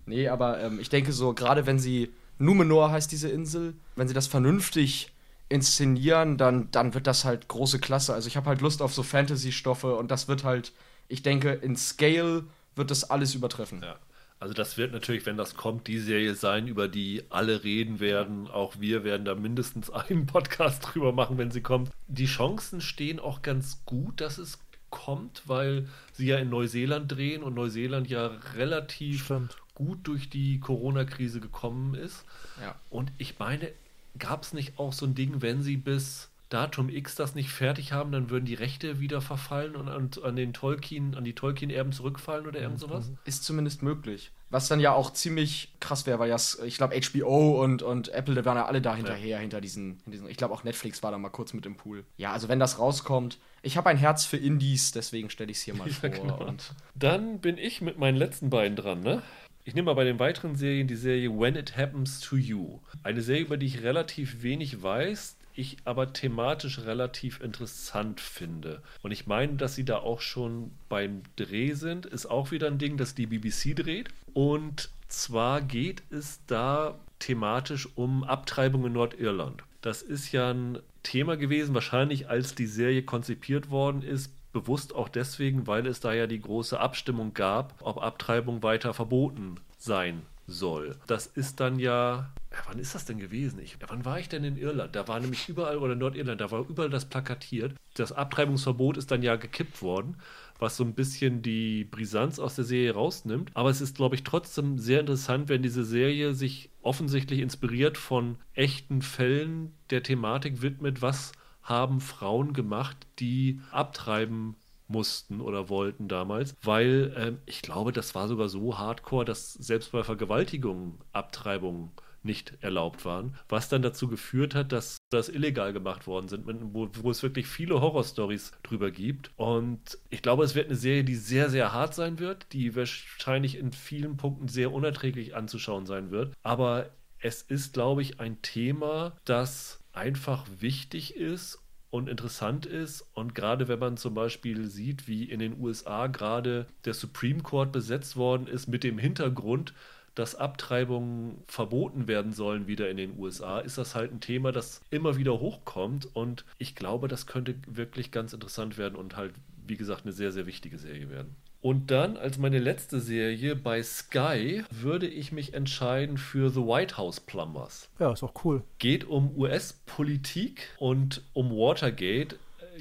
[0.09, 4.15] Nee, aber ähm, ich denke so, gerade wenn sie, Numenor heißt diese Insel, wenn sie
[4.15, 5.13] das vernünftig
[5.49, 8.15] inszenieren, dann, dann wird das halt große Klasse.
[8.15, 10.73] Also ich habe halt Lust auf so Fantasy-Stoffe und das wird halt,
[11.09, 12.45] ich denke, in Scale
[12.77, 13.83] wird das alles übertreffen.
[13.83, 13.97] Ja.
[14.41, 18.47] Also das wird natürlich, wenn das kommt, die Serie sein, über die alle reden werden.
[18.49, 21.91] Auch wir werden da mindestens einen Podcast drüber machen, wenn sie kommt.
[22.07, 24.59] Die Chancen stehen auch ganz gut, dass es
[24.91, 29.57] kommt, weil sie ja in Neuseeland drehen und Neuseeland ja relativ Stimmt.
[29.79, 32.25] Gut durch die Corona-Krise gekommen ist.
[32.61, 32.75] Ja.
[32.91, 33.71] Und ich meine,
[34.19, 37.93] gab es nicht auch so ein Ding, wenn sie bis Datum X das nicht fertig
[37.93, 41.93] haben, dann würden die Rechte wieder verfallen und an, an den Tolkien, an die Tolkien-Erben
[41.93, 43.11] zurückfallen oder irgend sowas?
[43.25, 44.33] Ist zumindest möglich.
[44.51, 48.35] Was dann ja auch ziemlich krass wäre, weil ja, ich glaube, HBO und, und Apple,
[48.35, 49.39] die waren ja alle da hinterher, ja.
[49.39, 52.05] hinter diesen, diesen ich glaube auch Netflix war da mal kurz mit im Pool.
[52.17, 55.63] Ja, also wenn das rauskommt, ich habe ein Herz für Indies, deswegen stelle ich es
[55.65, 56.09] hier mal vor.
[56.09, 56.55] Genau.
[56.95, 59.23] dann bin ich mit meinen letzten beiden dran, ne?
[59.69, 62.78] Ich nehme mal bei den weiteren Serien die Serie When It Happens to You.
[63.03, 68.82] Eine Serie, über die ich relativ wenig weiß, ich aber thematisch relativ interessant finde.
[69.03, 72.07] Und ich meine, dass sie da auch schon beim Dreh sind.
[72.07, 74.09] Ist auch wieder ein Ding, das die BBC dreht.
[74.32, 79.65] Und zwar geht es da thematisch um Abtreibung in Nordirland.
[79.82, 85.09] Das ist ja ein Thema gewesen, wahrscheinlich als die Serie konzipiert worden ist, bewusst auch
[85.09, 90.97] deswegen, weil es da ja die große Abstimmung gab, ob Abtreibung weiter verboten sein soll.
[91.07, 93.61] Das ist dann ja ja, wann ist das denn gewesen?
[93.61, 94.97] Ich, wann war ich denn in Irland?
[94.97, 97.75] Da war nämlich überall, oder Nordirland, da war überall das plakatiert.
[97.95, 100.16] Das Abtreibungsverbot ist dann ja gekippt worden,
[100.59, 103.51] was so ein bisschen die Brisanz aus der Serie rausnimmt.
[103.53, 108.39] Aber es ist, glaube ich, trotzdem sehr interessant, wenn diese Serie sich offensichtlich inspiriert von
[108.55, 111.33] echten Fällen der Thematik widmet, was
[111.69, 114.57] haben Frauen gemacht, die abtreiben
[114.89, 119.93] mussten oder wollten damals, weil ähm, ich glaube, das war sogar so hardcore, dass selbst
[119.93, 121.90] bei Vergewaltigungen Abtreibungen
[122.23, 126.89] nicht erlaubt waren, was dann dazu geführt hat, dass das illegal gemacht worden sind, wo,
[127.01, 129.31] wo es wirklich viele Horrorstories drüber gibt.
[129.36, 133.57] Und ich glaube, es wird eine Serie, die sehr, sehr hart sein wird, die wahrscheinlich
[133.57, 136.35] in vielen Punkten sehr unerträglich anzuschauen sein wird.
[136.43, 136.90] Aber
[137.20, 141.59] es ist, glaube ich, ein Thema, das einfach wichtig ist
[141.91, 143.05] und interessant ist.
[143.15, 147.73] Und gerade wenn man zum Beispiel sieht, wie in den USA gerade der Supreme Court
[147.73, 149.75] besetzt worden ist mit dem Hintergrund,
[150.15, 154.81] dass Abtreibungen verboten werden sollen wieder in den USA, ist das halt ein Thema, das
[154.91, 156.09] immer wieder hochkommt.
[156.15, 159.35] Und ich glaube, das könnte wirklich ganz interessant werden und halt,
[159.66, 161.37] wie gesagt, eine sehr, sehr wichtige Serie werden.
[161.61, 166.97] Und dann als meine letzte Serie bei Sky würde ich mich entscheiden für The White
[166.97, 167.89] House Plumbers.
[167.99, 168.63] Ja, ist auch cool.
[168.79, 172.37] Geht um US-Politik und um Watergate.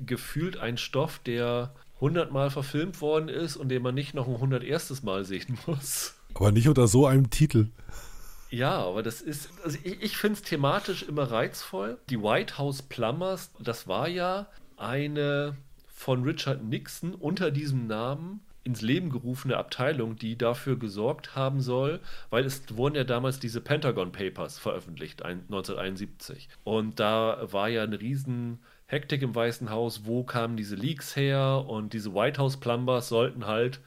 [0.06, 5.02] Gefühlt ein Stoff, der hundertmal verfilmt worden ist und den man nicht noch ein hunderterstes
[5.02, 6.14] Mal sehen muss.
[6.36, 7.70] Aber nicht unter so einem Titel.
[8.52, 11.98] Ja, aber das ist, also ich, ich finde es thematisch immer reizvoll.
[12.10, 14.48] Die White House Plumbers, das war ja
[14.78, 21.62] eine von Richard Nixon unter diesem Namen ins Leben gerufene Abteilung, die dafür gesorgt haben
[21.62, 26.50] soll, weil es wurden ja damals diese Pentagon Papers veröffentlicht, 1971.
[26.64, 31.66] Und da war ja eine riesen Hektik im Weißen Haus, wo kamen diese Leaks her
[31.68, 33.80] und diese White House Plumbers sollten halt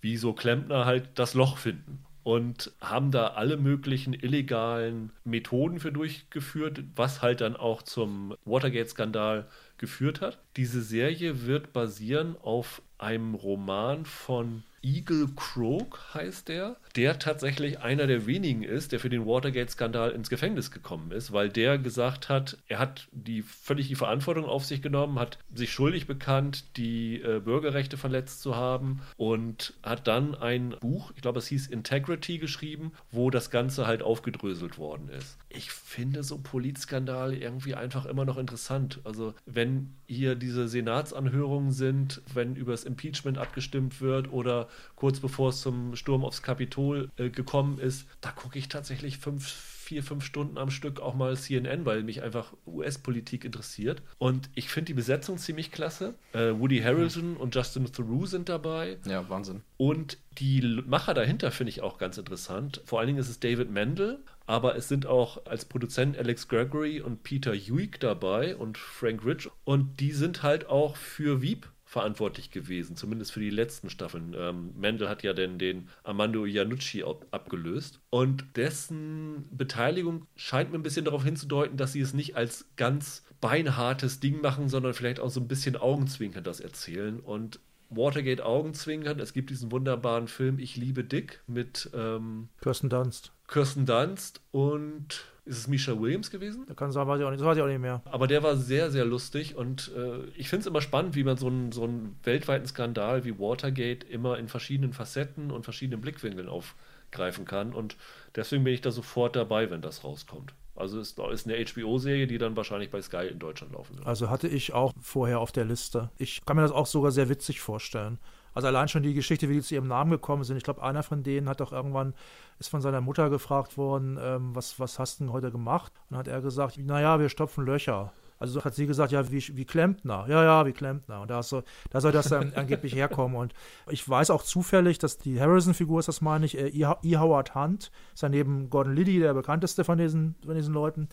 [0.00, 5.92] wie so Klempner halt das Loch finden und haben da alle möglichen illegalen Methoden für
[5.92, 9.46] durchgeführt, was halt dann auch zum Watergate-Skandal
[9.78, 10.38] geführt hat.
[10.56, 18.06] Diese Serie wird basieren auf einem Roman von Eagle Croak heißt der, der tatsächlich einer
[18.06, 22.58] der wenigen ist, der für den Watergate-Skandal ins Gefängnis gekommen ist, weil der gesagt hat,
[22.68, 27.40] er hat die völlig die Verantwortung auf sich genommen, hat sich schuldig bekannt, die äh,
[27.40, 32.92] Bürgerrechte verletzt zu haben und hat dann ein Buch, ich glaube es hieß Integrity geschrieben,
[33.10, 35.38] wo das Ganze halt aufgedröselt worden ist.
[35.48, 39.00] Ich finde so Politskandale irgendwie einfach immer noch interessant.
[39.04, 45.50] Also wenn hier diese Senatsanhörungen sind, wenn über das Impeachment abgestimmt wird oder kurz bevor
[45.50, 50.24] es zum Sturm aufs Kapitol äh, gekommen ist, da gucke ich tatsächlich fünf, vier, fünf
[50.24, 54.02] Stunden am Stück auch mal CNN, weil mich einfach US-Politik interessiert.
[54.18, 56.14] Und ich finde die Besetzung ziemlich klasse.
[56.32, 58.98] Äh, Woody Harrelson und Justin Theroux sind dabei.
[59.06, 59.62] Ja, Wahnsinn.
[59.76, 62.80] Und die Macher dahinter finde ich auch ganz interessant.
[62.84, 67.00] Vor allen Dingen ist es David Mendel, aber es sind auch als Produzent Alex Gregory
[67.00, 69.48] und Peter Huick dabei und Frank Rich.
[69.64, 74.34] Und die sind halt auch für Wieb verantwortlich gewesen, zumindest für die letzten Staffeln.
[74.36, 80.82] Ähm, Mendel hat ja denn den Armando Iannucci abgelöst und dessen Beteiligung scheint mir ein
[80.82, 85.30] bisschen darauf hinzudeuten, dass sie es nicht als ganz beinhartes Ding machen, sondern vielleicht auch
[85.30, 87.60] so ein bisschen Augenzwinkern das erzählen und
[87.90, 89.20] Watergate Augenzwinkern.
[89.20, 93.30] Es gibt diesen wunderbaren Film Ich liebe Dick mit ähm, Kirsten Dunst.
[93.46, 96.64] Kirsten Dunst und ist es Misha Williams gewesen?
[96.66, 98.02] Da kann sein, weiß ich auch nicht, das weiß ich auch nicht mehr.
[98.06, 101.36] Aber der war sehr, sehr lustig und äh, ich finde es immer spannend, wie man
[101.36, 106.48] so einen, so einen weltweiten Skandal wie Watergate immer in verschiedenen Facetten und verschiedenen Blickwinkeln
[106.48, 107.96] aufgreifen kann und
[108.34, 110.54] deswegen bin ich da sofort dabei, wenn das rauskommt.
[110.76, 114.06] Also ist, ist eine HBO-Serie, die dann wahrscheinlich bei Sky in Deutschland laufen wird.
[114.06, 116.10] Also hatte ich auch vorher auf der Liste.
[116.18, 118.18] Ich kann mir das auch sogar sehr witzig vorstellen.
[118.54, 120.56] Also allein schon die Geschichte, wie die zu ihrem Namen gekommen sind.
[120.56, 122.14] Ich glaube, einer von denen hat doch irgendwann,
[122.58, 125.92] ist von seiner Mutter gefragt worden, ähm, was, was hast du denn heute gemacht?
[126.08, 128.12] Und dann hat er gesagt, naja, wir stopfen Löcher.
[128.38, 130.26] Also hat sie gesagt, ja, wie, wie Klempner.
[130.28, 131.20] Ja, ja, wie Klempner.
[131.20, 133.36] Und da, so, da soll das dann angeblich herkommen.
[133.36, 133.54] Und
[133.88, 137.16] ich weiß auch zufällig, dass die Harrison-Figur ist, das meine ich, äh, E.
[137.16, 141.08] Howard Hunt, ist ja neben Gordon Liddy der bekannteste von diesen, von diesen Leuten.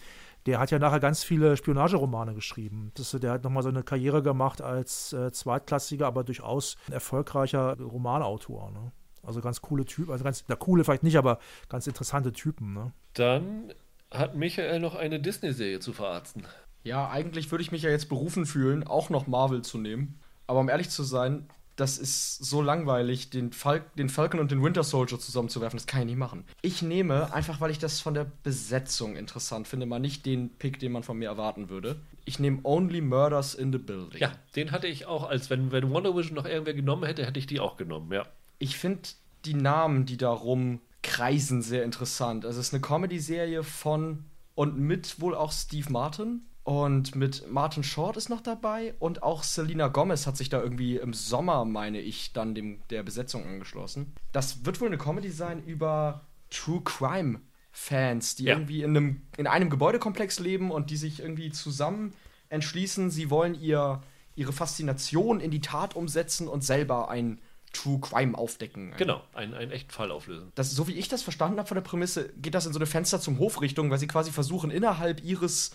[0.45, 2.91] Der hat ja nachher ganz viele Spionageromane geschrieben.
[2.95, 8.71] Das, der hat nochmal so eine Karriere gemacht als äh, zweitklassiger, aber durchaus erfolgreicher Romanautor.
[8.71, 8.91] Ne?
[9.23, 11.39] Also ganz coole Typen, also ganz, na coole vielleicht nicht, aber
[11.69, 12.73] ganz interessante Typen.
[12.73, 12.91] Ne?
[13.13, 13.73] Dann
[14.09, 16.45] hat Michael noch eine Disney-Serie zu verarzten.
[16.83, 20.19] Ja, eigentlich würde ich mich ja jetzt berufen fühlen, auch noch Marvel zu nehmen.
[20.47, 24.63] Aber um ehrlich zu sein, das ist so langweilig, den, Fal den Falcon und den
[24.63, 25.77] Winter Soldier zusammenzuwerfen.
[25.77, 26.45] Das kann ich nicht machen.
[26.61, 30.79] Ich nehme, einfach weil ich das von der Besetzung interessant finde, mal nicht den Pick,
[30.79, 31.95] den man von mir erwarten würde.
[32.25, 34.21] Ich nehme Only Murders in the Building.
[34.21, 37.39] Ja, den hatte ich auch, als wenn, wenn Wonder Vision noch irgendwer genommen hätte, hätte
[37.39, 38.25] ich die auch genommen, ja.
[38.59, 39.01] Ich finde
[39.45, 42.45] die Namen, die darum kreisen, sehr interessant.
[42.45, 46.41] Also es ist eine Comedy-Serie von und mit wohl auch Steve Martin.
[46.63, 50.97] Und mit Martin Short ist noch dabei und auch Selena Gomez hat sich da irgendwie
[50.97, 54.13] im Sommer, meine ich, dann dem, der Besetzung angeschlossen.
[54.31, 58.53] Das wird wohl eine Comedy sein über True Crime Fans, die ja.
[58.55, 62.13] irgendwie in einem, in einem Gebäudekomplex leben und die sich irgendwie zusammen
[62.49, 64.01] entschließen, sie wollen ihr,
[64.35, 67.39] ihre Faszination in die Tat umsetzen und selber ein
[67.73, 68.93] True Crime aufdecken.
[68.97, 70.51] Genau, einen, einen echten Fall auflösen.
[70.55, 72.85] Das, so wie ich das verstanden habe von der Prämisse, geht das in so eine
[72.85, 75.71] Fenster zum Hofrichtung, weil sie quasi versuchen, innerhalb ihres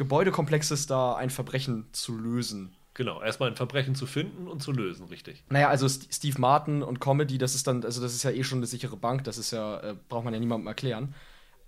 [0.00, 2.72] Gebäudekomplexes da ein Verbrechen zu lösen.
[2.94, 5.44] Genau, erstmal ein Verbrechen zu finden und zu lösen, richtig.
[5.50, 8.60] Naja, also Steve Martin und Comedy, das ist dann, also das ist ja eh schon
[8.60, 11.14] eine sichere Bank, das ist ja, äh, braucht man ja niemandem erklären.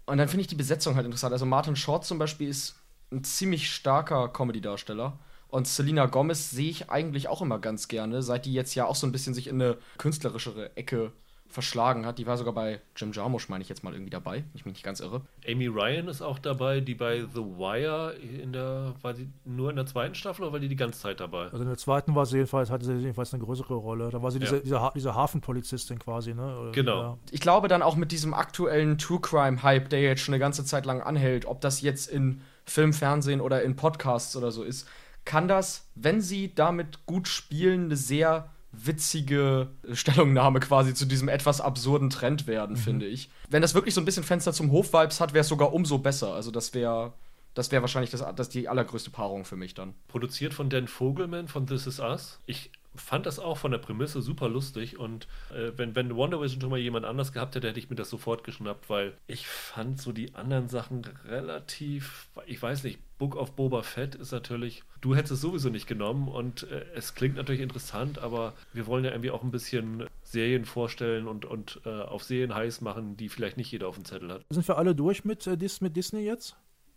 [0.07, 1.35] Und dann finde ich die Besetzung halt interessant.
[1.35, 2.77] Also Martin Short zum Beispiel ist
[3.11, 5.19] ein ziemlich starker Comedy-Darsteller.
[5.49, 8.97] Und Selena Gomez sehe ich eigentlich auch immer ganz gerne, seit die jetzt ja auch
[8.97, 11.13] so ein bisschen sich in eine künstlerischere Ecke
[11.53, 12.19] verschlagen hat.
[12.19, 14.75] Die war sogar bei Jim Jarmusch, meine ich jetzt mal irgendwie dabei, wenn ich mich
[14.75, 15.23] nicht ganz irre.
[15.47, 19.77] Amy Ryan ist auch dabei, die bei The Wire in der, war sie nur in
[19.77, 21.45] der zweiten Staffel oder war die die ganze Zeit dabei?
[21.45, 24.11] Also in der zweiten war sie jedenfalls, hatte sie jedenfalls eine größere Rolle.
[24.11, 24.63] Da war sie diese, ja.
[24.63, 26.59] diese, diese Hafenpolizistin quasi, ne?
[26.59, 27.03] Oder, genau.
[27.03, 27.19] Ja.
[27.31, 30.65] Ich glaube dann auch mit diesem aktuellen True Crime Hype, der jetzt schon eine ganze
[30.65, 34.89] Zeit lang anhält, ob das jetzt in Film, Fernsehen oder in Podcasts oder so ist,
[35.25, 41.61] kann das, wenn sie damit gut spielen, eine sehr witzige Stellungnahme quasi zu diesem etwas
[41.61, 42.81] absurden Trend werden, mhm.
[42.81, 43.31] finde ich.
[43.49, 46.35] Wenn das wirklich so ein bisschen Fenster zum Hof-Vibes hat, wäre es sogar umso besser.
[46.35, 47.13] Also das wäre
[47.55, 49.95] das wäre wahrscheinlich das, das die allergrößte Paarung für mich dann.
[50.09, 52.41] Produziert von Dan Vogelman von This Is Us.
[52.47, 56.61] Ich fand das auch von der Prämisse super lustig und äh, wenn, wenn Wonder Vision
[56.61, 60.01] schon mal jemand anders gehabt hätte, hätte ich mir das sofort geschnappt, weil ich fand
[60.01, 65.15] so die anderen Sachen relativ, ich weiß nicht, Book of Boba Fett ist natürlich, du
[65.15, 69.13] hättest es sowieso nicht genommen und äh, es klingt natürlich interessant, aber wir wollen ja
[69.13, 73.57] irgendwie auch ein bisschen Serien vorstellen und, und äh, auf Serien heiß machen, die vielleicht
[73.57, 74.45] nicht jeder auf dem Zettel hat.
[74.51, 76.57] Sind wir alle durch mit, äh, mit Disney jetzt?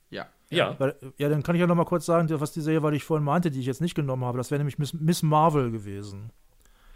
[0.10, 0.28] Ja.
[0.50, 0.76] Ja.
[0.80, 3.04] Weil, ja, dann kann ich ja noch mal kurz sagen, was die Serie, weil ich
[3.04, 4.38] vorhin meinte, die ich jetzt nicht genommen habe.
[4.38, 6.32] Das wäre nämlich Miss, Miss, Marvel gewesen.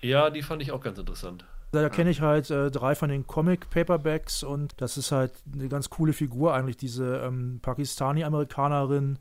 [0.01, 1.45] Ja, die fand ich auch ganz interessant.
[1.71, 5.89] Da kenne ich halt äh, drei von den Comic-Paperbacks und das ist halt eine ganz
[5.89, 9.19] coole Figur eigentlich, diese ähm, Pakistani-Amerikanerin,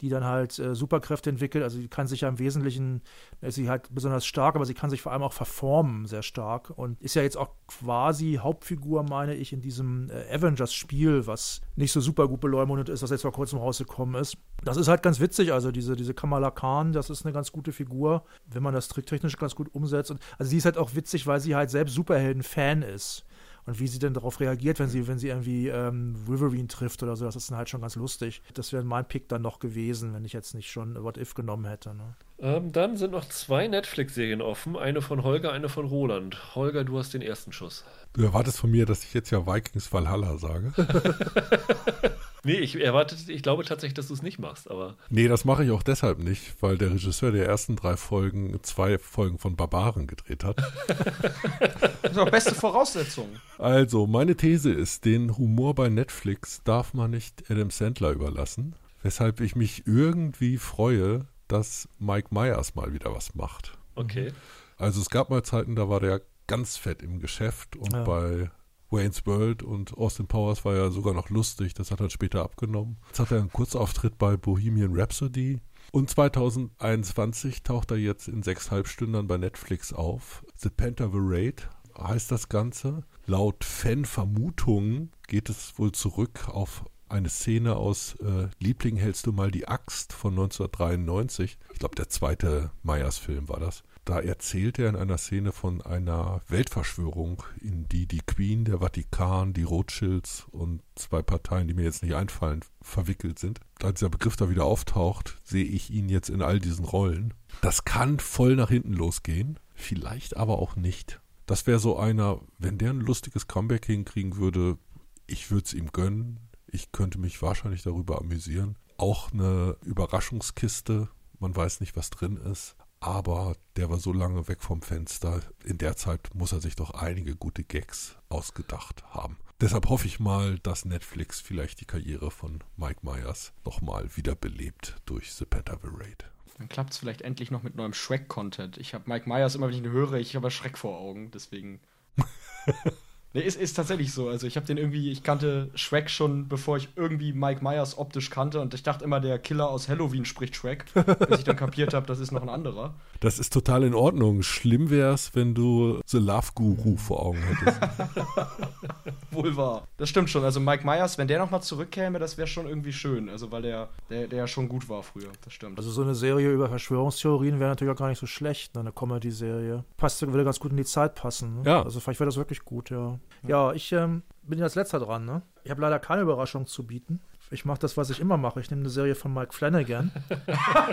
[0.00, 1.64] die dann halt äh, Superkräfte entwickelt.
[1.64, 3.02] Also sie kann sich ja im Wesentlichen,
[3.40, 6.70] ist sie halt besonders stark, aber sie kann sich vor allem auch verformen sehr stark
[6.76, 11.92] und ist ja jetzt auch quasi Hauptfigur, meine ich, in diesem äh, Avengers-Spiel, was nicht
[11.92, 14.36] so super gut beleumundet ist, was jetzt vor kurzem rausgekommen ist.
[14.64, 17.72] Das ist halt ganz witzig, also diese, diese Kamala Khan, das ist eine ganz gute
[17.72, 20.10] Figur, wenn man das tricktechnisch ganz gut umsetzt.
[20.10, 23.24] Und, also sie ist halt auch witzig, weil sie halt selbst Superhelden-Fan ist
[23.66, 27.16] und wie sie denn darauf reagiert, wenn sie, wenn sie irgendwie ähm, Wolverine trifft oder
[27.16, 28.42] so, das ist dann halt schon ganz lustig.
[28.54, 31.66] Das wäre mein Pick dann noch gewesen, wenn ich jetzt nicht schon What If genommen
[31.66, 31.94] hätte.
[31.94, 32.14] Ne?
[32.42, 36.54] Ähm, dann sind noch zwei Netflix-Serien offen, eine von Holger, eine von Roland.
[36.54, 37.84] Holger, du hast den ersten Schuss.
[38.14, 40.72] Du erwartest von mir, dass ich jetzt ja Vikings Valhalla sage.
[42.44, 44.96] nee, ich erwarte, ich glaube tatsächlich, dass du es nicht machst, aber.
[45.10, 48.98] Nee, das mache ich auch deshalb nicht, weil der Regisseur der ersten drei Folgen zwei
[48.98, 50.56] Folgen von Barbaren gedreht hat.
[52.02, 53.28] das ist auch beste Voraussetzung.
[53.58, 59.40] Also, meine These ist, den Humor bei Netflix darf man nicht Adam Sandler überlassen, weshalb
[59.40, 63.78] ich mich irgendwie freue, dass Mike Myers mal wieder was macht.
[63.94, 64.32] Okay.
[64.76, 68.02] Also es gab mal Zeiten, da war der ganz fett im Geschäft und ja.
[68.04, 68.50] bei
[68.90, 72.96] Wayne's World und Austin Powers war ja sogar noch lustig, das hat er später abgenommen.
[73.08, 75.60] Jetzt hat er einen Kurzauftritt bei Bohemian Rhapsody
[75.92, 80.44] und 2021 taucht er jetzt in sechs Halbstündern bei Netflix auf.
[80.56, 81.68] The Raid
[81.98, 83.04] heißt das Ganze.
[83.26, 89.50] Laut Fan-Vermutungen geht es wohl zurück auf eine Szene aus äh, Liebling hältst du mal
[89.50, 91.58] die Axt von 1993.
[91.72, 96.42] Ich glaube, der zweite Meyers-Film war das Da erzählt er in einer Szene von einer
[96.48, 102.02] Weltverschwörung, in die die Queen, der Vatikan, die Rothschilds und zwei Parteien, die mir jetzt
[102.02, 103.60] nicht einfallen, verwickelt sind.
[103.82, 107.34] Als dieser Begriff da wieder auftaucht, sehe ich ihn jetzt in all diesen Rollen.
[107.60, 111.20] Das kann voll nach hinten losgehen, vielleicht aber auch nicht.
[111.46, 114.78] Das wäre so einer, wenn der ein lustiges Comeback hinkriegen würde,
[115.26, 116.38] ich würde es ihm gönnen.
[116.72, 118.76] Ich könnte mich wahrscheinlich darüber amüsieren.
[118.96, 121.08] Auch eine Überraschungskiste.
[121.38, 122.76] Man weiß nicht, was drin ist.
[123.00, 125.40] Aber der war so lange weg vom Fenster.
[125.64, 129.38] In der Zeit muss er sich doch einige gute Gags ausgedacht haben.
[129.60, 135.32] Deshalb hoffe ich mal, dass Netflix vielleicht die Karriere von Mike Myers nochmal wiederbelebt durch
[135.32, 136.24] The Penta Parade.
[136.58, 138.76] Dann klappt es vielleicht endlich noch mit neuem Shrek-Content.
[138.76, 141.80] Ich habe Mike Myers immer, wenn ich ihn höre, ich habe Schreck vor Augen, deswegen.
[143.32, 144.28] Nee, ist, ist tatsächlich so.
[144.28, 148.28] Also ich habe den irgendwie, ich kannte Shrek schon, bevor ich irgendwie Mike Myers optisch
[148.28, 150.84] kannte und ich dachte immer, der Killer aus Halloween spricht Shrek,
[151.28, 152.94] bis ich dann kapiert habe, das ist noch ein anderer.
[153.20, 154.42] Das ist total in Ordnung.
[154.42, 157.80] Schlimm wäre es, wenn du The Love Guru vor Augen hättest.
[159.30, 159.86] Wohl wahr.
[159.98, 160.42] Das stimmt schon.
[160.42, 163.28] Also Mike Myers, wenn der nochmal zurückkäme, das wäre schon irgendwie schön.
[163.28, 165.30] Also weil der, der, der schon gut war früher.
[165.44, 165.78] Das stimmt.
[165.78, 168.80] Also so eine Serie über Verschwörungstheorien wäre natürlich auch gar nicht so schlecht, ne?
[168.80, 169.84] eine Comedy-Serie.
[169.98, 171.58] Passt, würde ganz gut in die Zeit passen.
[171.58, 171.62] Ne?
[171.66, 171.82] Ja.
[171.82, 173.19] Also vielleicht wäre das wirklich gut, ja.
[173.46, 175.42] Ja, ich ähm, bin als letzter dran, ne?
[175.64, 177.20] Ich habe leider keine Überraschung zu bieten.
[177.50, 178.60] Ich mache das, was ich immer mache.
[178.60, 180.12] Ich nehme eine Serie von Mike Flanagan,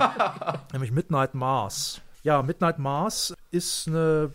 [0.73, 2.01] nämlich Midnight Mars.
[2.23, 4.31] Ja, Midnight Mars ist eine,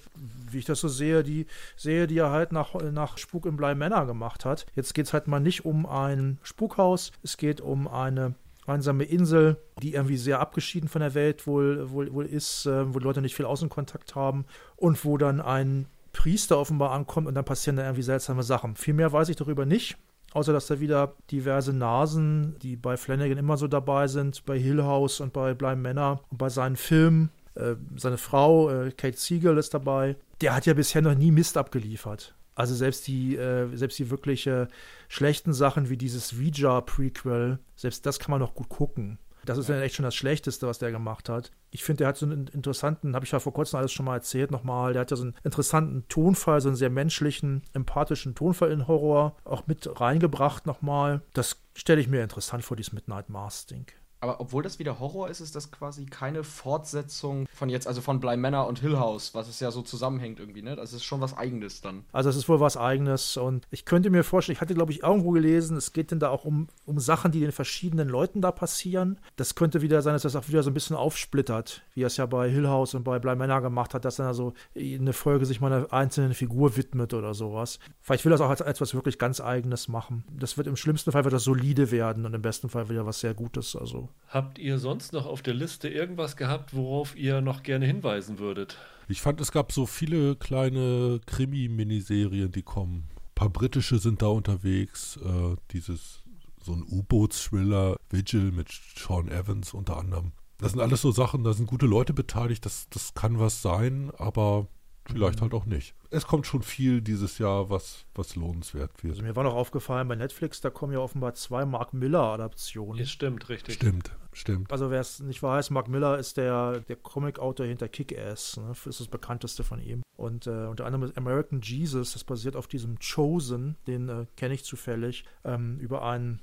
[0.50, 1.46] wie ich das so sehe, die
[1.76, 4.66] Serie, die er halt nach, nach Spuk im Bly Manor gemacht hat.
[4.74, 8.34] Jetzt geht es halt mal nicht um ein Spukhaus, es geht um eine
[8.66, 12.98] einsame Insel, die irgendwie sehr abgeschieden von der Welt wohl, wohl, wohl ist, äh, wo
[13.00, 14.44] die Leute nicht viel Außenkontakt haben
[14.76, 18.76] und wo dann ein Priester offenbar ankommt und dann passieren da irgendwie seltsame Sachen.
[18.76, 19.96] Viel mehr weiß ich darüber nicht.
[20.32, 24.82] Außer dass da wieder diverse Nasen, die bei Flanagan immer so dabei sind, bei Hill
[24.82, 27.30] House und bei Bly Manor und bei seinen Filmen.
[27.54, 30.16] Äh, seine Frau, äh, Kate Siegel, ist dabei.
[30.40, 32.34] Der hat ja bisher noch nie Mist abgeliefert.
[32.54, 34.68] Also selbst die, äh, selbst die wirklich äh,
[35.08, 39.18] schlechten Sachen wie dieses Ouija-Prequel, selbst das kann man noch gut gucken.
[39.44, 41.50] Das ist ja echt schon das Schlechteste, was der gemacht hat.
[41.70, 44.16] Ich finde, der hat so einen interessanten, habe ich ja vor kurzem alles schon mal
[44.16, 48.70] erzählt nochmal, der hat ja so einen interessanten Tonfall, so einen sehr menschlichen, empathischen Tonfall
[48.70, 51.22] in Horror auch mit reingebracht nochmal.
[51.32, 53.86] Das stelle ich mir interessant vor, dieses Midnight Mars-Ding.
[54.22, 58.20] Aber obwohl das wieder Horror ist, ist das quasi keine Fortsetzung von jetzt, also von
[58.20, 60.76] Bly Manor und Hill House, was es ja so zusammenhängt irgendwie, ne?
[60.76, 62.04] Das ist schon was Eigenes dann.
[62.12, 65.02] Also es ist wohl was Eigenes und ich könnte mir vorstellen, ich hatte glaube ich
[65.02, 68.52] irgendwo gelesen, es geht denn da auch um, um Sachen, die den verschiedenen Leuten da
[68.52, 69.18] passieren.
[69.34, 72.26] Das könnte wieder sein, dass das auch wieder so ein bisschen aufsplittert, wie es ja
[72.26, 75.60] bei Hill House und bei Bly Manor gemacht hat, dass dann also eine Folge sich
[75.60, 77.80] mal einer einzelnen Figur widmet oder sowas.
[78.00, 80.22] Vielleicht will das auch als etwas wirklich ganz Eigenes machen.
[80.38, 83.34] Das wird im schlimmsten Fall das solide werden und im besten Fall wieder was sehr
[83.34, 87.86] Gutes, also Habt ihr sonst noch auf der Liste irgendwas gehabt, worauf ihr noch gerne
[87.86, 88.78] hinweisen würdet?
[89.08, 93.08] Ich fand, es gab so viele kleine Krimi-Miniserien, die kommen.
[93.16, 95.18] Ein paar britische sind da unterwegs.
[95.18, 96.22] Äh, dieses,
[96.62, 100.32] so ein U-Boots-Thriller, Vigil mit Sean Evans unter anderem.
[100.58, 104.12] Das sind alles so Sachen, da sind gute Leute beteiligt, das, das kann was sein,
[104.16, 104.68] aber
[105.12, 105.94] vielleicht halt auch nicht.
[106.10, 109.14] Es kommt schon viel dieses Jahr, was, was lohnenswert wird.
[109.14, 112.98] Also mir war noch aufgefallen, bei Netflix, da kommen ja offenbar zwei Mark Miller-Adaptionen.
[112.98, 113.74] Ja, stimmt, richtig.
[113.74, 114.72] Stimmt, stimmt.
[114.72, 118.68] Also wer es nicht weiß, Mark Miller ist der, der Comic-Autor hinter Kick-Ass, ne?
[118.68, 120.02] das ist das bekannteste von ihm.
[120.16, 124.54] Und äh, unter anderem ist American Jesus, das basiert auf diesem Chosen, den äh, kenne
[124.54, 126.40] ich zufällig, ähm, über einen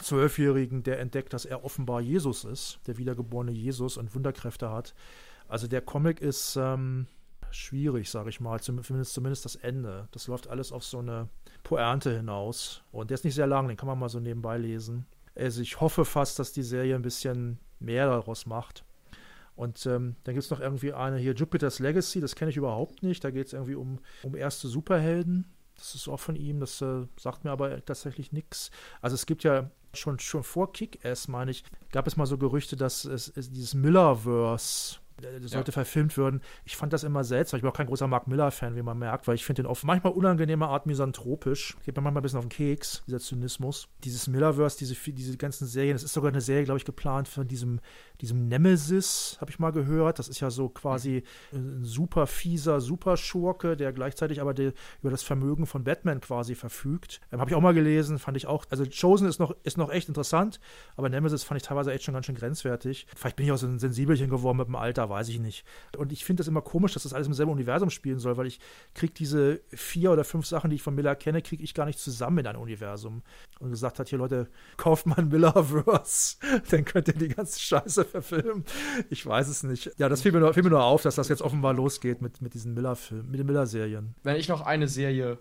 [0.00, 4.94] Zwölfjährigen, der entdeckt, dass er offenbar Jesus ist, der wiedergeborene Jesus und Wunderkräfte hat.
[5.48, 7.06] Also der Comic ist ähm,
[7.56, 10.08] schwierig, sage ich mal, zumindest, zumindest das Ende.
[10.12, 11.28] Das läuft alles auf so eine
[11.62, 12.82] Pointe hinaus.
[12.92, 15.06] Und der ist nicht sehr lang, den kann man mal so nebenbei lesen.
[15.34, 18.84] Also ich hoffe fast, dass die Serie ein bisschen mehr daraus macht.
[19.54, 23.02] Und ähm, dann gibt es noch irgendwie eine hier, Jupiter's Legacy, das kenne ich überhaupt
[23.02, 23.24] nicht.
[23.24, 25.46] Da geht es irgendwie um, um erste Superhelden.
[25.76, 28.70] Das ist auch von ihm, das äh, sagt mir aber tatsächlich nichts.
[29.00, 32.76] Also es gibt ja schon, schon vor Kick-Ass, meine ich, gab es mal so Gerüchte,
[32.76, 35.72] dass es, es dieses Millerverse das sollte ja.
[35.72, 36.40] verfilmt werden.
[36.64, 37.58] Ich fand das immer seltsam.
[37.58, 39.82] Ich bin auch kein großer Mark Miller-Fan, wie man merkt, weil ich finde den auf
[39.84, 41.76] manchmal unangenehme Art misanthropisch.
[41.84, 43.88] Geht mir manchmal ein bisschen auf den Keks, dieser Zynismus.
[44.04, 47.48] Dieses Millerverse, diese, diese ganzen Serien, das ist sogar eine Serie, glaube ich, geplant von
[47.48, 47.80] diesem,
[48.20, 50.18] diesem Nemesis, habe ich mal gehört.
[50.18, 55.22] Das ist ja so quasi ein super fieser Superschurke, der gleichzeitig aber die, über das
[55.22, 57.20] Vermögen von Batman quasi verfügt.
[57.32, 58.66] Ähm, habe ich auch mal gelesen, fand ich auch.
[58.70, 60.60] Also Chosen ist noch, ist noch echt interessant,
[60.96, 63.06] aber Nemesis fand ich teilweise echt schon ganz schön grenzwertig.
[63.16, 65.64] Vielleicht bin ich auch so ein Sensibelchen geworden mit dem Alter weiß ich nicht.
[65.96, 68.46] Und ich finde das immer komisch, dass das alles im selben Universum spielen soll, weil
[68.46, 68.60] ich
[68.94, 71.98] kriege diese vier oder fünf Sachen, die ich von Miller kenne, kriege ich gar nicht
[71.98, 73.22] zusammen in ein Universum.
[73.58, 76.36] Und gesagt hat, hier Leute, kauft mal ein Millerverse,
[76.70, 78.64] dann könnt ihr die ganze Scheiße verfilmen.
[79.10, 79.92] Ich weiß es nicht.
[79.98, 82.42] Ja, das fiel mir nur, fiel mir nur auf, dass das jetzt offenbar losgeht mit,
[82.42, 84.14] mit diesen Miller-Filmen, mit den Miller-Serien.
[84.22, 85.38] Wenn ich noch eine Serie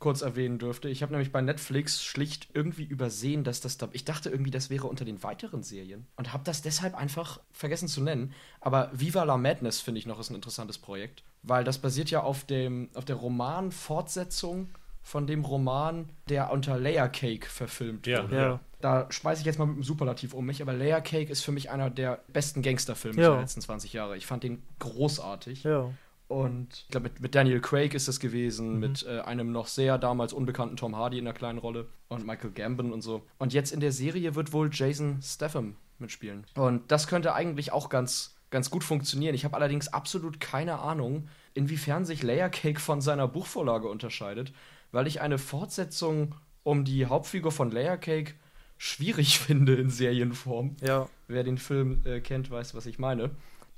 [0.00, 0.88] kurz erwähnen dürfte.
[0.88, 3.88] Ich habe nämlich bei Netflix schlicht irgendwie übersehen, dass das da.
[3.92, 7.86] Ich dachte irgendwie, das wäre unter den weiteren Serien und habe das deshalb einfach vergessen
[7.86, 8.32] zu nennen.
[8.60, 12.22] Aber Viva la Madness finde ich noch ist ein interessantes Projekt, weil das basiert ja
[12.22, 14.68] auf dem auf der Roman-Fortsetzung
[15.02, 18.36] von dem Roman, der unter Layer Cake verfilmt Ja, wurde.
[18.36, 18.60] Ja.
[18.80, 21.52] Da schmeiße ich jetzt mal mit dem Superlativ um mich, aber Layer Cake ist für
[21.52, 23.30] mich einer der besten Gangsterfilme Ja.
[23.32, 24.16] der letzten 20 Jahre.
[24.16, 25.64] Ich fand den großartig.
[25.64, 25.90] Ja.
[26.30, 28.78] Und ich glaube, mit, mit Daniel Craig ist das gewesen, Mhm.
[28.80, 32.52] mit äh, einem noch sehr damals unbekannten Tom Hardy in einer kleinen Rolle und Michael
[32.52, 33.26] Gambon und so.
[33.38, 36.44] Und jetzt in der Serie wird wohl Jason Statham mitspielen.
[36.54, 39.34] Und das könnte eigentlich auch ganz, ganz gut funktionieren.
[39.34, 44.52] Ich habe allerdings absolut keine Ahnung, inwiefern sich Layer Cake von seiner Buchvorlage unterscheidet,
[44.92, 48.34] weil ich eine Fortsetzung um die Hauptfigur von Layer Cake
[48.78, 50.76] schwierig finde in Serienform.
[50.80, 51.08] Ja.
[51.26, 53.30] Wer den Film äh, kennt, weiß, was ich meine.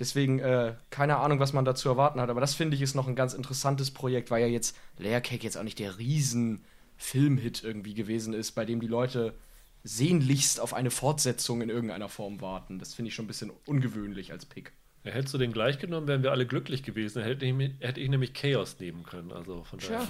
[0.02, 2.28] Deswegen, äh, keine Ahnung, was man da zu erwarten hat.
[2.28, 5.44] Aber das finde ich ist noch ein ganz interessantes Projekt, weil ja jetzt Layer Cake
[5.44, 6.64] jetzt auch nicht der riesen
[6.96, 9.32] Filmhit irgendwie gewesen ist, bei dem die Leute
[9.84, 12.80] sehnlichst auf eine Fortsetzung in irgendeiner Form warten.
[12.80, 14.72] Das finde ich schon ein bisschen ungewöhnlich als Pick.
[15.04, 17.18] Hättest du den gleich genommen, wären wir alle glücklich gewesen.
[17.18, 19.32] Dann hätte ich, hätte ich nämlich Chaos nehmen können.
[19.32, 20.06] Also von daher.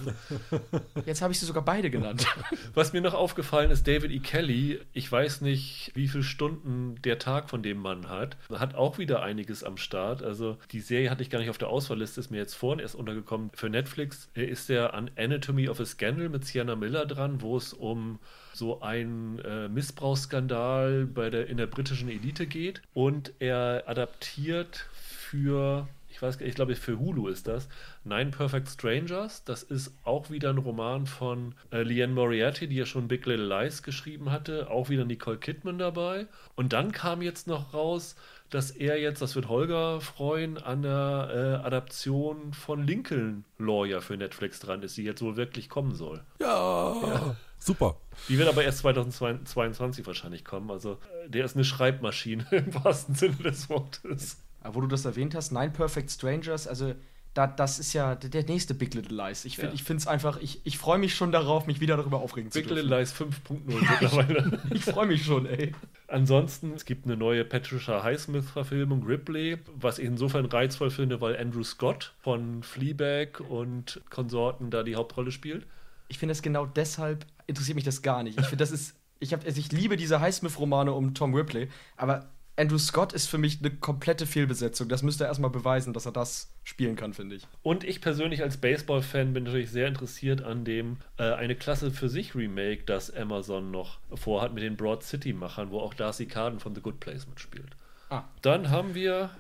[1.06, 2.26] Jetzt habe ich sie sogar beide genannt.
[2.74, 4.18] Was mir noch aufgefallen ist, David E.
[4.18, 8.98] Kelly, ich weiß nicht, wie viele Stunden der Tag von dem Mann hat, hat auch
[8.98, 10.22] wieder einiges am Start.
[10.22, 12.94] Also die Serie hatte ich gar nicht auf der Auswahlliste, ist mir jetzt vorhin erst
[12.94, 13.50] untergekommen.
[13.54, 17.72] Für Netflix ist er an Anatomy of a Scandal mit Sienna Miller dran, wo es
[17.72, 18.18] um
[18.52, 22.82] so einen äh, Missbrauchsskandal bei der, in der britischen Elite geht.
[22.94, 27.68] Und er adaptiert für ich weiß gar nicht, ich glaube für Hulu ist das,
[28.04, 29.44] Nine Perfect Strangers.
[29.44, 33.46] Das ist auch wieder ein Roman von äh, Leanne Moriarty, die ja schon Big Little
[33.46, 34.70] Lies geschrieben hatte.
[34.70, 36.26] Auch wieder Nicole Kidman dabei.
[36.54, 38.14] Und dann kam jetzt noch raus,
[38.50, 44.16] dass er jetzt, das wird Holger freuen, an der äh, Adaption von Lincoln Lawyer für
[44.16, 46.20] Netflix dran ist, die jetzt wohl wirklich kommen soll.
[46.38, 47.34] Ja,
[47.66, 47.96] super.
[48.28, 50.70] Die wird aber erst 2022 wahrscheinlich kommen.
[50.70, 54.38] Also äh, der ist eine Schreibmaschine im wahrsten Sinne des Wortes.
[54.60, 56.94] Aber wo du das erwähnt hast, Nine Perfect Strangers, also
[57.34, 59.46] da, das ist ja der, nächste Big Little Lies.
[59.46, 59.94] Ich finde Ja.
[59.96, 62.88] es einfach, ich, ich freue mich schon darauf, mich wieder darüber aufregen Big zu Little
[62.98, 63.26] dürfen.
[63.26, 64.60] Lies 5.0 mittlerweile.
[64.74, 65.74] Ich freue mich schon, ey.
[66.08, 71.64] Ansonsten, es gibt eine neue Patricia Highsmith-Verfilmung, Ripley, was ich insofern reizvoll finde, weil Andrew
[71.64, 75.66] Scott von Fleabag und Konsorten da die Hauptrolle spielt.
[76.08, 78.38] Ich finde das genau deshalb interessiert mich das gar nicht.
[78.38, 82.28] Ich finde, das ist, ich habe, also ich liebe diese Highsmith-Romane um Tom Ripley, aber
[82.56, 84.88] Andrew Scott ist für mich eine komplette Fehlbesetzung.
[84.88, 87.46] Das müsste er erstmal beweisen, dass er das spielen kann, finde ich.
[87.62, 92.10] Und ich persönlich als Baseball-Fan bin natürlich sehr interessiert an dem äh, eine Klasse für
[92.10, 96.74] sich Remake, das Amazon noch vorhat mit den Broad City-Machern, wo auch Darcy Carden von
[96.74, 97.74] The Good Place mitspielt.
[98.10, 98.24] Ah.
[98.42, 99.30] Dann haben wir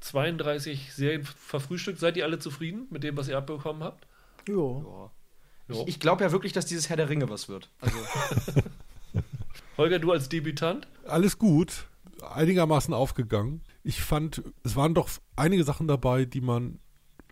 [0.00, 1.98] 32 Serien verfrühstückt.
[1.98, 4.06] Seid ihr alle zufrieden mit dem, was ihr abbekommen habt?
[4.48, 5.10] Jo.
[5.68, 7.70] Ich, ich glaube ja wirklich, dass dieses Herr der Ringe was wird.
[7.80, 7.96] Also,
[9.76, 10.86] Holger, du als Debütant?
[11.06, 11.86] Alles gut,
[12.22, 13.62] einigermaßen aufgegangen.
[13.82, 16.78] Ich fand, es waren doch einige Sachen dabei, die man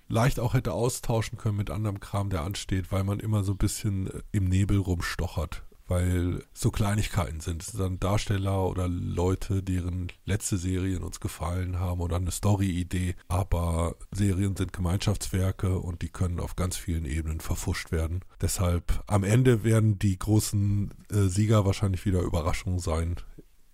[0.08, 3.58] leicht auch hätte austauschen können mit anderem Kram, der ansteht, weil man immer so ein
[3.58, 5.62] bisschen äh, im Nebel rumstochert.
[5.92, 7.62] Weil so Kleinigkeiten sind.
[7.62, 13.14] Es sind dann Darsteller oder Leute, deren letzte Serien uns gefallen haben oder eine Story-Idee.
[13.28, 18.20] Aber Serien sind Gemeinschaftswerke und die können auf ganz vielen Ebenen verfuscht werden.
[18.40, 23.16] Deshalb am Ende werden die großen äh, Sieger wahrscheinlich wieder Überraschungen sein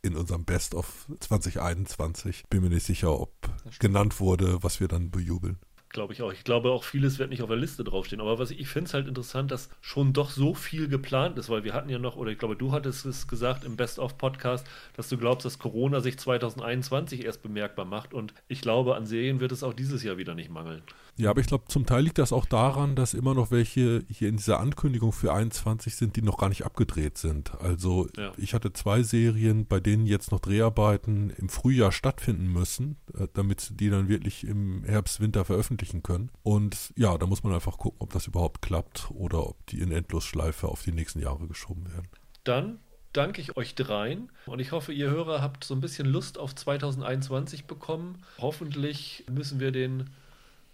[0.02, 2.46] in unserem Best of 2021.
[2.50, 3.32] Bin mir nicht sicher, ob
[3.78, 5.58] genannt wurde, was wir dann bejubeln.
[5.90, 6.32] Glaube ich auch.
[6.32, 8.20] Ich glaube auch, vieles wird nicht auf der Liste draufstehen.
[8.20, 11.48] Aber was ich, ich finde es halt interessant, dass schon doch so viel geplant ist,
[11.48, 14.66] weil wir hatten ja noch, oder ich glaube, du hattest es gesagt im Best-of-Podcast,
[14.96, 18.12] dass du glaubst, dass Corona sich 2021 erst bemerkbar macht.
[18.12, 20.82] Und ich glaube, an Serien wird es auch dieses Jahr wieder nicht mangeln.
[21.18, 24.28] Ja, aber ich glaube, zum Teil liegt das auch daran, dass immer noch welche hier
[24.28, 27.54] in dieser Ankündigung für 21 sind, die noch gar nicht abgedreht sind.
[27.60, 28.32] Also Ja.
[28.36, 33.60] ich hatte zwei Serien, bei denen jetzt noch Dreharbeiten im Frühjahr stattfinden müssen, äh, damit
[33.60, 36.30] sie die dann wirklich im Herbst, Winter veröffentlichen können.
[36.44, 39.90] Und ja, da muss man einfach gucken, ob das überhaupt klappt oder ob die in
[39.90, 42.06] Endlosschleife auf die nächsten Jahre geschoben werden.
[42.44, 42.78] Dann
[43.12, 46.54] danke ich euch dreien und ich hoffe, ihr Hörer habt so ein bisschen Lust auf
[46.54, 48.22] 2021 bekommen.
[48.38, 50.10] Hoffentlich müssen wir den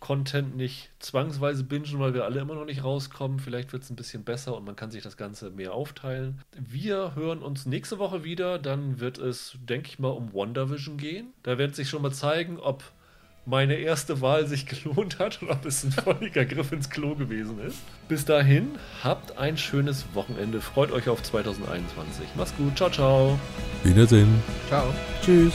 [0.05, 3.39] Content nicht zwangsweise bingen, weil wir alle immer noch nicht rauskommen.
[3.39, 6.43] Vielleicht wird es ein bisschen besser und man kann sich das Ganze mehr aufteilen.
[6.59, 8.59] Wir hören uns nächste Woche wieder.
[8.59, 11.29] Dann wird es, denke ich mal, um WandaVision gehen.
[11.43, 12.85] Da wird sich schon mal zeigen, ob
[13.47, 17.59] meine erste Wahl sich gelohnt hat oder ob es ein völliger Griff ins Klo gewesen
[17.67, 17.79] ist.
[18.07, 18.73] Bis dahin,
[19.03, 20.61] habt ein schönes Wochenende.
[20.61, 22.27] Freut euch auf 2021.
[22.37, 22.77] Macht's gut.
[22.77, 23.39] Ciao, ciao.
[23.83, 24.29] Wiedersehen.
[24.69, 24.93] Ciao.
[25.23, 25.55] Tschüss.